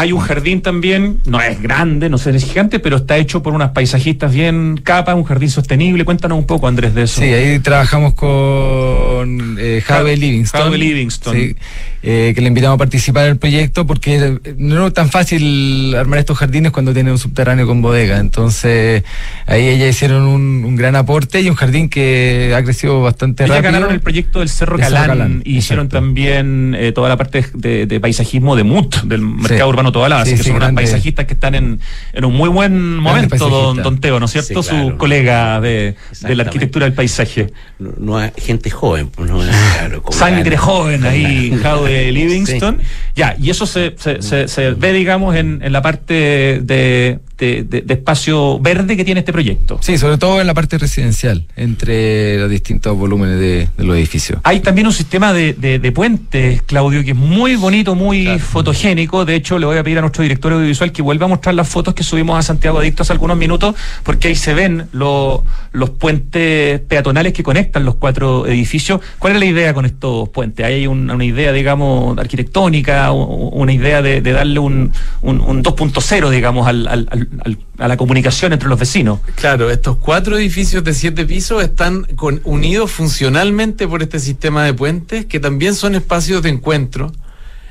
Hay 0.00 0.12
un 0.12 0.20
jardín 0.20 0.62
también, 0.62 1.18
no 1.26 1.40
es 1.40 1.60
grande, 1.60 2.08
no 2.08 2.18
sé, 2.18 2.30
es 2.30 2.44
gigante, 2.44 2.78
pero 2.78 2.98
está 2.98 3.16
hecho 3.16 3.42
por 3.42 3.52
unas 3.52 3.70
paisajistas 3.72 4.32
bien 4.32 4.80
capas, 4.80 5.16
un 5.16 5.24
jardín 5.24 5.50
sostenible. 5.50 6.04
Cuéntanos 6.04 6.38
un 6.38 6.46
poco, 6.46 6.68
Andrés, 6.68 6.94
de 6.94 7.02
eso. 7.02 7.20
Sí, 7.20 7.26
ahí 7.26 7.58
trabajamos 7.58 8.14
con 8.14 9.56
eh, 9.58 9.82
Javi 9.84 10.14
Livingston. 10.14 10.60
Javi 10.62 10.78
Livingston. 10.78 11.34
Sí, 11.34 11.56
eh, 12.04 12.30
que 12.32 12.40
le 12.40 12.46
invitamos 12.46 12.76
a 12.76 12.78
participar 12.78 13.24
en 13.24 13.32
el 13.32 13.38
proyecto 13.38 13.88
porque 13.88 14.38
no 14.56 14.86
es 14.86 14.94
tan 14.94 15.08
fácil 15.10 15.92
armar 15.96 16.20
estos 16.20 16.38
jardines 16.38 16.70
cuando 16.70 16.94
tiene 16.94 17.10
un 17.10 17.18
subterráneo 17.18 17.66
con 17.66 17.82
bodega. 17.82 18.18
Entonces, 18.18 19.02
ahí 19.46 19.66
ellas 19.66 19.90
hicieron 19.90 20.22
un, 20.22 20.64
un 20.64 20.76
gran 20.76 20.94
aporte 20.94 21.40
y 21.40 21.48
un 21.48 21.56
jardín 21.56 21.88
que 21.88 22.54
ha 22.56 22.62
crecido 22.62 23.02
bastante 23.02 23.42
Ellas 23.42 23.56
rápido. 23.56 23.72
ganaron 23.72 23.92
el 23.92 24.00
proyecto 24.00 24.38
del 24.38 24.48
Cerro 24.48 24.78
Calán, 24.78 25.42
y 25.44 25.56
hicieron 25.56 25.88
también 25.88 26.76
eh, 26.78 26.92
toda 26.92 27.08
la 27.08 27.16
parte 27.16 27.44
de, 27.52 27.86
de 27.86 27.98
paisajismo 27.98 28.54
de 28.54 28.62
MUT, 28.62 29.02
del 29.02 29.22
Mercado 29.22 29.68
Urbano 29.68 29.87
Tobalaba, 29.92 30.24
Sí, 30.24 30.30
así 30.32 30.36
que 30.38 30.42
sí, 30.44 30.48
son 30.48 30.56
unas 30.56 30.72
paisajistas 30.72 31.26
que 31.26 31.34
están 31.34 31.54
en, 31.54 31.80
en 32.12 32.24
un 32.24 32.34
muy 32.34 32.48
buen 32.48 32.96
momento, 32.98 33.48
don, 33.74 34.00
Teo, 34.00 34.18
¿no 34.20 34.26
es 34.26 34.32
cierto? 34.32 34.62
Sí, 34.62 34.68
claro. 34.70 34.90
Su 34.90 34.96
colega 34.96 35.60
de, 35.60 35.94
de 36.20 36.34
la 36.34 36.42
arquitectura 36.44 36.84
del 36.86 36.94
paisaje. 36.94 37.52
No, 37.78 37.92
no 37.98 38.18
hay 38.18 38.30
gente 38.36 38.70
joven, 38.70 39.08
pues 39.08 39.30
no 39.30 39.38
claro, 39.40 40.02
con 40.02 40.12
Sangre 40.16 40.56
joven 40.56 41.04
ahí. 41.04 41.58
Jaude 41.62 42.12
Livingston. 42.12 42.80
Ya, 43.14 43.36
y 43.40 43.50
eso 43.50 43.66
se, 43.66 43.94
se, 43.98 44.22
se- 44.22 44.48
se 44.48 44.70
ve, 44.72 44.92
digamos, 44.92 45.34
en, 45.36 45.60
en 45.62 45.72
la 45.72 45.82
parte 45.82 46.60
de, 46.62 47.18
de- 47.38 47.62
de- 47.62 47.82
de 47.82 47.94
espacio 47.94 48.58
verde 48.58 48.96
que 48.96 49.04
tiene 49.04 49.20
este 49.20 49.32
proyecto. 49.32 49.78
Sí, 49.82 49.96
sobre 49.98 50.18
todo 50.18 50.40
en 50.40 50.46
la 50.46 50.54
parte 50.54 50.76
residencial, 50.78 51.44
entre 51.56 52.38
los 52.38 52.50
distintos 52.50 52.96
volúmenes 52.96 53.38
de, 53.38 53.68
de 53.76 53.84
los 53.84 53.96
edificios. 53.96 54.40
Hay 54.44 54.60
también 54.60 54.86
un 54.86 54.92
sistema 54.92 55.32
de, 55.32 55.92
puentes, 55.94 56.62
Claudio, 56.62 57.02
que 57.04 57.10
es 57.12 57.16
muy 57.16 57.56
bonito, 57.56 57.94
muy 57.94 58.38
fotogénico. 58.38 59.24
De 59.24 59.34
hecho, 59.34 59.58
le 59.58 59.66
voy 59.66 59.78
a 59.78 59.82
pedir 59.82 59.98
a 59.98 60.00
nuestro 60.00 60.22
director 60.22 60.52
audiovisual 60.52 60.92
que 60.92 61.00
vuelva 61.02 61.26
a 61.26 61.28
mostrar 61.28 61.54
las 61.54 61.68
fotos 61.68 61.94
que 61.94 62.02
subimos 62.02 62.38
a 62.38 62.42
Santiago 62.42 62.78
Adicto 62.78 63.02
hace 63.02 63.12
algunos 63.12 63.36
minutos, 63.36 63.74
porque 64.02 64.28
ahí 64.28 64.34
se 64.34 64.54
ven 64.54 64.86
lo- 64.92 65.44
los 65.72 65.90
puentes 65.90 66.80
peatonales 66.80 67.32
que 67.32 67.42
conectan 67.42 67.84
los 67.84 67.94
cuatro 67.96 68.46
edificios. 68.46 69.00
¿Cuál 69.18 69.34
es 69.34 69.38
la 69.40 69.46
idea 69.46 69.74
con 69.74 69.84
estos 69.86 70.28
puentes? 70.30 70.66
¿Hay 70.66 70.86
un- 70.86 71.10
una 71.10 71.24
idea, 71.24 71.52
digamos, 71.52 72.16
arquitectónica, 72.18 73.12
una 73.12 73.72
idea 73.72 74.02
de, 74.02 74.20
de 74.20 74.32
darle 74.32 74.58
un, 74.58 74.92
un- 75.22 75.40
un 75.40 75.62
2.0, 75.62 76.30
digamos, 76.30 76.66
al- 76.66 76.86
al- 76.88 77.27
al- 77.32 77.40
al- 77.44 77.58
a 77.78 77.88
la 77.88 77.96
comunicación 77.96 78.52
entre 78.52 78.68
los 78.68 78.78
vecinos? 78.78 79.20
Claro, 79.36 79.70
estos 79.70 79.96
cuatro 79.96 80.36
edificios 80.38 80.82
de 80.84 80.94
siete 80.94 81.24
pisos 81.26 81.62
están 81.62 82.04
con- 82.16 82.40
unidos 82.44 82.90
funcionalmente 82.90 83.86
por 83.88 84.02
este 84.02 84.18
sistema 84.20 84.64
de 84.64 84.74
puentes, 84.74 85.26
que 85.26 85.40
también 85.40 85.74
son 85.74 85.94
espacios 85.94 86.42
de 86.42 86.50
encuentro, 86.50 87.12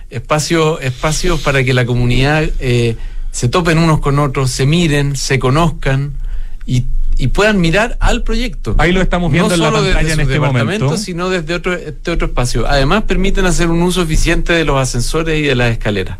espacios, 0.09 0.79
espacios 0.81 1.41
para 1.41 1.63
que 1.63 1.73
la 1.73 1.85
comunidad 1.85 2.43
eh, 2.59 2.95
se 3.31 3.49
topen 3.49 3.77
unos 3.77 3.99
con 3.99 4.19
otros, 4.19 4.49
se 4.51 4.65
miren, 4.65 5.15
se 5.15 5.37
conozcan 5.37 6.13
y, 6.65 6.85
y 7.17 7.27
puedan 7.27 7.59
mirar 7.59 7.97
al 7.99 8.23
proyecto. 8.23 8.75
Ahí 8.77 8.91
lo 8.91 9.01
estamos 9.01 9.31
viendo 9.31 9.49
no 9.49 9.55
en 9.55 9.59
la 9.61 9.65
solo 9.67 9.77
pantalla 9.83 9.99
desde 10.07 10.13
en 10.13 10.19
este 10.21 10.39
momento. 10.39 10.97
sino 10.97 11.29
desde 11.29 11.53
otro, 11.53 11.73
este 11.73 12.11
otro 12.11 12.27
espacio. 12.27 12.67
Además, 12.67 13.03
permiten 13.03 13.45
hacer 13.45 13.67
un 13.69 13.81
uso 13.81 14.01
eficiente 14.01 14.53
de 14.53 14.63
los 14.65 14.77
ascensores 14.79 15.39
y 15.39 15.43
de 15.43 15.55
las 15.55 15.71
escaleras. 15.71 16.17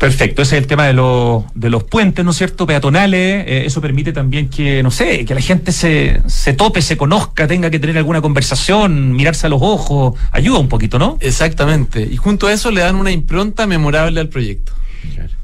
Perfecto, 0.00 0.40
ese 0.40 0.56
es 0.56 0.62
el 0.62 0.66
tema 0.66 0.86
de, 0.86 0.94
los 0.94 1.44
de 1.54 1.68
los 1.68 1.84
puentes, 1.84 2.24
¿no 2.24 2.30
es 2.30 2.38
cierto? 2.38 2.66
Peatonales, 2.66 3.44
eh, 3.46 3.66
eso 3.66 3.82
permite 3.82 4.14
también 4.14 4.48
que, 4.48 4.82
no 4.82 4.90
sé, 4.90 5.26
que 5.26 5.34
la 5.34 5.42
gente 5.42 5.72
se, 5.72 6.22
se 6.26 6.54
tope, 6.54 6.80
se 6.80 6.96
conozca, 6.96 7.46
tenga 7.46 7.68
que 7.70 7.78
tener 7.78 7.98
alguna 7.98 8.22
conversación, 8.22 9.12
mirarse 9.12 9.46
a 9.46 9.50
los 9.50 9.60
ojos, 9.60 10.18
ayuda 10.32 10.58
un 10.58 10.68
poquito, 10.68 10.98
¿no? 10.98 11.18
Exactamente. 11.20 12.00
Y 12.00 12.16
junto 12.16 12.46
a 12.46 12.52
eso 12.54 12.70
le 12.70 12.80
dan 12.80 12.96
una 12.96 13.10
impronta 13.10 13.66
memorable 13.66 14.18
al 14.20 14.30
proyecto. 14.30 14.72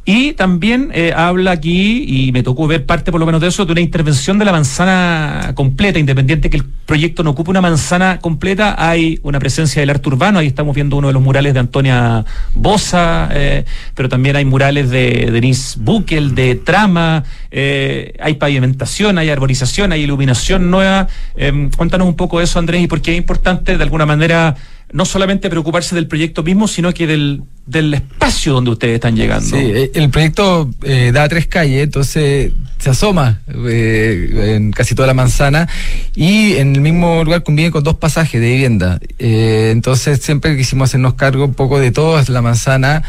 Y 0.09 0.35
también 0.35 0.93
eh, 0.95 1.13
habla 1.15 1.51
aquí, 1.51 2.05
y 2.07 2.31
me 2.31 2.45
tocó 2.45 2.69
ver 2.69 2.87
parte 2.87 3.11
por 3.11 3.19
lo 3.19 3.27
menos 3.27 3.41
de 3.41 3.49
eso, 3.49 3.67
de 3.67 3.73
una 3.73 3.81
intervención 3.81 4.39
de 4.39 4.45
la 4.45 4.53
manzana 4.53 5.51
completa, 5.57 5.99
independiente 5.99 6.49
que 6.49 6.59
el 6.59 6.65
proyecto 6.65 7.25
no 7.25 7.31
ocupe 7.31 7.51
una 7.51 7.61
manzana 7.61 8.21
completa, 8.21 8.77
hay 8.79 9.19
una 9.25 9.41
presencia 9.41 9.81
del 9.81 9.91
arte 9.91 10.09
urbano, 10.09 10.39
ahí 10.39 10.47
estamos 10.47 10.77
viendo 10.77 10.97
uno 10.97 11.09
de 11.09 11.13
los 11.13 11.21
murales 11.21 11.55
de 11.55 11.59
Antonia 11.59 12.25
Bosa, 12.55 13.29
eh, 13.33 13.65
pero 13.97 14.09
también 14.09 14.37
hay 14.37 14.45
murales 14.45 14.91
de 14.91 15.29
Denise 15.33 15.77
Buckel, 15.81 16.37
de 16.37 16.55
Trama, 16.55 17.25
eh, 17.51 18.15
hay 18.21 18.35
pavimentación, 18.35 19.19
hay 19.19 19.31
arborización, 19.31 19.91
hay 19.91 20.03
iluminación 20.03 20.71
nueva. 20.71 21.09
Eh, 21.35 21.69
cuéntanos 21.77 22.07
un 22.07 22.15
poco 22.15 22.41
eso, 22.41 22.61
Andrés, 22.61 22.83
y 22.83 22.87
por 22.87 23.03
qué 23.03 23.11
es 23.11 23.19
importante 23.19 23.77
de 23.77 23.83
alguna 23.83 24.07
manera 24.07 24.55
no 24.93 25.05
solamente 25.05 25.51
preocuparse 25.51 25.95
del 25.95 26.07
proyecto 26.07 26.43
mismo, 26.43 26.69
sino 26.69 26.93
que 26.95 27.07
del, 27.07 27.43
del 27.67 27.95
espacio 27.95 28.53
donde 28.53 28.71
ustedes 28.71 28.95
están 28.95 29.17
llegando. 29.17 29.57
Sí, 29.57 29.57
eh, 29.57 29.91
el 29.95 30.11
proyecto 30.11 30.71
eh, 30.83 31.11
da 31.13 31.29
tres 31.29 31.47
calles, 31.47 31.85
entonces 31.85 32.53
se 32.79 32.91
asoma 32.91 33.41
eh, 33.49 34.55
en 34.57 34.71
casi 34.71 34.95
toda 34.95 35.09
la 35.09 35.15
manzana 35.15 35.69
y 36.15 36.55
en 36.55 36.77
el 36.77 36.83
mismo 36.83 37.25
lugar 37.25 37.43
convive 37.43 37.71
con 37.71 37.83
dos 37.83 37.97
pasajes 37.97 38.41
de 38.41 38.49
vivienda. 38.49 39.01
Eh, 39.19 39.71
entonces 39.73 40.21
siempre 40.21 40.57
quisimos 40.57 40.91
hacernos 40.91 41.15
cargo 41.15 41.45
un 41.45 41.55
poco 41.55 41.81
de 41.81 41.91
toda 41.91 42.23
la 42.29 42.43
manzana 42.43 43.03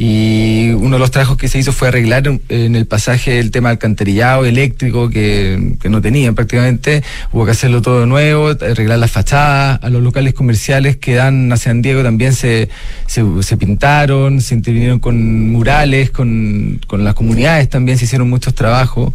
y 0.00 0.70
uno 0.70 0.94
de 0.94 1.00
los 1.00 1.10
trabajos 1.10 1.36
que 1.36 1.48
se 1.48 1.58
hizo 1.58 1.72
fue 1.72 1.88
arreglar 1.88 2.22
en 2.50 2.76
el 2.76 2.86
pasaje 2.86 3.40
el 3.40 3.50
tema 3.50 3.70
alcantarillado 3.70 4.44
eléctrico 4.44 5.10
que, 5.10 5.74
no 5.90 6.00
tenían 6.00 6.36
prácticamente. 6.36 7.02
Hubo 7.32 7.44
que 7.44 7.50
hacerlo 7.50 7.82
todo 7.82 8.02
de 8.02 8.06
nuevo, 8.06 8.50
arreglar 8.50 9.00
las 9.00 9.10
fachadas, 9.10 9.80
a 9.82 9.90
los 9.90 10.00
locales 10.00 10.34
comerciales 10.34 10.98
que 10.98 11.16
dan 11.16 11.50
a 11.50 11.56
San 11.56 11.82
Diego 11.82 12.04
también 12.04 12.32
se, 12.32 12.68
se, 13.08 13.56
pintaron, 13.56 14.40
se 14.40 14.54
intervinieron 14.54 15.00
con 15.00 15.50
murales, 15.50 16.10
con, 16.10 16.80
con 16.86 17.02
las 17.02 17.14
comunidades 17.14 17.68
también 17.68 17.98
se 17.98 18.04
hicieron 18.04 18.30
muchos 18.30 18.54
trabajos. 18.54 19.12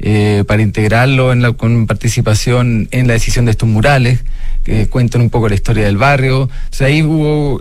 Eh, 0.00 0.42
para 0.48 0.60
integrarlo 0.60 1.32
en 1.32 1.42
la, 1.42 1.52
con 1.52 1.86
participación 1.86 2.88
en 2.90 3.06
la 3.06 3.12
decisión 3.12 3.44
de 3.44 3.52
estos 3.52 3.68
murales, 3.68 4.24
que 4.64 4.88
cuentan 4.88 5.20
un 5.20 5.30
poco 5.30 5.48
la 5.48 5.54
historia 5.54 5.84
del 5.84 5.96
barrio. 5.96 6.42
O 6.42 6.50
sea, 6.70 6.88
ahí 6.88 7.04
hubo 7.04 7.60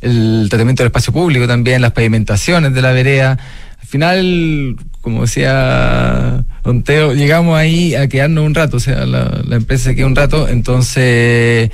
el 0.00 0.46
tratamiento 0.48 0.82
del 0.82 0.88
espacio 0.88 1.12
público 1.12 1.46
también, 1.46 1.82
las 1.82 1.92
pavimentaciones 1.92 2.74
de 2.74 2.82
la 2.82 2.92
vereda. 2.92 3.38
Al 3.80 3.86
final, 3.86 4.76
como 5.00 5.22
decía 5.22 6.44
Don 6.62 6.82
Teo, 6.82 7.14
llegamos 7.14 7.58
ahí 7.58 7.94
a 7.94 8.08
quedarnos 8.08 8.44
un 8.44 8.54
rato, 8.54 8.76
o 8.76 8.80
sea, 8.80 9.06
la, 9.06 9.42
la 9.44 9.56
empresa 9.56 9.84
se 9.84 9.96
quedó 9.96 10.06
un 10.06 10.16
rato, 10.16 10.48
entonces 10.48 11.70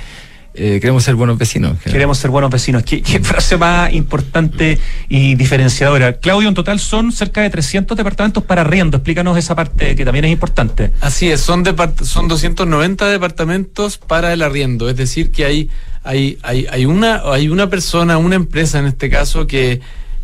eh, 0.57 0.79
queremos 0.79 1.03
ser 1.03 1.15
buenos 1.15 1.37
vecinos. 1.37 1.77
Queremos 1.83 2.17
ser 2.17 2.31
buenos 2.31 2.49
vecinos. 2.49 2.83
¿Qué, 2.83 3.01
¿Qué, 3.01 3.19
frase 3.19 3.57
más 3.57 3.93
importante 3.93 4.79
y 5.09 5.35
diferenciadora? 5.35 6.13
Claudio, 6.13 6.47
en 6.47 6.53
total 6.55 6.79
son 6.79 7.11
cerca 7.11 7.41
de 7.41 7.49
300 7.49 7.97
departamentos 7.97 8.43
para 8.43 8.61
arriendo. 8.61 8.97
Explícanos 8.97 9.37
esa 9.37 9.53
parte 9.53 9.95
que 9.95 10.05
también 10.05 10.25
es 10.25 10.31
importante. 10.31 10.91
Así 11.01 11.29
es, 11.29 11.41
son, 11.41 11.65
son 12.03 12.27
290 12.29 13.09
departamentos 13.09 13.97
para 13.97 14.31
el 14.31 14.41
arriendo. 14.41 14.89
Es 14.89 14.95
decir, 14.95 15.31
que 15.31 15.43
hay, 15.43 15.69
hay, 16.05 16.37
hay, 16.43 16.67
hay, 16.69 16.85
una, 16.85 17.21
hay 17.25 17.49
una 17.49 17.69
persona, 17.69 18.17
una 18.17 18.35
empresa 18.35 18.79
en 18.79 18.85
este 18.85 19.09
caso, 19.09 19.47
que, 19.47 19.81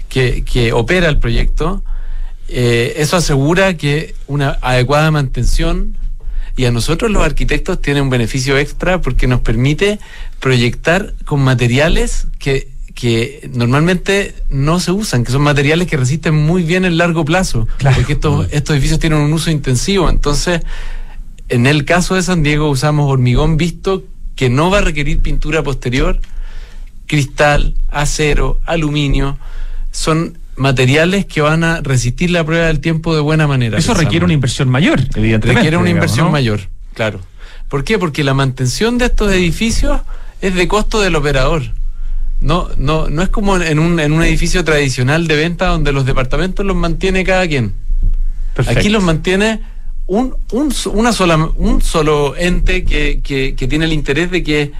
que, 0.08 0.44
que 0.44 0.72
opera 0.74 1.10
el 1.10 1.20
proyecto. 1.20 1.84
Eh, 2.48 2.94
eso 2.98 3.18
asegura 3.18 3.76
que 3.76 4.14
una 4.28 4.58
adecuada 4.62 5.10
mantención, 5.12 5.98
y 6.58 6.66
a 6.66 6.72
nosotros 6.72 7.10
los 7.10 7.24
arquitectos 7.24 7.82
tiene 7.82 8.02
un 8.02 8.10
beneficio 8.10 8.58
extra 8.58 9.02
porque 9.02 9.26
nos 9.26 9.40
permite 9.40 10.00
proyectar 10.40 11.14
con 11.26 11.40
materiales 11.40 12.28
que, 12.40 12.68
que 12.94 13.50
normalmente 13.54 14.36
no 14.50 14.80
se 14.80 14.92
usan, 14.92 15.24
que 15.24 15.32
son 15.32 15.42
materiales 15.42 15.88
que 15.88 15.98
resisten 15.98 16.36
muy 16.36 16.64
bien 16.64 16.84
el 16.86 16.98
largo 16.98 17.24
plazo, 17.24 17.68
claro. 17.78 17.96
porque 17.96 18.14
estos, 18.14 18.48
estos 18.52 18.76
edificios 18.76 19.00
tienen 19.00 19.20
un 19.20 19.32
uso 19.34 19.50
intensivo. 19.50 20.10
Entonces, 20.10 20.62
en 21.48 21.68
el 21.68 21.86
caso 21.86 22.16
de 22.16 22.22
San 22.22 22.44
Diego 22.44 22.70
usamos 22.70 23.10
hormigón 23.10 23.58
visto 23.58 24.04
que 24.36 24.50
no 24.50 24.70
va 24.70 24.80
a 24.80 24.82
requerir 24.82 25.20
pintura 25.20 25.64
posterior, 25.64 26.20
cristal, 27.08 27.76
acero, 27.90 28.60
aluminio, 28.66 29.38
son 29.92 30.38
materiales 30.56 31.26
que 31.26 31.42
van 31.42 31.64
a 31.64 31.82
resistir 31.82 32.32
la 32.32 32.44
prueba 32.44 32.68
del 32.68 32.80
tiempo 32.80 33.16
de 33.16 33.22
buena 33.22 33.48
manera. 33.48 33.78
Eso 33.78 33.94
requiere 33.94 34.26
una 34.26 34.34
inversión 34.34 34.70
mayor, 34.70 35.00
evidentemente. 35.00 35.54
Requiere 35.54 35.78
una 35.78 35.88
digamos, 35.88 36.04
inversión 36.04 36.26
¿no? 36.28 36.32
mayor, 36.32 36.62
claro. 36.94 37.20
¿Por 37.68 37.84
qué? 37.84 37.98
Porque 37.98 38.24
la 38.24 38.34
mantención 38.34 38.98
de 38.98 39.06
estos 39.06 39.32
edificios 39.32 40.02
es 40.42 40.56
de 40.56 40.68
costo 40.68 41.02
del 41.02 41.16
operador. 41.16 41.64
No, 42.42 42.70
no, 42.78 43.08
no 43.10 43.22
es 43.22 43.30
como 43.30 43.58
en 43.58 43.80
un, 43.80 44.00
en 44.00 44.12
un 44.12 44.24
edificio 44.24 44.64
tradicional 44.64 45.28
de 45.28 45.36
venta 45.36 45.68
donde 45.68 45.92
los 45.92 46.06
departamentos 46.06 46.66
los 46.66 46.76
mantiene 46.76 47.24
cada 47.24 47.48
quien. 47.48 47.74
Perfecto. 48.56 48.80
Aquí 48.80 48.90
los 48.90 49.04
mantiene 49.04 49.62
un, 50.08 50.36
un, 50.52 50.74
una 50.94 51.14
sola, 51.14 51.38
un 51.56 51.82
solo 51.82 52.36
ente 52.36 52.84
que, 52.84 53.22
que, 53.22 53.56
que 53.56 53.68
tiene 53.68 53.86
el 53.86 53.94
interés 53.94 54.32
de 54.32 54.44
que 54.44 54.72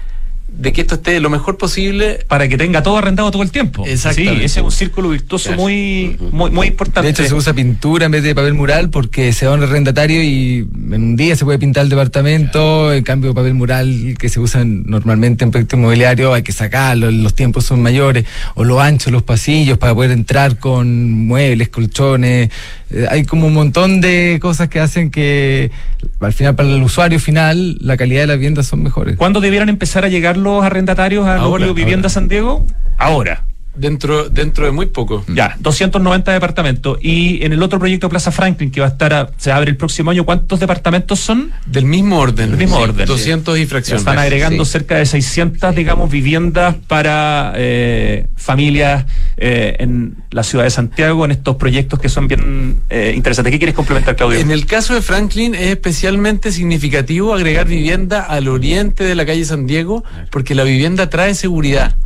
de 0.52 0.72
que 0.72 0.82
esto 0.82 0.96
esté 0.96 1.18
lo 1.20 1.30
mejor 1.30 1.56
posible 1.56 2.24
para 2.28 2.46
que 2.48 2.56
tenga 2.56 2.82
todo 2.82 2.98
arrendado 2.98 3.30
todo 3.30 3.42
el 3.42 3.50
tiempo. 3.50 3.84
Exacto. 3.86 4.20
Sí, 4.20 4.28
ese 4.28 4.60
es 4.60 4.64
un 4.64 4.70
círculo 4.70 5.08
virtuoso 5.08 5.48
claro. 5.48 5.62
muy, 5.62 6.16
muy, 6.30 6.50
muy 6.50 6.66
importante. 6.68 7.02
De 7.06 7.10
hecho, 7.10 7.24
se 7.24 7.34
usa 7.34 7.54
pintura 7.54 8.06
en 8.06 8.12
vez 8.12 8.22
de 8.22 8.34
papel 8.34 8.54
mural 8.54 8.90
porque 8.90 9.32
se 9.32 9.46
da 9.46 9.52
un 9.52 9.62
arrendatario 9.62 10.22
y 10.22 10.58
en 10.58 11.02
un 11.02 11.16
día 11.16 11.34
se 11.36 11.44
puede 11.44 11.58
pintar 11.58 11.84
el 11.84 11.88
departamento. 11.88 12.52
Claro. 12.52 12.92
En 12.92 13.02
cambio, 13.02 13.34
papel 13.34 13.54
mural 13.54 14.14
que 14.18 14.28
se 14.28 14.40
usa 14.40 14.62
normalmente 14.64 15.44
en 15.44 15.50
proyectos 15.50 15.78
inmobiliarios 15.78 16.34
hay 16.34 16.42
que 16.42 16.52
sacarlo, 16.52 17.10
los 17.10 17.34
tiempos 17.34 17.64
son 17.64 17.82
mayores. 17.82 18.26
O 18.54 18.64
lo 18.64 18.80
ancho, 18.80 19.10
los 19.10 19.22
pasillos 19.22 19.78
para 19.78 19.94
poder 19.94 20.10
entrar 20.10 20.58
con 20.58 21.12
muebles, 21.26 21.70
colchones. 21.70 22.50
Eh, 22.90 23.06
hay 23.10 23.24
como 23.24 23.46
un 23.46 23.54
montón 23.54 24.00
de 24.00 24.38
cosas 24.40 24.68
que 24.68 24.80
hacen 24.80 25.10
que 25.10 25.70
al 26.26 26.32
final 26.32 26.54
para 26.54 26.68
el 26.68 26.82
usuario 26.82 27.18
final 27.20 27.76
la 27.80 27.96
calidad 27.96 28.22
de 28.22 28.26
las 28.28 28.36
viviendas 28.36 28.66
son 28.66 28.82
mejores. 28.82 29.16
¿Cuándo 29.16 29.40
debieran 29.40 29.68
empezar 29.68 30.04
a 30.04 30.08
llegar 30.08 30.36
los 30.36 30.64
arrendatarios 30.64 31.26
a 31.26 31.36
ahora, 31.36 31.66
Vivienda 31.72 32.06
ahora. 32.06 32.08
San 32.10 32.28
Diego? 32.28 32.66
Ahora. 32.98 33.44
Dentro, 33.74 34.28
dentro 34.28 34.66
de 34.66 34.70
muy 34.70 34.86
poco. 34.86 35.24
Ya, 35.28 35.56
290 35.58 36.30
departamentos. 36.32 36.98
Y 37.00 37.42
en 37.42 37.54
el 37.54 37.62
otro 37.62 37.78
proyecto 37.78 38.08
Plaza 38.10 38.30
Franklin, 38.30 38.70
que 38.70 38.80
va 38.80 38.86
a 38.86 38.90
estar, 38.90 39.14
a, 39.14 39.30
se 39.38 39.50
abre 39.50 39.70
el 39.70 39.78
próximo 39.78 40.10
año, 40.10 40.24
¿cuántos 40.24 40.60
departamentos 40.60 41.20
son? 41.20 41.52
Del 41.64 41.86
mismo 41.86 42.18
orden. 42.18 42.50
Del 42.50 42.58
mismo 42.58 42.76
sí, 42.76 42.82
orden. 42.82 43.06
200 43.06 43.58
y 43.58 43.66
fracciones. 43.66 44.02
Están 44.02 44.18
agregando 44.18 44.64
sí. 44.66 44.72
cerca 44.72 44.96
de 44.96 45.06
600, 45.06 45.74
digamos, 45.74 46.10
viviendas 46.10 46.76
para 46.86 47.54
eh, 47.56 48.26
familias 48.36 49.06
eh, 49.38 49.76
en 49.78 50.16
la 50.30 50.42
ciudad 50.42 50.64
de 50.64 50.70
Santiago, 50.70 51.24
en 51.24 51.30
estos 51.30 51.56
proyectos 51.56 51.98
que 51.98 52.08
son 52.08 52.28
bien 52.28 52.80
eh, 52.90 53.12
interesantes. 53.16 53.52
¿Qué 53.52 53.58
quieres 53.58 53.74
complementar, 53.74 54.16
Claudio? 54.16 54.38
En 54.38 54.50
el 54.50 54.66
caso 54.66 54.94
de 54.94 55.02
Franklin 55.02 55.54
es 55.54 55.68
especialmente 55.68 56.52
significativo 56.52 57.34
agregar 57.34 57.66
vivienda 57.66 58.22
al 58.22 58.48
oriente 58.48 59.04
de 59.04 59.14
la 59.14 59.24
calle 59.24 59.44
San 59.44 59.66
Diego, 59.66 60.04
porque 60.30 60.54
la 60.54 60.64
vivienda 60.64 61.08
trae 61.08 61.34
seguridad, 61.34 61.96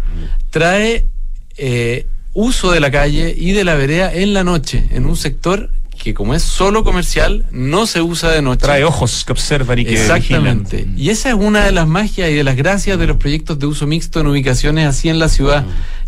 trae 0.51 1.07
eh, 1.57 2.07
uso 2.35 2.71
de 2.71 2.81
la 2.81 2.91
calle 2.91 3.35
y 3.37 3.53
de 3.53 3.65
la 3.65 3.75
vereda 3.75 4.13
en 4.13 4.35
la 4.35 4.45
noche, 4.45 4.87
en 4.91 5.07
un 5.07 5.17
sector 5.17 5.71
que 5.97 6.15
como 6.15 6.35
es 6.35 6.43
solo 6.43 6.85
comercial, 6.85 7.47
no 7.51 7.87
se 7.87 8.03
usa 8.03 8.31
de 8.31 8.43
noche. 8.43 8.61
Trae 8.61 8.85
ojos 8.85 9.25
que 9.25 9.33
observan 9.33 9.79
y 9.79 9.85
que 9.85 9.95
Exactamente. 9.95 10.77
Vigilan. 10.77 10.99
Y 10.99 11.11
esa 11.11 11.31
es 11.31 11.35
una 11.35 11.65
de 11.65 11.73
las 11.73 11.89
magias 11.89 12.31
y 12.31 12.35
de 12.35 12.45
las 12.45 12.57
gracias 12.57 12.99
de 12.99 13.07
los 13.07 13.17
proyectos 13.17 13.59
de 13.59 13.67
uso 13.67 13.87
mixto 13.87 14.21
en 14.21 14.27
ubicaciones 14.27 14.87
así 14.87 15.09
en 15.09 15.19
la 15.19 15.29
ciudad, 15.29 15.65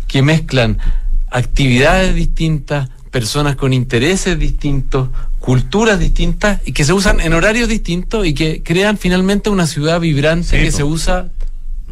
que 0.07 0.21
mezclan 0.21 0.77
actividades 1.31 2.15
distintas, 2.15 2.89
personas 3.11 3.55
con 3.55 3.73
intereses 3.73 4.37
distintos, 4.37 5.09
culturas 5.39 5.99
distintas 5.99 6.61
y 6.65 6.73
que 6.73 6.83
se 6.83 6.93
usan 6.93 7.21
en 7.21 7.33
horarios 7.33 7.67
distintos 7.67 8.25
y 8.25 8.33
que 8.33 8.61
crean 8.63 8.97
finalmente 8.97 9.49
una 9.49 9.67
ciudad 9.67 9.99
vibrante 9.99 10.57
sí, 10.57 10.63
que 10.63 10.71
se 10.71 10.83
usa 10.83 11.29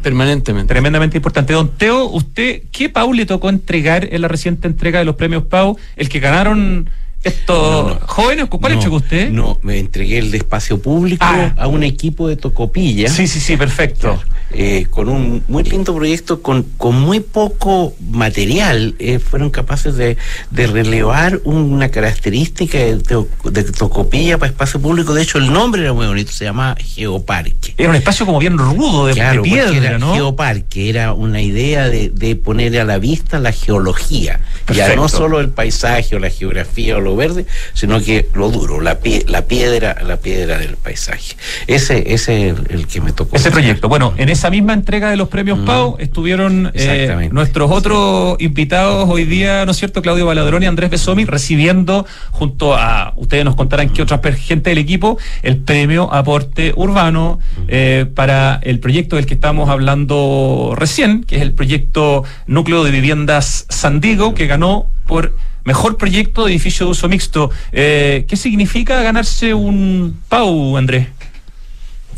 permanentemente. 0.02 0.72
Tremendamente 0.72 1.16
importante. 1.16 1.52
Don 1.52 1.70
Teo, 1.70 2.04
¿usted 2.06 2.62
qué 2.72 2.88
Pau 2.88 3.12
le 3.12 3.26
tocó 3.26 3.48
entregar 3.48 4.08
en 4.12 4.22
la 4.22 4.28
reciente 4.28 4.68
entrega 4.68 4.98
de 4.98 5.04
los 5.04 5.16
premios 5.16 5.44
Pau? 5.44 5.76
El 5.96 6.08
que 6.08 6.20
ganaron 6.20 6.90
estos 7.24 7.84
no, 7.86 7.94
no, 7.94 8.00
jóvenes, 8.06 8.46
¿cuál 8.48 8.72
no, 8.72 8.78
entregó 8.78 8.96
usted? 8.96 9.30
No, 9.30 9.58
me 9.62 9.78
entregué 9.78 10.18
el 10.18 10.30
de 10.30 10.38
espacio 10.38 10.80
público 10.80 11.24
ah. 11.26 11.52
a 11.56 11.66
un 11.66 11.82
equipo 11.82 12.28
de 12.28 12.36
Tocopilla. 12.36 13.08
Sí, 13.08 13.26
sí, 13.26 13.40
sí, 13.40 13.56
perfecto. 13.56 14.18
Eh, 14.50 14.86
con 14.88 15.10
un 15.10 15.42
muy 15.46 15.62
lindo 15.64 15.94
proyecto, 15.94 16.40
con, 16.40 16.62
con 16.78 16.98
muy 16.98 17.20
poco 17.20 17.94
material, 18.10 18.94
eh, 18.98 19.18
fueron 19.18 19.50
capaces 19.50 19.96
de, 19.96 20.16
de, 20.50 20.66
relevar 20.66 21.40
una 21.44 21.90
característica 21.90 22.78
de, 22.78 22.96
de, 22.96 23.64
Tocopilla 23.64 24.38
para 24.38 24.50
espacio 24.50 24.80
público. 24.80 25.12
De 25.12 25.22
hecho, 25.22 25.36
el 25.36 25.52
nombre 25.52 25.82
era 25.82 25.92
muy 25.92 26.06
bonito, 26.06 26.32
se 26.32 26.46
llamaba 26.46 26.76
Geoparque. 26.76 27.74
Era 27.76 27.90
un 27.90 27.96
espacio 27.96 28.24
como 28.24 28.38
bien 28.38 28.56
rudo, 28.56 29.06
de, 29.06 29.14
claro, 29.14 29.42
piedra, 29.42 29.88
era 29.88 29.98
¿no? 29.98 30.14
Geoparque, 30.14 30.88
era 30.88 31.12
una 31.12 31.42
idea 31.42 31.88
de, 31.90 32.40
poner 32.42 32.78
a 32.80 32.84
la 32.84 32.98
vista 32.98 33.38
la 33.38 33.52
geología. 33.52 34.40
Perfecto. 34.64 34.88
Ya 34.88 34.96
no 34.96 35.08
solo 35.08 35.40
el 35.40 35.50
paisaje 35.50 36.16
o 36.16 36.18
la 36.18 36.30
geografía 36.30 36.96
o 36.96 37.00
lo 37.08 37.16
verde, 37.16 37.46
sino 37.72 38.00
que 38.00 38.28
lo 38.34 38.50
duro, 38.50 38.80
la, 38.80 39.00
pie, 39.00 39.24
la 39.26 39.42
piedra, 39.46 39.96
la 40.04 40.18
piedra 40.18 40.58
del 40.58 40.76
paisaje. 40.76 41.36
Ese, 41.66 42.12
ese 42.12 42.48
es 42.48 42.58
el, 42.58 42.66
el 42.68 42.86
que 42.86 43.00
me 43.00 43.12
tocó. 43.12 43.36
Ese 43.36 43.50
proyecto. 43.50 43.88
Bueno, 43.88 44.14
en 44.16 44.28
esa 44.28 44.50
misma 44.50 44.74
entrega 44.74 45.10
de 45.10 45.16
los 45.16 45.28
premios 45.28 45.58
mm. 45.58 45.64
Pau 45.64 45.96
estuvieron 45.98 46.70
eh, 46.74 47.28
nuestros 47.32 47.70
otros 47.70 48.36
sí. 48.38 48.44
invitados 48.44 49.08
hoy 49.08 49.24
día, 49.24 49.64
¿no 49.64 49.70
es 49.70 49.78
cierto? 49.78 50.02
Claudio 50.02 50.26
Baladrón 50.26 50.62
y 50.62 50.66
Andrés 50.66 50.90
Besomi 50.90 51.24
recibiendo 51.24 52.06
junto 52.30 52.74
a, 52.74 53.14
ustedes 53.16 53.44
nos 53.44 53.56
contarán 53.56 53.90
que 53.90 54.02
otra 54.02 54.20
gente 54.32 54.70
del 54.70 54.78
equipo, 54.78 55.18
el 55.42 55.58
premio 55.58 56.12
aporte 56.12 56.72
urbano 56.76 57.38
eh, 57.68 58.06
para 58.14 58.60
el 58.62 58.80
proyecto 58.80 59.16
del 59.16 59.26
que 59.26 59.34
estamos 59.34 59.70
hablando 59.70 60.74
recién, 60.76 61.24
que 61.24 61.36
es 61.36 61.42
el 61.42 61.52
proyecto 61.52 62.24
Núcleo 62.46 62.84
de 62.84 62.90
Viviendas 62.90 63.66
San 63.68 64.00
Diego, 64.00 64.34
que 64.34 64.46
ganó 64.46 64.86
por 65.06 65.34
mejor 65.68 65.98
proyecto 65.98 66.46
de 66.46 66.52
edificio 66.52 66.86
de 66.86 66.92
uso 66.92 67.08
mixto. 67.08 67.50
Eh, 67.72 68.24
¿Qué 68.26 68.36
significa 68.36 69.02
ganarse 69.02 69.52
un 69.52 70.18
PAU, 70.30 70.78
Andrés? 70.78 71.08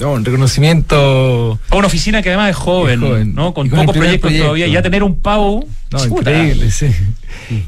No, 0.01 0.12
un 0.14 0.24
reconocimiento. 0.24 1.59
A 1.68 1.76
una 1.76 1.86
oficina 1.86 2.22
que 2.22 2.30
además 2.30 2.51
es 2.51 2.57
joven, 2.57 3.03
Es 3.03 3.09
joven. 3.09 3.34
¿no? 3.34 3.55
Con 3.55 3.68
pocos 3.68 3.94
proyectos 3.96 4.20
proyecto. 4.20 4.44
todavía. 4.46 4.66
Ya 4.68 4.82
tener 4.82 5.03
un 5.03 5.20
pavo. 5.20 5.64
No, 5.92 5.98
chuta. 5.98 6.30
increíble, 6.30 6.70
sí. 6.70 6.86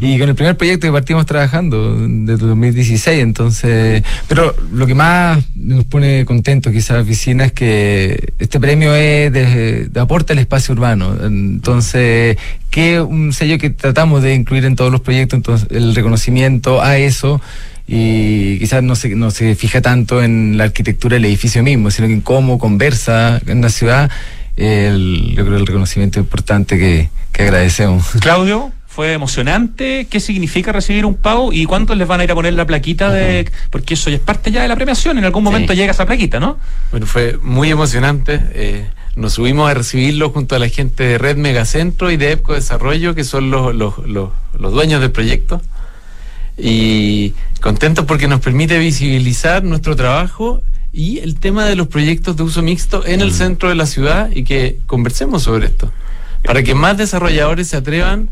Y 0.01 0.17
con 0.19 0.29
el 0.29 0.35
primer 0.37 0.57
proyecto 0.57 0.87
que 0.87 0.93
partimos 0.93 1.27
trabajando 1.27 1.97
desde 1.99 2.47
2016, 2.47 3.21
entonces, 3.21 4.03
pero 4.29 4.55
lo 4.73 4.87
que 4.87 4.95
más 4.95 5.43
nos 5.57 5.85
pone 5.85 6.25
contentos 6.25 6.73
quizás 6.73 6.99
la 6.99 7.03
oficina 7.03 7.47
es 7.47 7.53
que 7.53 8.33
este 8.39 8.61
premio 8.61 8.95
es 8.95 9.33
de, 9.33 9.89
de 9.89 10.01
aporte 10.01 10.35
al 10.35 10.39
espacio 10.39 10.73
urbano, 10.75 11.17
entonces, 11.25 12.37
que 12.71 13.01
un 13.01 13.33
sello 13.33 13.59
que 13.59 13.71
tratamos 13.71 14.23
de 14.23 14.35
incluir 14.35 14.65
en 14.67 14.77
todos 14.77 14.93
los 14.93 15.01
proyectos, 15.01 15.37
entonces 15.39 15.69
el 15.73 15.93
reconocimiento 15.95 16.81
a 16.81 16.99
eso 16.99 17.41
y 17.95 18.59
quizás 18.59 18.83
no 18.83 18.97
se, 18.97 19.11
no 19.15 19.31
se 19.31 19.55
fija 19.55 19.83
tanto 19.83 20.23
en 20.23 20.57
la 20.57 20.65
arquitectura 20.65 21.15
del 21.17 21.27
edificio 21.27 21.63
mismo, 21.63 21.91
sino 21.91 22.09
que 22.09 22.15
en 22.15 22.21
cómo 22.23 22.59
conversa 22.59 23.39
en 23.47 23.61
la 23.61 23.69
ciudad, 23.69 24.11
el, 24.57 25.35
yo 25.37 25.45
creo 25.45 25.59
el 25.59 25.67
reconocimiento 25.67 26.19
importante 26.19 26.79
que, 26.79 27.11
que 27.33 27.43
agradecemos. 27.43 28.07
Claudio, 28.21 28.73
fue 28.87 29.13
emocionante. 29.13 30.07
¿Qué 30.09 30.21
significa 30.21 30.73
recibir 30.73 31.05
un 31.05 31.17
pavo? 31.17 31.53
¿Y 31.53 31.67
cuántos 31.67 31.97
les 31.99 32.09
van 32.09 32.21
a 32.21 32.25
ir 32.25 32.33
a 32.33 32.35
poner 32.35 32.55
la 32.55 32.67
plaquita 32.67 33.11
de.? 33.11 33.51
Porque 33.71 33.93
eso 33.95 34.09
ya 34.09 34.17
es 34.17 34.23
parte 34.23 34.51
ya 34.51 34.63
de 34.63 34.69
la 34.69 34.77
premiación. 34.77 35.19
En 35.19 35.25
algún 35.25 35.45
momento 35.45 35.73
Sí. 35.75 35.79
llega 35.79 35.93
esa 35.93 36.07
plaquita, 36.07 36.41
¿no? 36.41 36.59
Bueno, 36.93 37.07
fue 37.07 37.39
muy 37.43 37.71
emocionante. 37.71 38.41
eh, 38.55 38.87
nos 39.17 39.35
subimos 39.35 39.71
a 39.71 39.75
recibirlo 39.75 40.31
junto 40.31 40.57
a 40.57 40.59
la 40.59 40.71
gente 40.71 41.05
de 41.05 41.19
Red 41.19 41.37
Megacentro 41.37 42.11
y 42.11 42.17
de 42.17 42.33
EPCO 42.33 42.55
Desarrollo, 42.55 43.15
que 43.15 43.25
son 43.25 43.51
los, 43.51 43.75
los, 43.75 43.99
los, 44.07 44.31
los 44.59 44.73
dueños 44.73 45.03
del 45.03 45.11
proyecto. 45.11 45.61
Y 46.57 47.35
contentos 47.61 48.05
porque 48.05 48.29
nos 48.29 48.41
permite 48.41 48.79
visibilizar 48.79 49.65
nuestro 49.65 49.97
trabajo 49.97 50.63
y 50.93 51.19
el 51.21 51.37
tema 51.37 51.65
de 51.65 51.77
los 51.77 51.89
proyectos 51.89 52.37
de 52.37 52.43
uso 52.43 52.63
mixto 52.63 53.07
en 53.07 53.21
el 53.21 53.33
centro 53.33 53.71
de 53.71 53.75
la 53.75 53.87
ciudad 53.87 54.31
y 54.31 54.45
que 54.45 54.79
conversemos 54.87 55.45
sobre 55.45 55.67
esto. 55.67 55.91
Para 56.45 56.63
que 56.63 56.75
más 56.75 56.99
desarrolladores 56.99 57.69
se 57.69 57.77
atrevan 57.77 58.29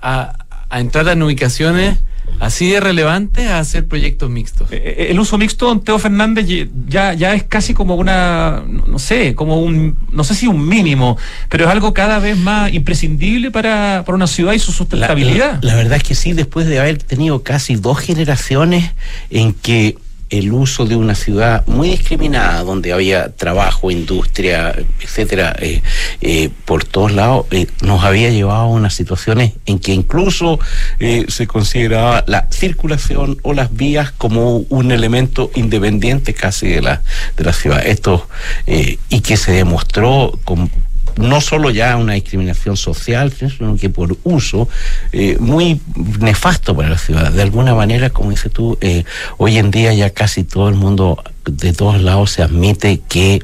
a, 0.00 0.46
a 0.68 0.80
entrar 0.80 1.06
en 1.08 1.22
ubicaciones 1.22 1.98
así 2.40 2.70
de 2.70 2.80
relevantes 2.80 3.46
a 3.48 3.58
hacer 3.60 3.86
proyectos 3.86 4.28
mixtos. 4.30 4.68
Eh, 4.72 5.08
El 5.10 5.20
uso 5.20 5.38
mixto, 5.38 5.66
don 5.66 5.80
Teo 5.82 5.98
Fernández, 5.98 6.46
ya, 6.88 7.14
ya 7.14 7.34
es 7.34 7.44
casi 7.44 7.74
como 7.74 7.94
una, 7.94 8.62
no 8.86 8.98
sé, 8.98 9.34
como 9.34 9.60
un, 9.60 9.96
no 10.10 10.24
sé 10.24 10.34
si 10.34 10.46
un 10.46 10.66
mínimo, 10.68 11.16
pero 11.48 11.64
es 11.66 11.70
algo 11.70 11.94
cada 11.94 12.18
vez 12.18 12.36
más 12.36 12.72
imprescindible 12.72 13.50
para, 13.50 14.02
para 14.04 14.16
una 14.16 14.26
ciudad 14.26 14.52
y 14.54 14.58
su 14.58 14.70
La, 14.72 14.76
sustentabilidad. 14.76 15.58
la- 15.62 15.70
la 15.72 15.76
verdad 15.76 15.96
es 15.98 16.02
que 16.02 16.14
sí, 16.14 16.32
después 16.32 16.66
de 16.66 16.78
haber 16.80 16.98
tenido 16.98 17.42
casi 17.42 17.76
dos 17.76 17.98
generaciones 17.98 18.90
en 19.30 19.52
que 19.54 19.96
el 20.32 20.50
uso 20.52 20.86
de 20.86 20.96
una 20.96 21.14
ciudad 21.14 21.64
muy 21.66 21.90
discriminada, 21.90 22.62
donde 22.64 22.92
había 22.94 23.28
trabajo, 23.36 23.90
industria, 23.90 24.74
etcétera, 25.00 25.54
eh, 25.60 25.82
eh, 26.22 26.48
por 26.64 26.84
todos 26.84 27.12
lados, 27.12 27.46
eh, 27.50 27.66
nos 27.82 28.02
había 28.02 28.30
llevado 28.30 28.62
a 28.62 28.66
unas 28.66 28.94
situaciones 28.94 29.52
en 29.66 29.78
que 29.78 29.92
incluso 29.92 30.58
eh, 31.00 31.26
se 31.28 31.46
consideraba 31.46 32.24
la 32.26 32.48
circulación 32.50 33.36
o 33.42 33.52
las 33.52 33.74
vías 33.76 34.10
como 34.10 34.56
un 34.56 34.90
elemento 34.90 35.50
independiente 35.54 36.32
casi 36.32 36.66
de 36.66 36.80
la, 36.80 37.02
de 37.36 37.44
la 37.44 37.52
ciudad. 37.52 37.86
Esto, 37.86 38.26
y 38.66 39.20
que 39.20 39.36
se 39.36 39.52
demostró 39.52 40.38
con 40.44 40.70
no 41.16 41.40
solo 41.40 41.70
ya 41.70 41.96
una 41.96 42.14
discriminación 42.14 42.76
social, 42.76 43.32
sino 43.32 43.76
que 43.76 43.90
por 43.90 44.16
uso 44.24 44.68
eh, 45.12 45.36
muy 45.38 45.80
nefasto 46.20 46.76
para 46.76 46.90
la 46.90 46.98
ciudad. 46.98 47.32
De 47.32 47.42
alguna 47.42 47.74
manera, 47.74 48.10
como 48.10 48.30
dices 48.30 48.52
tú, 48.52 48.78
eh, 48.80 49.04
hoy 49.38 49.58
en 49.58 49.70
día 49.70 49.92
ya 49.94 50.10
casi 50.10 50.44
todo 50.44 50.68
el 50.68 50.74
mundo 50.74 51.22
de 51.44 51.72
todos 51.72 52.00
lados 52.00 52.32
se 52.32 52.42
admite 52.42 53.00
que 53.08 53.42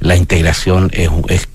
la 0.00 0.16
integración 0.16 0.90
es, 0.92 1.10
es 1.28 1.48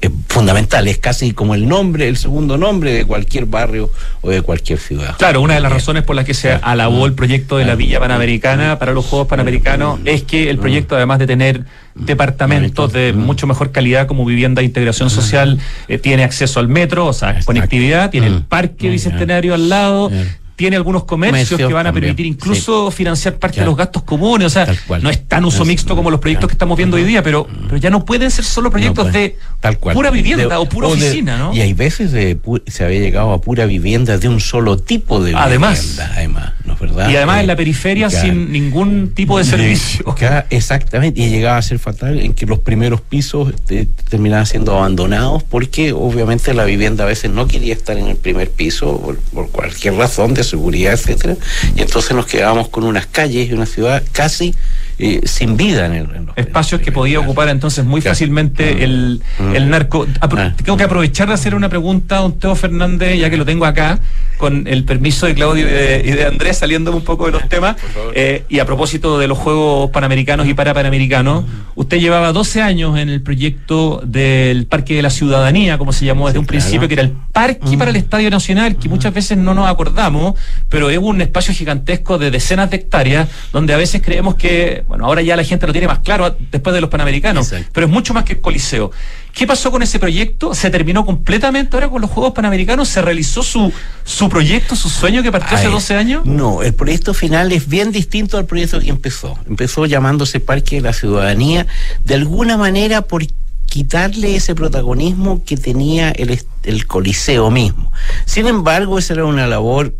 es 0.00 0.10
fundamental, 0.28 0.86
es 0.88 0.98
casi 0.98 1.32
como 1.32 1.54
el 1.54 1.66
nombre, 1.68 2.08
el 2.08 2.16
segundo 2.16 2.56
nombre 2.58 2.92
de 2.92 3.04
cualquier 3.04 3.46
barrio 3.46 3.90
o 4.20 4.30
de 4.30 4.42
cualquier 4.42 4.78
ciudad. 4.78 5.16
Claro, 5.18 5.40
una 5.40 5.54
de 5.54 5.60
las 5.60 5.70
Eh, 5.72 5.74
razones 5.74 6.02
por 6.04 6.16
las 6.16 6.24
que 6.24 6.34
se 6.34 6.52
alabó 6.52 7.06
el 7.06 7.12
proyecto 7.14 7.56
de 7.58 7.64
la 7.64 7.74
Villa 7.74 7.98
Panamericana 8.00 8.78
para 8.78 8.92
los 8.92 9.04
Juegos 9.06 9.28
Panamericanos 9.28 10.00
es 10.04 10.22
que 10.22 10.50
el 10.50 10.58
proyecto, 10.58 10.96
además 10.96 11.18
de 11.18 11.26
tener 11.26 11.64
departamentos 11.94 12.92
de 12.92 13.12
mucho 13.12 13.46
mejor 13.46 13.70
calidad 13.72 14.06
como 14.06 14.24
vivienda 14.24 14.60
de 14.60 14.66
integración 14.66 15.10
social, 15.10 15.58
eh, 15.88 15.98
tiene 15.98 16.24
acceso 16.24 16.60
al 16.60 16.68
metro, 16.68 17.06
o 17.06 17.12
sea, 17.12 17.38
conectividad, 17.44 18.10
tiene 18.10 18.28
el 18.28 18.34
Mm. 18.36 18.42
parque 18.42 18.88
Mm, 18.88 18.92
bicentenario 18.92 19.54
al 19.54 19.68
lado. 19.68 20.10
Tiene 20.58 20.74
algunos 20.74 21.04
comercios 21.04 21.50
Comercios 21.50 21.68
que 21.68 21.72
van 21.72 21.86
a 21.86 21.90
también, 21.92 22.16
permitir 22.16 22.26
incluso 22.26 22.90
financiar 22.90 23.36
parte 23.36 23.60
de 23.60 23.66
los 23.66 23.76
gastos 23.76 24.02
comunes. 24.02 24.48
O 24.48 24.50
sea, 24.50 24.66
Tal 24.66 24.78
cual. 24.88 25.02
no 25.04 25.08
es 25.08 25.24
tan 25.28 25.44
uso 25.44 25.64
mixto 25.64 25.94
como 25.94 26.10
los 26.10 26.18
proyectos 26.18 26.48
que 26.48 26.54
estamos 26.54 26.76
viendo 26.76 26.96
hoy 26.96 27.04
día, 27.04 27.22
pero, 27.22 27.46
pero 27.68 27.76
ya 27.76 27.90
no 27.90 28.04
pueden 28.04 28.28
ser 28.32 28.44
solo 28.44 28.68
proyectos 28.68 29.04
pues, 29.04 29.14
de 29.14 29.36
tal 29.60 29.78
cual. 29.78 29.94
pura 29.94 30.10
vivienda 30.10 30.48
De- 30.48 30.56
o 30.56 30.68
pura 30.68 30.88
oficina, 30.88 31.38
¿no? 31.38 31.54
Y 31.54 31.60
hay 31.60 31.74
veces 31.74 32.10
de 32.10 32.36
se 32.66 32.84
había 32.84 32.98
llegado 32.98 33.32
a 33.32 33.40
pura 33.40 33.66
vivienda 33.66 34.18
de 34.18 34.28
un 34.28 34.40
solo 34.40 34.76
tipo 34.76 35.22
de 35.22 35.32
Además. 35.36 35.78
vivienda, 35.80 36.12
además, 36.16 36.52
¿no 36.64 36.72
es 36.74 36.80
verdad? 36.80 37.08
Y 37.08 37.14
además 37.16 37.36
Eh, 37.36 37.40
en 37.42 37.46
la 37.46 37.56
periferia 37.56 38.08
claro. 38.08 38.26
sin 38.26 38.50
ningún 38.50 39.12
tipo 39.14 39.38
de 39.38 39.44
servicio. 39.44 40.04
Exactamente, 40.50 41.20
y 41.20 41.28
llegaba 41.30 41.58
a 41.58 41.62
ser 41.62 41.78
fatal 41.78 42.18
en 42.18 42.34
que 42.34 42.46
los 42.46 42.58
primeros 42.58 43.00
pisos 43.00 43.52
eh, 43.68 43.86
terminaban 44.08 44.46
siendo 44.46 44.76
abandonados 44.76 45.42
porque 45.44 45.92
obviamente 45.92 46.52
la 46.54 46.64
vivienda 46.64 47.04
a 47.04 47.06
veces 47.06 47.30
no 47.30 47.46
quería 47.46 47.74
estar 47.74 47.96
en 47.96 48.08
el 48.08 48.16
primer 48.16 48.50
piso 48.50 49.00
por, 49.00 49.18
por 49.18 49.50
cualquier 49.50 49.94
razón 49.94 50.34
de 50.34 50.42
seguridad, 50.48 50.94
etcétera, 50.94 51.36
y 51.76 51.82
entonces 51.82 52.12
nos 52.16 52.26
quedábamos 52.26 52.68
con 52.68 52.84
unas 52.84 53.06
calles 53.06 53.48
y 53.48 53.52
una 53.52 53.66
ciudad 53.66 54.02
casi 54.12 54.54
eh, 54.98 55.20
sin 55.24 55.56
vida 55.56 55.86
en, 55.86 55.92
el, 55.92 56.14
en 56.14 56.26
los 56.26 56.36
espacios 56.38 56.80
que 56.80 56.88
en 56.90 56.94
podía 56.94 57.20
ocupar 57.20 57.48
entonces 57.48 57.84
muy 57.84 58.00
Claro. 58.00 58.14
fácilmente 58.14 58.74
Mm. 58.74 58.82
el, 58.82 59.20
Mm. 59.38 59.56
el 59.56 59.70
narco. 59.70 60.06
Apro- 60.20 60.38
Ah. 60.40 60.54
Tengo 60.62 60.76
que 60.76 60.84
aprovechar 60.84 61.28
de 61.28 61.34
hacer 61.34 61.54
una 61.54 61.68
pregunta 61.68 62.18
a 62.18 62.20
don 62.22 62.38
Teo 62.38 62.54
Fernández, 62.54 63.18
ya 63.18 63.30
que 63.30 63.36
lo 63.36 63.44
tengo 63.44 63.64
acá, 63.64 63.98
con 64.38 64.66
el 64.68 64.84
permiso 64.84 65.26
de 65.26 65.34
Claudio 65.34 65.66
y 65.68 65.70
de, 65.72 66.02
y 66.06 66.10
de 66.12 66.24
Andrés, 66.24 66.58
saliendo 66.58 66.94
un 66.94 67.02
poco 67.02 67.26
de 67.26 67.32
los 67.32 67.48
temas. 67.48 67.76
Eh, 68.14 68.44
y 68.48 68.58
a 68.60 68.64
propósito 68.66 69.18
de 69.18 69.26
los 69.26 69.36
Juegos 69.38 69.90
Panamericanos 69.90 70.46
y 70.46 70.54
Parapanamericanos, 70.54 71.44
usted 71.74 71.98
llevaba 71.98 72.32
12 72.32 72.62
años 72.62 72.96
en 72.98 73.08
el 73.08 73.20
proyecto 73.22 74.00
del 74.04 74.66
Parque 74.66 74.94
de 74.94 75.02
la 75.02 75.10
Ciudadanía, 75.10 75.76
como 75.78 75.92
se 75.92 76.04
llamó 76.04 76.26
desde 76.28 76.34
Sí, 76.36 76.38
un 76.40 76.44
claro. 76.46 76.60
principio, 76.62 76.88
que 76.88 76.94
era 76.94 77.02
el 77.02 77.12
Parque 77.32 77.76
para 77.76 77.90
el 77.90 77.96
Estadio 77.96 78.30
Nacional, 78.30 78.76
que 78.76 78.88
muchas 78.88 79.12
veces 79.12 79.36
no 79.38 79.54
nos 79.54 79.68
acordamos, 79.68 80.34
pero 80.68 80.88
es 80.90 80.98
un 80.98 81.20
espacio 81.20 81.52
gigantesco 81.52 82.16
de 82.18 82.30
decenas 82.30 82.70
de 82.70 82.76
hectáreas, 82.76 83.28
donde 83.52 83.74
a 83.74 83.76
veces 83.76 84.02
creemos 84.02 84.36
que, 84.36 84.84
bueno, 84.88 85.04
ahora 85.04 85.20
ya 85.20 85.36
la 85.36 85.44
gente 85.44 85.66
lo 85.66 85.72
tiene 85.72 85.86
más 85.86 85.98
claro 86.00 86.34
después 86.50 86.74
de 86.74 86.80
los 86.80 86.88
Panamericanos, 86.88 87.52
Exacto. 87.52 87.70
pero 87.74 87.86
es 87.86 87.92
mucho 87.92 88.14
más 88.14 88.24
que 88.24 88.32
el 88.32 88.40
Coliseo. 88.40 88.90
¿Qué 89.34 89.46
pasó 89.46 89.70
con 89.70 89.82
ese 89.82 89.98
proyecto? 89.98 90.54
¿Se 90.54 90.70
terminó 90.70 91.04
completamente 91.04 91.76
ahora 91.76 91.90
con 91.90 92.00
los 92.00 92.10
Juegos 92.10 92.32
Panamericanos? 92.32 92.88
¿Se 92.88 93.02
realizó 93.02 93.42
su, 93.42 93.70
su 94.04 94.28
proyecto, 94.28 94.74
su 94.74 94.88
sueño 94.88 95.22
que 95.22 95.30
partió 95.30 95.56
hace 95.56 95.66
Ay, 95.66 95.72
12 95.72 95.94
años? 95.94 96.24
No, 96.24 96.62
el 96.62 96.74
proyecto 96.74 97.12
final 97.12 97.52
es 97.52 97.68
bien 97.68 97.92
distinto 97.92 98.38
al 98.38 98.46
proyecto 98.46 98.80
que 98.80 98.88
empezó. 98.88 99.38
Empezó 99.46 99.84
llamándose 99.86 100.40
Parque 100.40 100.76
de 100.76 100.82
la 100.82 100.92
Ciudadanía, 100.94 101.66
de 102.04 102.14
alguna 102.14 102.56
manera 102.56 103.02
por 103.02 103.24
quitarle 103.66 104.34
ese 104.34 104.54
protagonismo 104.54 105.44
que 105.44 105.58
tenía 105.58 106.10
el, 106.10 106.40
el 106.64 106.86
Coliseo 106.86 107.50
mismo. 107.50 107.92
Sin 108.24 108.46
embargo, 108.46 108.98
esa 108.98 109.12
era 109.12 109.26
una 109.26 109.46
labor 109.46 109.94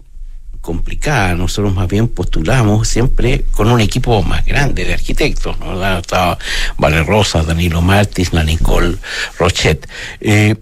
complicada. 0.61 1.34
Nosotros 1.34 1.74
más 1.74 1.88
bien 1.88 2.09
postulamos 2.09 2.88
siempre 2.88 3.44
con 3.52 3.70
un 3.70 3.80
equipo 3.80 4.22
más 4.22 4.44
grande 4.44 4.84
de 4.84 4.94
arquitectos, 4.94 5.59
¿no? 5.61 5.98
Estaba 5.98 6.38
Vale 6.76 7.02
Rosa, 7.02 7.42
Danilo 7.42 7.80
Martis, 7.80 8.32
la 8.32 8.44
Nicole 8.44 8.96
Rochet. 9.38 9.88
Eh, 10.20 10.56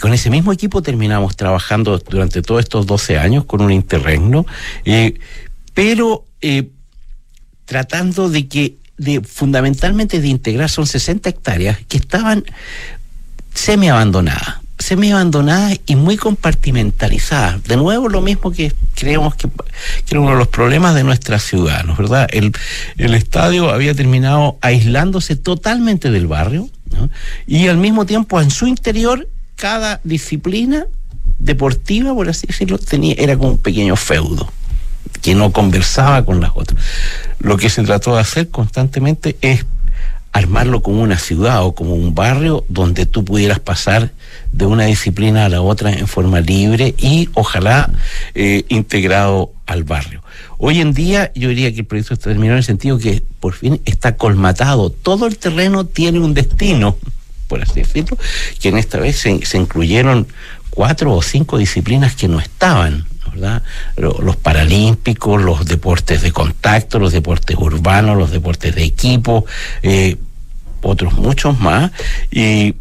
con 0.00 0.12
ese 0.12 0.30
mismo 0.30 0.52
equipo 0.52 0.82
terminamos 0.82 1.36
trabajando 1.36 1.98
durante 1.98 2.42
todos 2.42 2.60
estos 2.60 2.86
12 2.86 3.18
años 3.18 3.44
con 3.44 3.60
un 3.62 3.70
interregno, 3.70 4.44
eh, 4.84 5.14
pero 5.72 6.26
eh, 6.40 6.70
tratando 7.64 8.28
de 8.28 8.48
que, 8.48 8.76
de, 8.98 9.20
fundamentalmente 9.22 10.20
de 10.20 10.28
integrar, 10.28 10.68
son 10.68 10.86
60 10.86 11.30
hectáreas 11.30 11.78
que 11.88 11.96
estaban 11.96 12.44
semi 13.54 13.88
abandonadas 13.88 14.63
semi 14.84 15.12
abandonadas 15.12 15.80
y 15.86 15.96
muy 15.96 16.18
compartimentalizadas. 16.18 17.64
De 17.64 17.76
nuevo, 17.78 18.10
lo 18.10 18.20
mismo 18.20 18.52
que 18.52 18.70
creemos 18.94 19.34
que, 19.34 19.48
era 20.10 20.20
uno 20.20 20.32
de 20.32 20.36
los 20.36 20.48
problemas 20.48 20.94
de 20.94 21.04
nuestra 21.04 21.38
ciudad, 21.38 21.84
¿no 21.84 21.96
verdad? 21.96 22.28
El, 22.30 22.52
el 22.98 23.14
estadio 23.14 23.70
había 23.70 23.94
terminado 23.94 24.58
aislándose 24.60 25.36
totalmente 25.36 26.10
del 26.10 26.26
barrio 26.26 26.68
y 27.46 27.68
al 27.68 27.78
mismo 27.78 28.04
tiempo 28.04 28.42
en 28.42 28.50
su 28.50 28.66
interior 28.66 29.26
cada 29.56 30.00
disciplina 30.04 30.86
deportiva, 31.38 32.14
por 32.14 32.28
así 32.28 32.46
decirlo, 32.46 32.76
tenía, 32.76 33.14
era 33.16 33.38
como 33.38 33.52
un 33.52 33.58
pequeño 33.58 33.96
feudo 33.96 34.52
que 35.22 35.34
no 35.34 35.50
conversaba 35.50 36.26
con 36.26 36.42
las 36.42 36.50
otras. 36.54 36.78
Lo 37.38 37.56
que 37.56 37.70
se 37.70 37.82
trató 37.84 38.14
de 38.14 38.20
hacer 38.20 38.50
constantemente 38.50 39.38
es 39.40 39.64
armarlo 40.34 40.82
como 40.82 41.00
una 41.00 41.18
ciudad 41.18 41.64
o 41.64 41.74
como 41.74 41.94
un 41.94 42.14
barrio 42.14 42.66
donde 42.68 43.06
tú 43.06 43.24
pudieras 43.24 43.60
pasar 43.60 44.10
de 44.52 44.66
una 44.66 44.84
disciplina 44.84 45.44
a 45.44 45.48
la 45.48 45.60
otra 45.60 45.92
en 45.92 46.06
forma 46.06 46.40
libre 46.40 46.94
y 46.98 47.28
ojalá 47.34 47.90
eh, 48.34 48.64
integrado 48.68 49.52
al 49.66 49.84
barrio. 49.84 50.22
Hoy 50.58 50.80
en 50.80 50.92
día 50.92 51.32
yo 51.34 51.48
diría 51.48 51.72
que 51.72 51.80
el 51.80 51.86
proyecto 51.86 52.14
está 52.14 52.30
terminado 52.30 52.54
en 52.54 52.58
el 52.58 52.64
sentido 52.64 52.98
que 52.98 53.22
por 53.40 53.54
fin 53.54 53.80
está 53.84 54.16
colmatado. 54.16 54.90
Todo 54.90 55.26
el 55.26 55.38
terreno 55.38 55.84
tiene 55.84 56.20
un 56.20 56.34
destino, 56.34 56.96
por 57.48 57.62
así 57.62 57.80
decirlo, 57.80 58.16
que 58.60 58.68
en 58.68 58.78
esta 58.78 58.98
vez 58.98 59.18
se, 59.18 59.56
incluyeron 59.56 60.26
cuatro 60.70 61.12
o 61.14 61.22
cinco 61.22 61.58
disciplinas 61.58 62.14
que 62.14 62.28
no 62.28 62.40
estaban. 62.40 63.06
¿verdad? 63.32 63.62
Los 63.96 64.36
paralímpicos, 64.36 65.42
los 65.42 65.66
deportes 65.66 66.22
de 66.22 66.30
contacto, 66.30 67.00
los 67.00 67.12
deportes 67.12 67.56
urbanos, 67.58 68.16
los 68.16 68.30
deportes 68.30 68.76
de 68.76 68.84
equipo, 68.84 69.44
eh, 69.82 70.16
otros 70.82 71.14
muchos 71.14 71.58
más. 71.58 71.90
Y 72.30 72.76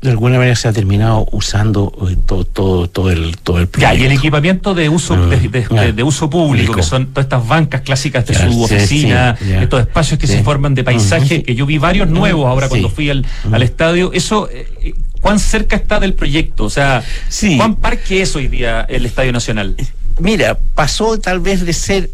de 0.00 0.10
alguna 0.10 0.38
manera 0.38 0.54
se 0.54 0.68
ha 0.68 0.72
terminado 0.72 1.26
usando 1.32 1.92
eh, 2.08 2.16
todo, 2.24 2.44
todo, 2.44 2.88
todo 2.88 3.10
el 3.10 3.36
todo 3.38 3.58
el 3.58 3.68
Ya, 3.76 3.94
y 3.94 4.04
el 4.04 4.12
equipamiento 4.12 4.72
de 4.74 4.88
uso 4.88 5.16
Mm, 5.16 5.28
de, 5.30 5.36
de- 5.48 5.66
ya. 5.68 5.80
de- 5.82 5.92
de 5.92 6.02
uso 6.04 6.30
público, 6.30 6.72
que 6.74 6.82
son 6.84 7.06
todas 7.08 7.24
estas 7.24 7.46
bancas 7.48 7.80
clásicas 7.80 8.24
de 8.26 8.34
su 8.34 8.62
oficina, 8.62 9.36
sí, 9.40 9.52
estos 9.54 9.80
espacios 9.80 10.20
que 10.20 10.26
Sí. 10.28 10.34
se 10.34 10.42
forman 10.44 10.74
de 10.76 10.84
paisaje, 10.84 11.42
que 11.42 11.54
yo 11.56 11.66
vi 11.66 11.78
varios 11.78 12.08
nuevos 12.08 12.46
ahora 12.46 12.68
cuando 12.68 12.90
fui 12.90 13.10
al, 13.10 13.26
al 13.50 13.62
estadio. 13.62 14.12
Eso, 14.12 14.48
eh, 14.52 14.68
eh, 14.82 14.94
¿cuán 15.20 15.40
cerca 15.40 15.74
está 15.74 15.98
del 15.98 16.14
proyecto? 16.14 16.64
O 16.64 16.70
sea, 16.70 17.02
Sí. 17.28 17.56
¿cuán 17.56 17.74
parque 17.74 18.22
es 18.22 18.36
hoy 18.36 18.46
día 18.46 18.82
el 18.88 19.04
Estadio 19.04 19.32
Nacional? 19.32 19.74
Mira, 20.20 20.58
pasó 20.74 21.18
tal 21.18 21.40
vez 21.40 21.64
de 21.64 21.72
ser, 21.72 22.10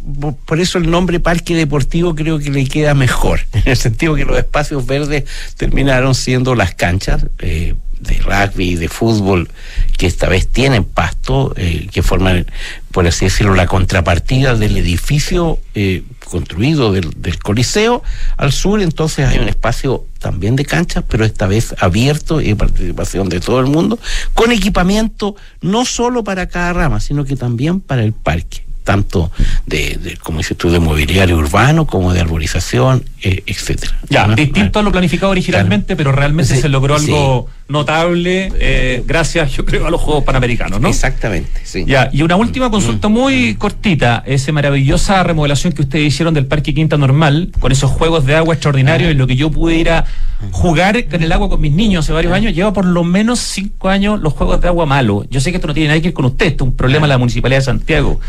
por- 0.46 0.60
eso 0.60 0.78
el 0.78 0.90
nombre 0.90 1.20
parque 1.20 1.54
deportivo 1.56 2.14
creo 2.14 2.38
que 2.38 2.50
le 2.50 2.66
queda 2.66 2.94
mejor, 2.94 3.40
en 3.52 3.62
el 3.66 3.76
sentido 3.76 4.14
que 4.14 4.24
los 4.24 4.36
espacios 4.38 4.86
verdes 4.86 5.24
terminaron 5.56 6.14
siendo 6.14 6.54
las 6.54 6.74
canchas 6.74 7.26
eh, 7.38 7.74
de 8.04 8.18
rugby 8.18 8.70
y 8.70 8.74
de 8.76 8.88
fútbol, 8.88 9.48
que 9.96 10.06
esta 10.06 10.28
vez 10.28 10.48
tienen 10.48 10.84
pasto, 10.84 11.52
eh, 11.56 11.88
que 11.92 12.02
forman, 12.02 12.46
por 12.92 13.06
así 13.06 13.24
decirlo, 13.24 13.54
la 13.54 13.66
contrapartida 13.66 14.54
del 14.54 14.76
edificio 14.76 15.58
eh, 15.74 16.02
construido 16.24 16.92
del, 16.92 17.10
del 17.16 17.38
Coliseo. 17.38 18.02
Al 18.36 18.52
sur 18.52 18.80
entonces 18.80 19.26
hay 19.26 19.38
un 19.38 19.48
espacio 19.48 20.04
también 20.18 20.56
de 20.56 20.64
canchas, 20.64 21.04
pero 21.08 21.24
esta 21.24 21.46
vez 21.46 21.74
abierto 21.78 22.40
y 22.40 22.54
participación 22.54 23.28
de 23.28 23.40
todo 23.40 23.60
el 23.60 23.66
mundo, 23.66 23.98
con 24.32 24.52
equipamiento 24.52 25.36
no 25.60 25.84
solo 25.84 26.24
para 26.24 26.46
cada 26.48 26.72
rama, 26.72 27.00
sino 27.00 27.24
que 27.24 27.36
también 27.36 27.80
para 27.80 28.02
el 28.02 28.12
parque, 28.12 28.64
tanto 28.84 29.30
de, 29.66 29.98
de 30.00 30.16
como 30.16 30.38
dices 30.38 30.56
de 30.58 30.80
mobiliario 30.80 31.36
urbano 31.36 31.86
como 31.86 32.12
de 32.12 32.20
arborización, 32.20 33.04
eh, 33.24 33.42
etcétera. 33.46 33.96
Ya, 34.10 34.26
¿No? 34.26 34.34
distinto 34.34 34.78
a 34.78 34.82
lo 34.82 34.92
planificado 34.92 35.32
originalmente, 35.32 35.96
pero 35.96 36.12
realmente 36.12 36.54
Sí, 36.54 36.60
se 36.60 36.68
logró 36.68 36.98
sí. 36.98 37.06
algo 37.06 37.48
notable 37.68 38.52
eh, 38.60 39.02
gracias, 39.06 39.52
yo 39.52 39.64
creo, 39.64 39.86
a 39.86 39.90
los 39.90 40.00
Juegos 40.00 40.24
Panamericanos, 40.24 40.78
¿no? 40.78 40.88
Exactamente, 40.88 41.62
sí. 41.64 41.84
Ya, 41.86 42.10
y 42.12 42.20
una 42.20 42.36
última 42.36 42.70
consulta 42.70 43.08
muy 43.08 43.54
cortita. 43.54 44.22
Esa 44.26 44.52
maravillosa 44.52 45.22
remodelación 45.22 45.72
que 45.72 45.82
ustedes 45.82 46.06
hicieron 46.06 46.34
del 46.34 46.44
Parque 46.44 46.74
Quinta 46.74 46.98
Normal, 46.98 47.50
con 47.60 47.72
esos 47.72 47.90
juegos 47.90 48.26
de 48.26 48.34
agua 48.34 48.54
extraordinarios, 48.54 49.10
en 49.10 49.16
lo 49.18 49.26
que 49.26 49.36
yo 49.36 49.50
pude 49.50 49.76
ir 49.76 49.88
a 49.88 50.04
jugar 50.50 51.08
con 51.08 51.22
el 51.22 51.32
agua 51.32 51.48
con 51.48 51.60
mis 51.60 51.72
niños 51.72 52.04
hace 52.04 52.12
varios 52.12 52.34
años, 52.34 52.54
lleva 52.54 52.74
por 52.74 52.84
lo 52.84 53.04
menos 53.04 53.38
cinco 53.40 53.88
años 53.88 54.20
los 54.20 54.34
juegos 54.34 54.60
de 54.60 54.68
agua 54.68 54.84
malos. 54.84 55.26
Yo 55.30 55.40
sé 55.40 55.50
que 55.50 55.56
esto 55.56 55.66
no 55.68 55.72
tiene 55.72 55.88
nada 55.88 56.00
que 56.00 56.08
ver 56.08 56.14
con 56.14 56.26
usted, 56.26 56.46
esto 56.46 56.64
es 56.64 56.70
un 56.70 56.76
problema 56.76 57.06
de 57.06 57.08
la 57.14 57.18
Municipalidad 57.18 57.60
de 57.60 57.64
Santiago. 57.64 58.20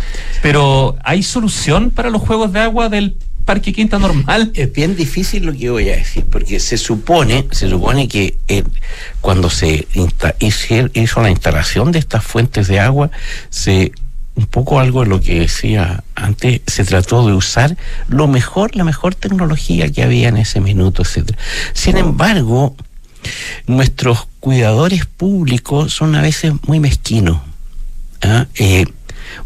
Pero, 0.41 0.95
¿hay 1.03 1.23
solución 1.23 1.91
para 1.91 2.09
los 2.09 2.21
juegos 2.21 2.53
de 2.53 2.59
agua 2.61 2.87
del 2.87 3.17
Parque 3.45 3.71
Quinta 3.73 3.99
Normal? 3.99 4.51
Es 4.55 4.73
bien 4.73 4.95
difícil 4.95 5.45
lo 5.45 5.53
que 5.53 5.69
voy 5.69 5.89
a 5.89 5.97
decir, 5.97 6.25
porque 6.25 6.59
se 6.59 6.77
supone, 6.77 7.47
se 7.51 7.69
supone 7.69 8.07
que 8.07 8.37
eh, 8.47 8.63
cuando 9.21 9.51
se 9.51 9.87
hizo, 10.39 11.21
la 11.21 11.29
instalación 11.29 11.91
de 11.91 11.99
estas 11.99 12.23
fuentes 12.23 12.67
de 12.67 12.79
agua, 12.79 13.11
se 13.49 13.91
un 14.33 14.47
poco 14.47 14.81
algo 14.81 15.03
de 15.03 15.09
lo 15.09 15.21
que 15.21 15.39
decía 15.39 16.03
antes, 16.13 16.59
se 16.67 16.83
trató 16.83 17.25
de 17.25 17.33
usar 17.33 17.77
lo 18.09 18.27
mejor, 18.27 18.75
la 18.75 18.83
mejor 18.83 19.15
tecnología 19.15 19.89
que 19.89 20.03
había 20.03 20.27
en 20.27 20.37
ese 20.37 20.59
minuto, 20.59 21.03
etcétera. 21.03 21.37
Sin 21.73 21.95
embargo, 21.95 22.75
nuestros 23.67 24.27
cuidadores 24.41 25.05
públicos 25.05 25.93
son 25.93 26.15
a 26.15 26.21
veces 26.21 26.53
muy 26.67 26.79
mezquinos. 26.79 27.39
¿ah? 28.23 28.47
Eh, 28.55 28.85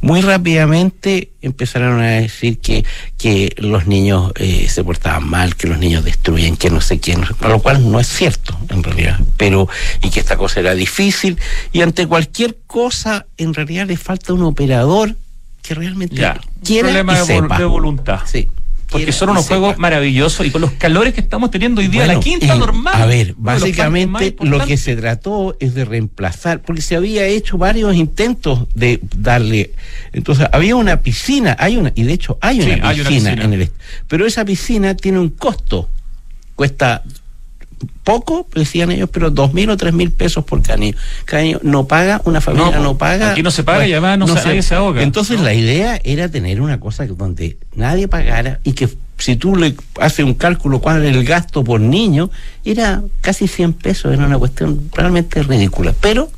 muy 0.01 0.21
rápidamente 0.21 1.29
empezaron 1.41 2.01
a 2.01 2.07
decir 2.11 2.59
que, 2.59 2.85
que 3.17 3.53
los 3.57 3.87
niños 3.87 4.31
eh, 4.35 4.67
se 4.69 4.83
portaban 4.83 5.27
mal, 5.27 5.55
que 5.55 5.67
los 5.67 5.77
niños 5.79 6.03
destruyen, 6.03 6.57
que 6.57 6.69
no 6.69 6.81
sé 6.81 6.99
quién, 6.99 7.21
lo 7.41 7.59
cual 7.59 7.89
no 7.91 7.99
es 7.99 8.07
cierto 8.07 8.57
en 8.69 8.83
realidad, 8.83 9.19
pero 9.37 9.67
y 10.01 10.09
que 10.09 10.19
esta 10.19 10.37
cosa 10.37 10.59
era 10.59 10.73
difícil 10.75 11.37
y 11.71 11.81
ante 11.81 12.07
cualquier 12.07 12.57
cosa 12.67 13.25
en 13.37 13.53
realidad 13.53 13.87
le 13.87 13.97
falta 13.97 14.33
un 14.33 14.43
operador 14.43 15.15
que 15.61 15.73
realmente 15.75 16.15
Ya, 16.15 16.39
un 16.55 16.61
quiera 16.63 16.87
problema 16.87 17.13
y 17.13 17.17
de, 17.19 17.25
sepa. 17.25 17.57
de 17.57 17.65
voluntad. 17.65 18.19
Sí, 18.25 18.49
Porque 18.91 19.11
son 19.11 19.29
unos 19.29 19.47
juegos 19.47 19.77
maravillosos 19.77 20.45
y 20.45 20.51
con 20.51 20.61
los 20.61 20.71
calores 20.71 21.13
que 21.13 21.21
estamos 21.21 21.51
teniendo 21.51 21.79
hoy 21.81 21.87
día, 21.87 22.01
la 22.01 22.15
Bueno, 22.15 22.21
quinta 22.21 22.55
y, 22.55 22.59
normal. 22.59 23.01
A 23.01 23.05
ver, 23.05 23.35
básicamente 23.37 24.35
lo 24.41 24.65
que 24.65 24.77
se 24.77 24.95
trató 24.95 25.55
es 25.59 25.75
de 25.75 25.85
reemplazar, 25.85 26.61
porque 26.61 26.81
se 26.81 26.95
había 26.95 27.25
hecho 27.25 27.57
varios 27.57 27.95
intentos 27.95 28.67
de 28.73 28.99
darle. 29.15 29.71
Entonces, 30.11 30.47
había 30.51 30.75
una 30.75 31.01
piscina, 31.01 31.55
hay 31.59 31.77
una, 31.77 31.91
y 31.95 32.03
de 32.03 32.13
hecho 32.13 32.37
hay 32.41 32.61
Sí, 32.61 32.71
una, 32.71 32.89
hay 32.89 32.99
una 33.01 33.09
piscina 33.09 33.29
piscina. 33.31 33.43
en 33.55 33.61
el. 33.61 33.71
Pero 34.07 34.25
esa 34.25 34.43
piscina 34.45 34.95
tiene 34.95 35.19
un 35.19 35.29
costo. 35.29 35.89
Cuesta 36.55 37.03
poco, 38.03 38.47
decían 38.55 38.91
ellos, 38.91 39.09
pero 39.11 39.29
dos 39.31 39.53
mil 39.53 39.69
o 39.69 39.77
tres 39.77 39.93
mil 39.93 40.11
pesos 40.11 40.43
por. 40.43 40.61
Cada 40.61 40.77
niño 40.79 41.59
no 41.63 41.85
paga, 41.87 42.21
una 42.25 42.41
familia 42.41 42.71
No, 42.77 42.83
no, 42.83 42.97
paga. 42.97 43.31
aquí 43.31 43.43
no 43.43 43.51
se 43.51 43.63
paga 43.63 43.87
y 43.87 43.91
además 43.93 44.17
no 44.17 44.27
se- 44.27 44.33
nadie 44.47 44.61
se 44.61 44.75
ahoga, 44.75 45.01
Entonces 45.03 45.37
¿no? 45.37 45.43
la 45.45 45.53
idea 45.53 45.99
era 46.03 46.29
tener 46.29 46.59
una 46.61 46.79
cosa 46.79 47.05
que 47.07 47.13
donde 47.13 47.57
nadie 47.75 48.07
pagara 48.07 48.59
y 48.63 48.73
que 48.73 48.89
si 49.17 49.35
tú 49.35 49.55
le 49.55 49.75
haces 49.99 50.25
un 50.25 50.33
cálculo 50.33 50.79
cuál 50.79 51.03
era 51.03 51.09
el 51.17 51.25
gasto 51.25 51.63
por 51.63 51.81
niño, 51.81 52.29
era 52.65 53.01
casi 53.21 53.47
100 53.47 53.73
pesos, 53.73 54.13
era 54.13 54.25
una 54.25 54.37
cuestión 54.37 54.89
realmente 54.93 55.43
ridícula. 55.43 55.93
Pero, 55.99 56.31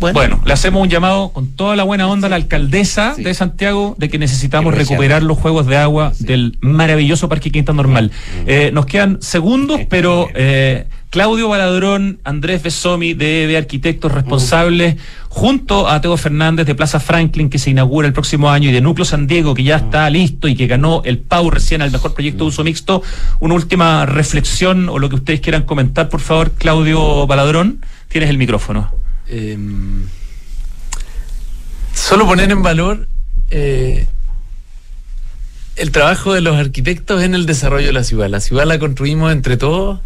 bueno, 0.00 0.14
Bueno, 0.18 0.42
le 0.44 0.52
hacemos 0.52 0.82
un 0.82 0.88
llamado 0.88 1.30
con 1.30 1.48
toda 1.48 1.74
la 1.76 1.82
buena 1.84 2.06
onda 2.08 2.26
a 2.26 2.30
la 2.30 2.36
alcaldesa 2.36 3.14
Sí. 3.16 3.22
de 3.22 3.34
Santiago 3.34 3.94
de 3.98 4.08
que 4.08 4.18
necesitamos 4.18 4.74
recuperar 4.74 5.22
los 5.22 5.38
juegos 5.38 5.66
de 5.66 5.76
agua 5.76 6.12
del 6.18 6.56
maravilloso 6.60 7.28
Parque 7.28 7.50
Quinta 7.50 7.72
Normal. 7.72 8.10
Eh, 8.46 8.70
nos 8.72 8.86
quedan 8.86 9.18
segundos, 9.20 9.80
pero 9.90 10.28
eh, 10.34 10.86
Claudio 11.10 11.48
Baladrón, 11.48 12.20
Andrés 12.22 12.62
Besomi 12.62 13.14
de 13.14 13.56
Arquitectos 13.56 14.12
responsables, 14.12 14.96
junto 15.30 15.88
a 15.88 16.00
Teo 16.00 16.16
Fernández 16.16 16.66
de 16.66 16.74
Plaza 16.74 17.00
Franklin, 17.00 17.48
que 17.48 17.58
se 17.58 17.70
inaugura 17.70 18.06
el 18.06 18.12
próximo 18.12 18.50
año, 18.50 18.68
y 18.68 18.72
de 18.72 18.80
Núcleo 18.82 19.04
San 19.06 19.26
Diego, 19.26 19.54
que 19.54 19.62
ya 19.62 19.76
está 19.76 20.08
listo 20.10 20.48
y 20.48 20.54
que 20.54 20.66
ganó 20.66 21.02
el 21.04 21.18
PAU 21.18 21.50
recién 21.50 21.80
al 21.82 21.90
mejor 21.90 22.12
proyecto 22.14 22.44
de 22.44 22.48
uso 22.48 22.62
mixto. 22.62 23.02
Una 23.40 23.54
última 23.54 24.04
reflexión 24.06 24.88
o 24.90 24.98
lo 24.98 25.08
que 25.08 25.14
ustedes 25.16 25.40
quieran 25.40 25.62
comentar, 25.62 26.08
por 26.08 26.20
favor, 26.20 26.50
Claudio 26.52 27.26
Baladrón. 27.26 27.80
Tienes 28.08 28.28
el 28.30 28.36
micrófono. 28.38 28.90
Eh, 29.28 29.56
solo 31.94 32.26
poner 32.26 32.50
en 32.50 32.62
valor 32.62 33.08
eh, 33.50 34.06
el 35.76 35.90
trabajo 35.92 36.32
de 36.34 36.40
los 36.40 36.56
arquitectos 36.56 37.22
en 37.22 37.34
el 37.34 37.46
desarrollo 37.46 37.86
de 37.86 37.92
la 37.92 38.04
ciudad. 38.04 38.28
La 38.28 38.40
ciudad 38.40 38.64
la 38.66 38.78
construimos 38.78 39.32
entre 39.32 39.56
todos 39.56 40.00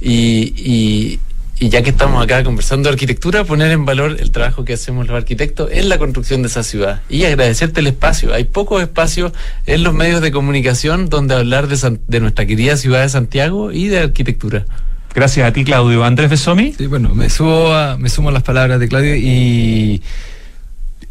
y, 0.00 0.52
y- 0.56 1.20
y 1.58 1.70
ya 1.70 1.80
que 1.80 1.88
estamos 1.88 2.22
acá 2.22 2.44
conversando 2.44 2.90
de 2.90 2.92
arquitectura, 2.92 3.44
poner 3.44 3.72
en 3.72 3.86
valor 3.86 4.18
el 4.20 4.30
trabajo 4.30 4.62
que 4.66 4.74
hacemos 4.74 5.06
los 5.06 5.16
arquitectos 5.16 5.70
en 5.72 5.88
la 5.88 5.96
construcción 5.96 6.42
de 6.42 6.48
esa 6.48 6.62
ciudad 6.62 7.00
y 7.08 7.24
agradecerte 7.24 7.80
el 7.80 7.86
espacio. 7.86 8.34
Hay 8.34 8.44
pocos 8.44 8.82
espacios 8.82 9.32
en 9.64 9.82
los 9.82 9.94
medios 9.94 10.20
de 10.20 10.30
comunicación 10.32 11.08
donde 11.08 11.34
hablar 11.34 11.66
de, 11.66 11.78
San- 11.78 12.00
de 12.08 12.20
nuestra 12.20 12.44
querida 12.44 12.76
ciudad 12.76 13.00
de 13.00 13.08
Santiago 13.08 13.72
y 13.72 13.88
de 13.88 14.00
arquitectura. 14.00 14.66
Gracias 15.16 15.48
a 15.48 15.52
ti, 15.54 15.64
Claudio. 15.64 16.04
Andrés 16.04 16.28
Besomi. 16.28 16.74
Sí, 16.76 16.86
bueno, 16.88 17.14
me 17.14 17.30
subo 17.30 17.72
a, 17.72 17.96
me 17.96 18.10
sumo 18.10 18.28
a 18.28 18.32
las 18.32 18.42
palabras 18.42 18.78
de 18.78 18.86
Claudio 18.86 19.16
y, 19.16 20.02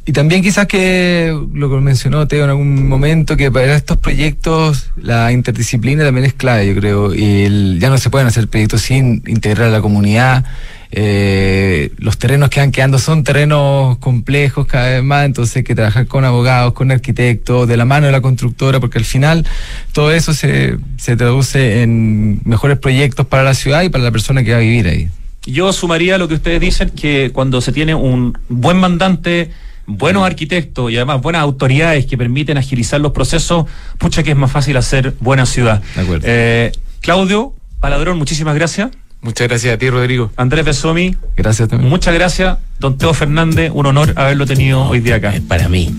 y 0.07 0.11
también 0.11 0.43
quizás 0.43 0.67
que 0.67 1.35
lo 1.53 1.69
que 1.69 1.75
mencionó 1.77 2.27
Teo 2.27 2.43
en 2.43 2.51
algún 2.51 2.87
momento, 2.87 3.35
que 3.35 3.51
para 3.51 3.75
estos 3.75 3.97
proyectos 3.97 4.91
la 4.97 5.31
interdisciplina 5.31 6.03
también 6.03 6.25
es 6.25 6.33
clave, 6.33 6.67
yo 6.67 6.75
creo. 6.79 7.15
Y 7.15 7.79
ya 7.79 7.89
no 7.89 7.97
se 7.97 8.11
pueden 8.11 8.27
hacer 8.27 8.47
proyectos 8.47 8.81
sin 8.81 9.23
integrar 9.25 9.69
a 9.69 9.71
la 9.71 9.81
comunidad. 9.81 10.45
Eh, 10.91 11.91
los 11.97 12.19
terrenos 12.19 12.51
que 12.51 12.59
van 12.59 12.71
quedando 12.71 12.99
son 12.99 13.23
terrenos 13.23 13.97
complejos 13.97 14.67
cada 14.67 14.89
vez 14.89 15.03
más, 15.03 15.25
entonces 15.25 15.57
hay 15.57 15.63
que 15.63 15.73
trabajar 15.73 16.05
con 16.05 16.23
abogados, 16.23 16.73
con 16.73 16.91
arquitectos, 16.91 17.67
de 17.67 17.75
la 17.75 17.85
mano 17.85 18.05
de 18.05 18.11
la 18.11 18.21
constructora, 18.21 18.79
porque 18.79 18.99
al 18.99 19.05
final 19.05 19.45
todo 19.91 20.11
eso 20.11 20.35
se, 20.35 20.77
se 20.97 21.15
traduce 21.15 21.81
en 21.81 22.41
mejores 22.45 22.77
proyectos 22.77 23.25
para 23.25 23.43
la 23.43 23.55
ciudad 23.55 23.81
y 23.81 23.89
para 23.89 24.03
la 24.03 24.11
persona 24.11 24.43
que 24.43 24.51
va 24.51 24.57
a 24.57 24.61
vivir 24.61 24.87
ahí. 24.87 25.09
Yo 25.45 25.73
sumaría 25.73 26.19
lo 26.19 26.27
que 26.27 26.35
ustedes 26.35 26.61
dicen, 26.61 26.91
que 26.91 27.31
cuando 27.33 27.59
se 27.59 27.71
tiene 27.71 27.95
un 27.95 28.37
buen 28.49 28.77
mandante, 28.77 29.51
buenos 29.87 30.23
arquitectos 30.25 30.91
y 30.91 30.95
además 30.97 31.21
buenas 31.21 31.41
autoridades 31.41 32.05
que 32.05 32.17
permiten 32.17 32.57
agilizar 32.57 32.99
los 33.01 33.11
procesos, 33.11 33.65
pucha 33.97 34.23
que 34.23 34.31
es 34.31 34.37
más 34.37 34.51
fácil 34.51 34.77
hacer 34.77 35.13
buena 35.19 35.45
ciudad. 35.45 35.81
De 35.95 36.01
acuerdo. 36.01 36.23
Eh, 36.27 36.71
Claudio 37.01 37.53
Paladrón, 37.79 38.17
muchísimas 38.17 38.55
gracias. 38.55 38.89
Muchas 39.21 39.47
gracias 39.47 39.73
a 39.73 39.77
ti, 39.77 39.89
Rodrigo. 39.89 40.31
Andrés 40.37 40.65
Besomi, 40.65 41.15
Gracias 41.35 41.67
también. 41.69 41.89
muchas 41.89 42.13
gracias. 42.13 42.57
Don 42.79 42.97
Teo 42.97 43.13
Fernández, 43.13 43.71
un 43.73 43.85
honor 43.87 44.13
haberlo 44.15 44.45
tenido 44.45 44.83
hoy 44.83 44.99
día 44.99 45.15
acá. 45.15 45.35
eh, 45.35 45.41
para 45.41 45.67
mí. 45.67 45.95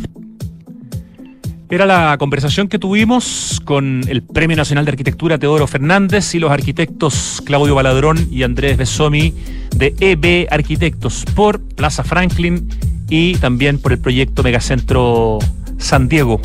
Era 1.68 1.84
la 1.84 2.16
conversación 2.18 2.68
que 2.68 2.78
tuvimos 2.78 3.60
con 3.64 4.02
el 4.06 4.22
Premio 4.22 4.56
Nacional 4.56 4.84
de 4.84 4.92
Arquitectura 4.92 5.36
Teodoro 5.38 5.66
Fernández 5.66 6.32
y 6.36 6.38
los 6.38 6.52
arquitectos 6.52 7.42
Claudio 7.44 7.74
Baladrón 7.74 8.28
y 8.30 8.44
Andrés 8.44 8.76
Besomi 8.76 9.34
de 9.74 9.92
EB 9.98 10.46
Arquitectos 10.48 11.24
por 11.34 11.60
Plaza 11.60 12.04
Franklin 12.04 12.68
y 13.08 13.36
también 13.36 13.78
por 13.78 13.92
el 13.92 13.98
proyecto 13.98 14.42
Megacentro 14.42 15.38
San 15.78 16.08
Diego. 16.08 16.40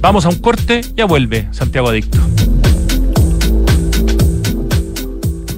Vamos 0.00 0.26
a 0.26 0.28
un 0.28 0.36
corte, 0.36 0.82
ya 0.94 1.04
vuelve 1.04 1.48
Santiago 1.52 1.88
Adicto. 1.88 2.18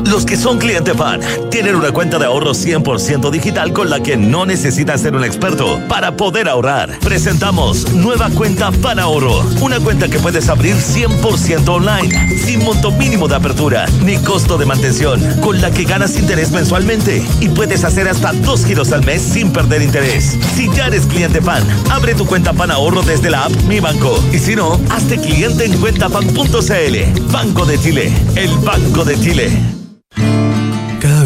Los 0.08 0.24
que 0.24 0.38
son 0.38 0.56
cliente 0.56 0.94
fan 0.94 1.20
tienen 1.50 1.74
una 1.74 1.92
cuenta 1.92 2.18
de 2.18 2.24
ahorro 2.24 2.52
100% 2.52 3.30
digital 3.30 3.74
con 3.74 3.90
la 3.90 4.00
que 4.00 4.16
no 4.16 4.46
necesitas 4.46 5.02
ser 5.02 5.14
un 5.14 5.22
experto 5.22 5.78
para 5.86 6.16
poder 6.16 6.48
ahorrar. 6.48 6.98
Presentamos 7.00 7.92
nueva 7.92 8.30
cuenta 8.30 8.72
Fan 8.72 8.98
Ahorro, 8.98 9.44
una 9.60 9.78
cuenta 9.80 10.08
que 10.08 10.18
puedes 10.18 10.48
abrir 10.48 10.76
100% 10.76 11.68
online, 11.68 12.38
sin 12.38 12.64
monto 12.64 12.90
mínimo 12.90 13.28
de 13.28 13.36
apertura 13.36 13.84
ni 14.02 14.16
costo 14.16 14.56
de 14.56 14.64
mantención, 14.64 15.20
con 15.42 15.60
la 15.60 15.70
que 15.70 15.84
ganas 15.84 16.18
interés 16.18 16.52
mensualmente 16.52 17.22
y 17.40 17.50
puedes 17.50 17.84
hacer 17.84 18.08
hasta 18.08 18.32
dos 18.32 18.64
giros 18.64 18.92
al 18.92 19.04
mes 19.04 19.20
sin 19.20 19.52
perder 19.52 19.82
interés. 19.82 20.38
Si 20.54 20.70
ya 20.74 20.86
eres 20.86 21.04
cliente 21.04 21.42
fan, 21.42 21.62
abre 21.90 22.14
tu 22.14 22.24
cuenta 22.24 22.54
Fan 22.54 22.70
Ahorro 22.70 23.02
desde 23.02 23.28
la 23.28 23.44
app 23.44 23.52
Mi 23.68 23.78
Banco 23.78 24.18
y 24.32 24.38
si 24.38 24.56
no, 24.56 24.80
hazte 24.88 25.18
cliente 25.18 25.66
en 25.66 25.78
cuentafan.cl. 25.78 27.30
Banco 27.30 27.66
de 27.66 27.78
Chile, 27.78 28.12
el 28.36 28.56
Banco 28.58 29.04
de 29.04 29.20
Chile. 29.20 29.78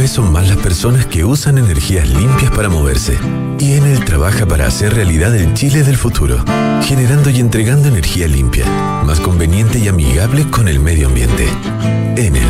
Son 0.06 0.30
más 0.30 0.46
las 0.48 0.58
personas 0.58 1.06
que 1.06 1.24
usan 1.24 1.56
energías 1.56 2.06
limpias 2.08 2.50
para 2.50 2.68
moverse. 2.68 3.18
Y 3.58 3.74
Enel 3.74 4.04
trabaja 4.04 4.44
para 4.44 4.66
hacer 4.66 4.94
realidad 4.94 5.34
el 5.34 5.54
Chile 5.54 5.84
del 5.84 5.96
futuro, 5.96 6.44
generando 6.82 7.30
y 7.30 7.40
entregando 7.40 7.88
energía 7.88 8.28
limpia, 8.28 8.66
más 9.06 9.20
conveniente 9.20 9.78
y 9.78 9.88
amigable 9.88 10.50
con 10.50 10.68
el 10.68 10.80
medio 10.80 11.06
ambiente. 11.06 11.48
Enel. 12.16 12.46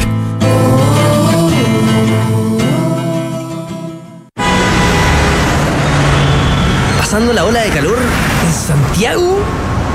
¿Pasando 6.99 7.33
la 7.33 7.45
ola 7.45 7.61
de 7.61 7.71
calor 7.71 7.99
en 8.47 8.53
Santiago? 8.53 9.39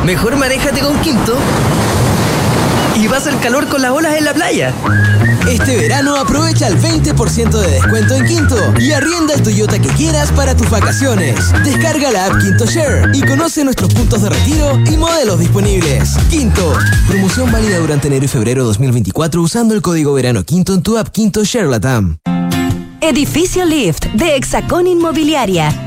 Mejor 0.05 0.37
manéjate 0.37 0.79
con 0.79 0.97
Quinto 1.01 1.37
y 3.01 3.07
vas 3.07 3.27
al 3.27 3.39
calor 3.39 3.67
con 3.67 3.81
las 3.81 3.91
olas 3.91 4.17
en 4.17 4.25
la 4.25 4.33
playa. 4.33 4.73
Este 5.47 5.77
verano 5.77 6.15
aprovecha 6.15 6.67
el 6.67 6.77
20% 6.77 7.49
de 7.51 7.71
descuento 7.71 8.15
en 8.15 8.25
Quinto 8.25 8.73
y 8.79 8.91
arrienda 8.91 9.33
el 9.33 9.41
Toyota 9.41 9.79
que 9.79 9.89
quieras 9.89 10.31
para 10.31 10.55
tus 10.55 10.69
vacaciones. 10.69 11.35
Descarga 11.63 12.11
la 12.11 12.25
app 12.25 12.41
Quinto 12.41 12.65
Share 12.65 13.09
y 13.13 13.21
conoce 13.21 13.63
nuestros 13.63 13.93
puntos 13.93 14.23
de 14.23 14.29
retiro 14.29 14.79
y 14.85 14.97
modelos 14.97 15.39
disponibles. 15.39 16.17
Quinto, 16.29 16.73
promoción 17.07 17.51
válida 17.51 17.77
durante 17.79 18.07
enero 18.07 18.25
y 18.25 18.27
febrero 18.27 18.65
2024 18.65 19.41
usando 19.41 19.73
el 19.73 19.81
código 19.81 20.13
verano 20.13 20.43
Quinto 20.43 20.73
en 20.73 20.81
tu 20.81 20.97
app 20.97 21.09
Quinto 21.09 21.43
Share 21.43 21.67
Latam. 21.67 22.17
Edificio 22.99 23.63
Lift 23.63 24.05
de 24.13 24.35
Hexacón 24.35 24.87
Inmobiliaria. 24.87 25.86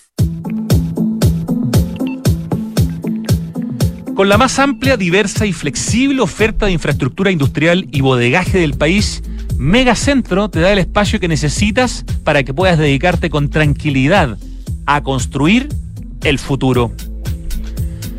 Con 4.21 4.29
la 4.29 4.37
más 4.37 4.59
amplia, 4.59 4.97
diversa 4.97 5.47
y 5.47 5.51
flexible 5.51 6.21
oferta 6.21 6.67
de 6.67 6.73
infraestructura 6.73 7.31
industrial 7.31 7.87
y 7.91 8.01
bodegaje 8.01 8.59
del 8.59 8.75
país, 8.75 9.23
Megacentro 9.57 10.47
te 10.49 10.59
da 10.59 10.71
el 10.71 10.77
espacio 10.77 11.19
que 11.19 11.27
necesitas 11.27 12.05
para 12.23 12.43
que 12.43 12.53
puedas 12.53 12.77
dedicarte 12.77 13.31
con 13.31 13.49
tranquilidad 13.49 14.37
a 14.85 15.01
construir 15.01 15.69
el 16.23 16.37
futuro. 16.37 16.91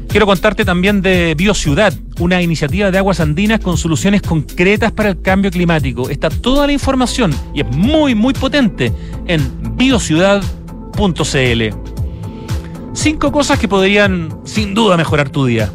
Quiero 0.09 0.27
contarte 0.27 0.65
también 0.65 1.03
de 1.03 1.35
BioCiudad, 1.37 1.95
una 2.19 2.43
iniciativa 2.43 2.91
de 2.91 2.99
aguas 2.99 3.21
andinas 3.21 3.61
con 3.61 3.79
soluciones 3.79 4.23
concretas 4.23 4.93
para 4.93 5.11
el 5.11 5.23
cambio 5.23 5.51
climático. 5.51 6.11
Está 6.11 6.31
toda 6.31 6.67
la 6.67 6.73
información 6.73 7.33
y 7.55 7.61
es 7.61 7.77
muy, 7.77 8.15
muy 8.15 8.35
potente 8.35 8.93
en 9.27 9.77
biociudad.cl. 9.77 11.92
Cinco 12.95 13.33
cosas 13.33 13.59
que 13.59 13.69
podrían 13.69 14.39
sin 14.45 14.75
duda 14.75 14.97
mejorar 14.97 15.31
tu 15.31 15.47
día 15.47 15.71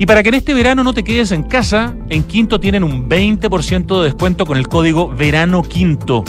Y 0.00 0.06
para 0.06 0.22
que 0.22 0.28
en 0.28 0.36
este 0.36 0.54
verano 0.54 0.84
no 0.84 0.94
te 0.94 1.02
quedes 1.02 1.32
en 1.32 1.42
casa, 1.42 1.92
en 2.08 2.22
Quinto 2.22 2.60
tienen 2.60 2.84
un 2.84 3.08
20% 3.08 3.98
de 3.98 4.04
descuento 4.04 4.46
con 4.46 4.56
el 4.56 4.68
código 4.68 5.08
Verano 5.08 5.62
Quinto. 5.62 6.22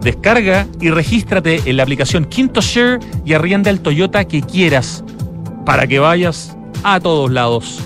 Descarga 0.00 0.66
y 0.80 0.90
regístrate 0.90 1.62
en 1.66 1.76
la 1.76 1.84
aplicación 1.84 2.24
Quinto 2.24 2.60
Share 2.60 2.98
y 3.24 3.34
arrienda 3.34 3.70
el 3.70 3.80
Toyota 3.80 4.24
que 4.24 4.42
quieras 4.42 5.04
para 5.64 5.86
que 5.86 6.00
vayas 6.00 6.56
a 6.82 6.98
todos 6.98 7.30
lados. 7.30 7.80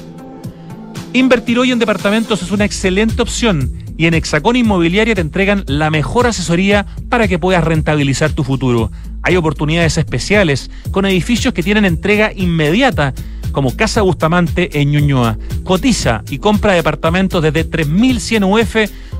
Invertir 1.12 1.58
hoy 1.58 1.70
en 1.70 1.78
departamentos 1.78 2.42
es 2.42 2.50
una 2.50 2.64
excelente 2.64 3.20
opción 3.20 3.70
y 3.98 4.06
en 4.06 4.14
Hexacón 4.14 4.56
Inmobiliaria 4.56 5.14
te 5.14 5.20
entregan 5.20 5.64
la 5.66 5.90
mejor 5.90 6.26
asesoría 6.26 6.86
para 7.10 7.28
que 7.28 7.38
puedas 7.38 7.62
rentabilizar 7.62 8.32
tu 8.32 8.42
futuro. 8.42 8.90
Hay 9.22 9.36
oportunidades 9.36 9.98
especiales 9.98 10.70
con 10.92 11.04
edificios 11.04 11.52
que 11.52 11.62
tienen 11.62 11.84
entrega 11.84 12.32
inmediata 12.34 13.12
como 13.56 13.74
Casa 13.74 14.02
Bustamante 14.02 14.82
en 14.82 14.90
Ñuñoa. 14.90 15.38
Cotiza 15.64 16.22
y 16.28 16.36
compra 16.36 16.74
departamentos 16.74 17.42
desde 17.42 17.64
3100 17.64 18.44
UF 18.44 18.76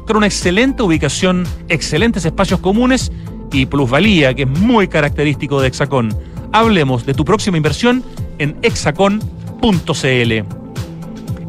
con 0.06 0.18
una 0.18 0.26
excelente 0.26 0.82
ubicación, 0.82 1.44
excelentes 1.70 2.22
espacios 2.26 2.60
comunes 2.60 3.10
y 3.50 3.64
plusvalía 3.64 4.34
que 4.34 4.42
es 4.42 4.48
muy 4.48 4.88
característico 4.88 5.62
de 5.62 5.68
Hexacón. 5.68 6.14
Hablemos 6.52 7.06
de 7.06 7.14
tu 7.14 7.24
próxima 7.24 7.56
inversión 7.56 8.04
en 8.36 8.58
hexacon.cl. 8.60 9.24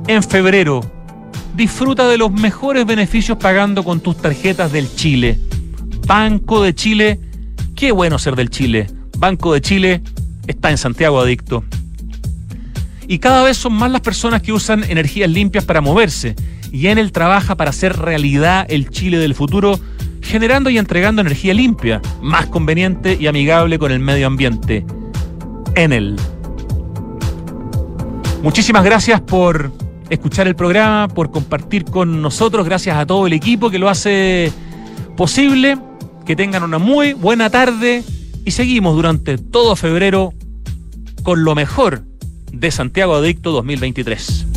En 0.08 0.24
febrero, 0.24 0.80
disfruta 1.58 2.08
de 2.08 2.18
los 2.18 2.32
mejores 2.32 2.86
beneficios 2.86 3.38
pagando 3.38 3.84
con 3.84 4.00
tus 4.00 4.16
tarjetas 4.16 4.72
del 4.72 4.88
Chile. 4.96 5.38
Banco 6.08 6.64
de 6.64 6.74
Chile, 6.74 7.20
qué 7.76 7.92
bueno 7.92 8.18
ser 8.18 8.38
del 8.38 8.50
Chile. 8.50 8.88
Banco 9.18 9.54
de 9.54 9.60
Chile 9.60 10.02
está 10.48 10.72
en 10.72 10.78
Santiago 10.78 11.20
Adicto 11.20 11.66
y 13.08 13.20
cada 13.20 13.43
vez 13.43 13.58
son 13.58 13.74
más 13.74 13.89
las 13.89 14.01
personas 14.01 14.41
que 14.41 14.51
usan 14.51 14.84
energías 14.84 15.30
limpias 15.30 15.64
para 15.64 15.82
moverse. 15.82 16.36
y 16.72 16.88
Enel 16.88 17.14
trabaja 17.14 17.55
para 17.55 17.70
hacer 17.70 17.97
realidad 17.97 18.66
el 18.68 18.89
Chile 18.89 19.18
del 19.18 19.34
futuro, 19.34 19.80
generando 20.22 20.70
y 20.70 20.78
entregando 20.78 21.22
energía 21.22 21.53
limpia, 21.53 22.01
más 22.22 22.47
conveniente 22.47 23.18
y 23.18 23.28
amigable 23.28 23.80
con 23.80 23.93
el 23.93 23.99
medio 23.99 24.28
ambiente. 24.28 24.86
Enel. 25.76 26.18
Muchísimas 28.43 28.84
gracias 28.84 29.22
por 29.22 29.72
escuchar 30.10 30.47
el 30.47 30.55
programa, 30.55 31.08
por 31.08 31.32
compartir 31.32 31.86
con 31.86 32.22
nosotros, 32.22 32.66
gracias 32.66 32.97
a 32.97 33.05
todo 33.05 33.28
el 33.28 33.34
equipo 33.34 33.70
que 33.70 33.80
lo 33.80 33.89
hace 33.89 34.51
posible. 35.16 35.78
Que 36.26 36.36
tengan 36.36 36.64
una 36.64 36.78
muy 36.78 37.14
buena 37.14 37.49
tarde 37.49 38.03
y 38.43 38.51
seguimos 38.51 38.93
durante 38.97 39.38
todo 39.38 39.78
febrero 39.78 40.34
con 41.24 41.45
lo 41.45 41.55
mejor 41.55 42.03
de 42.52 42.72
Santiago 42.72 43.16
Adicto 43.16 43.52
2023. 43.52 44.57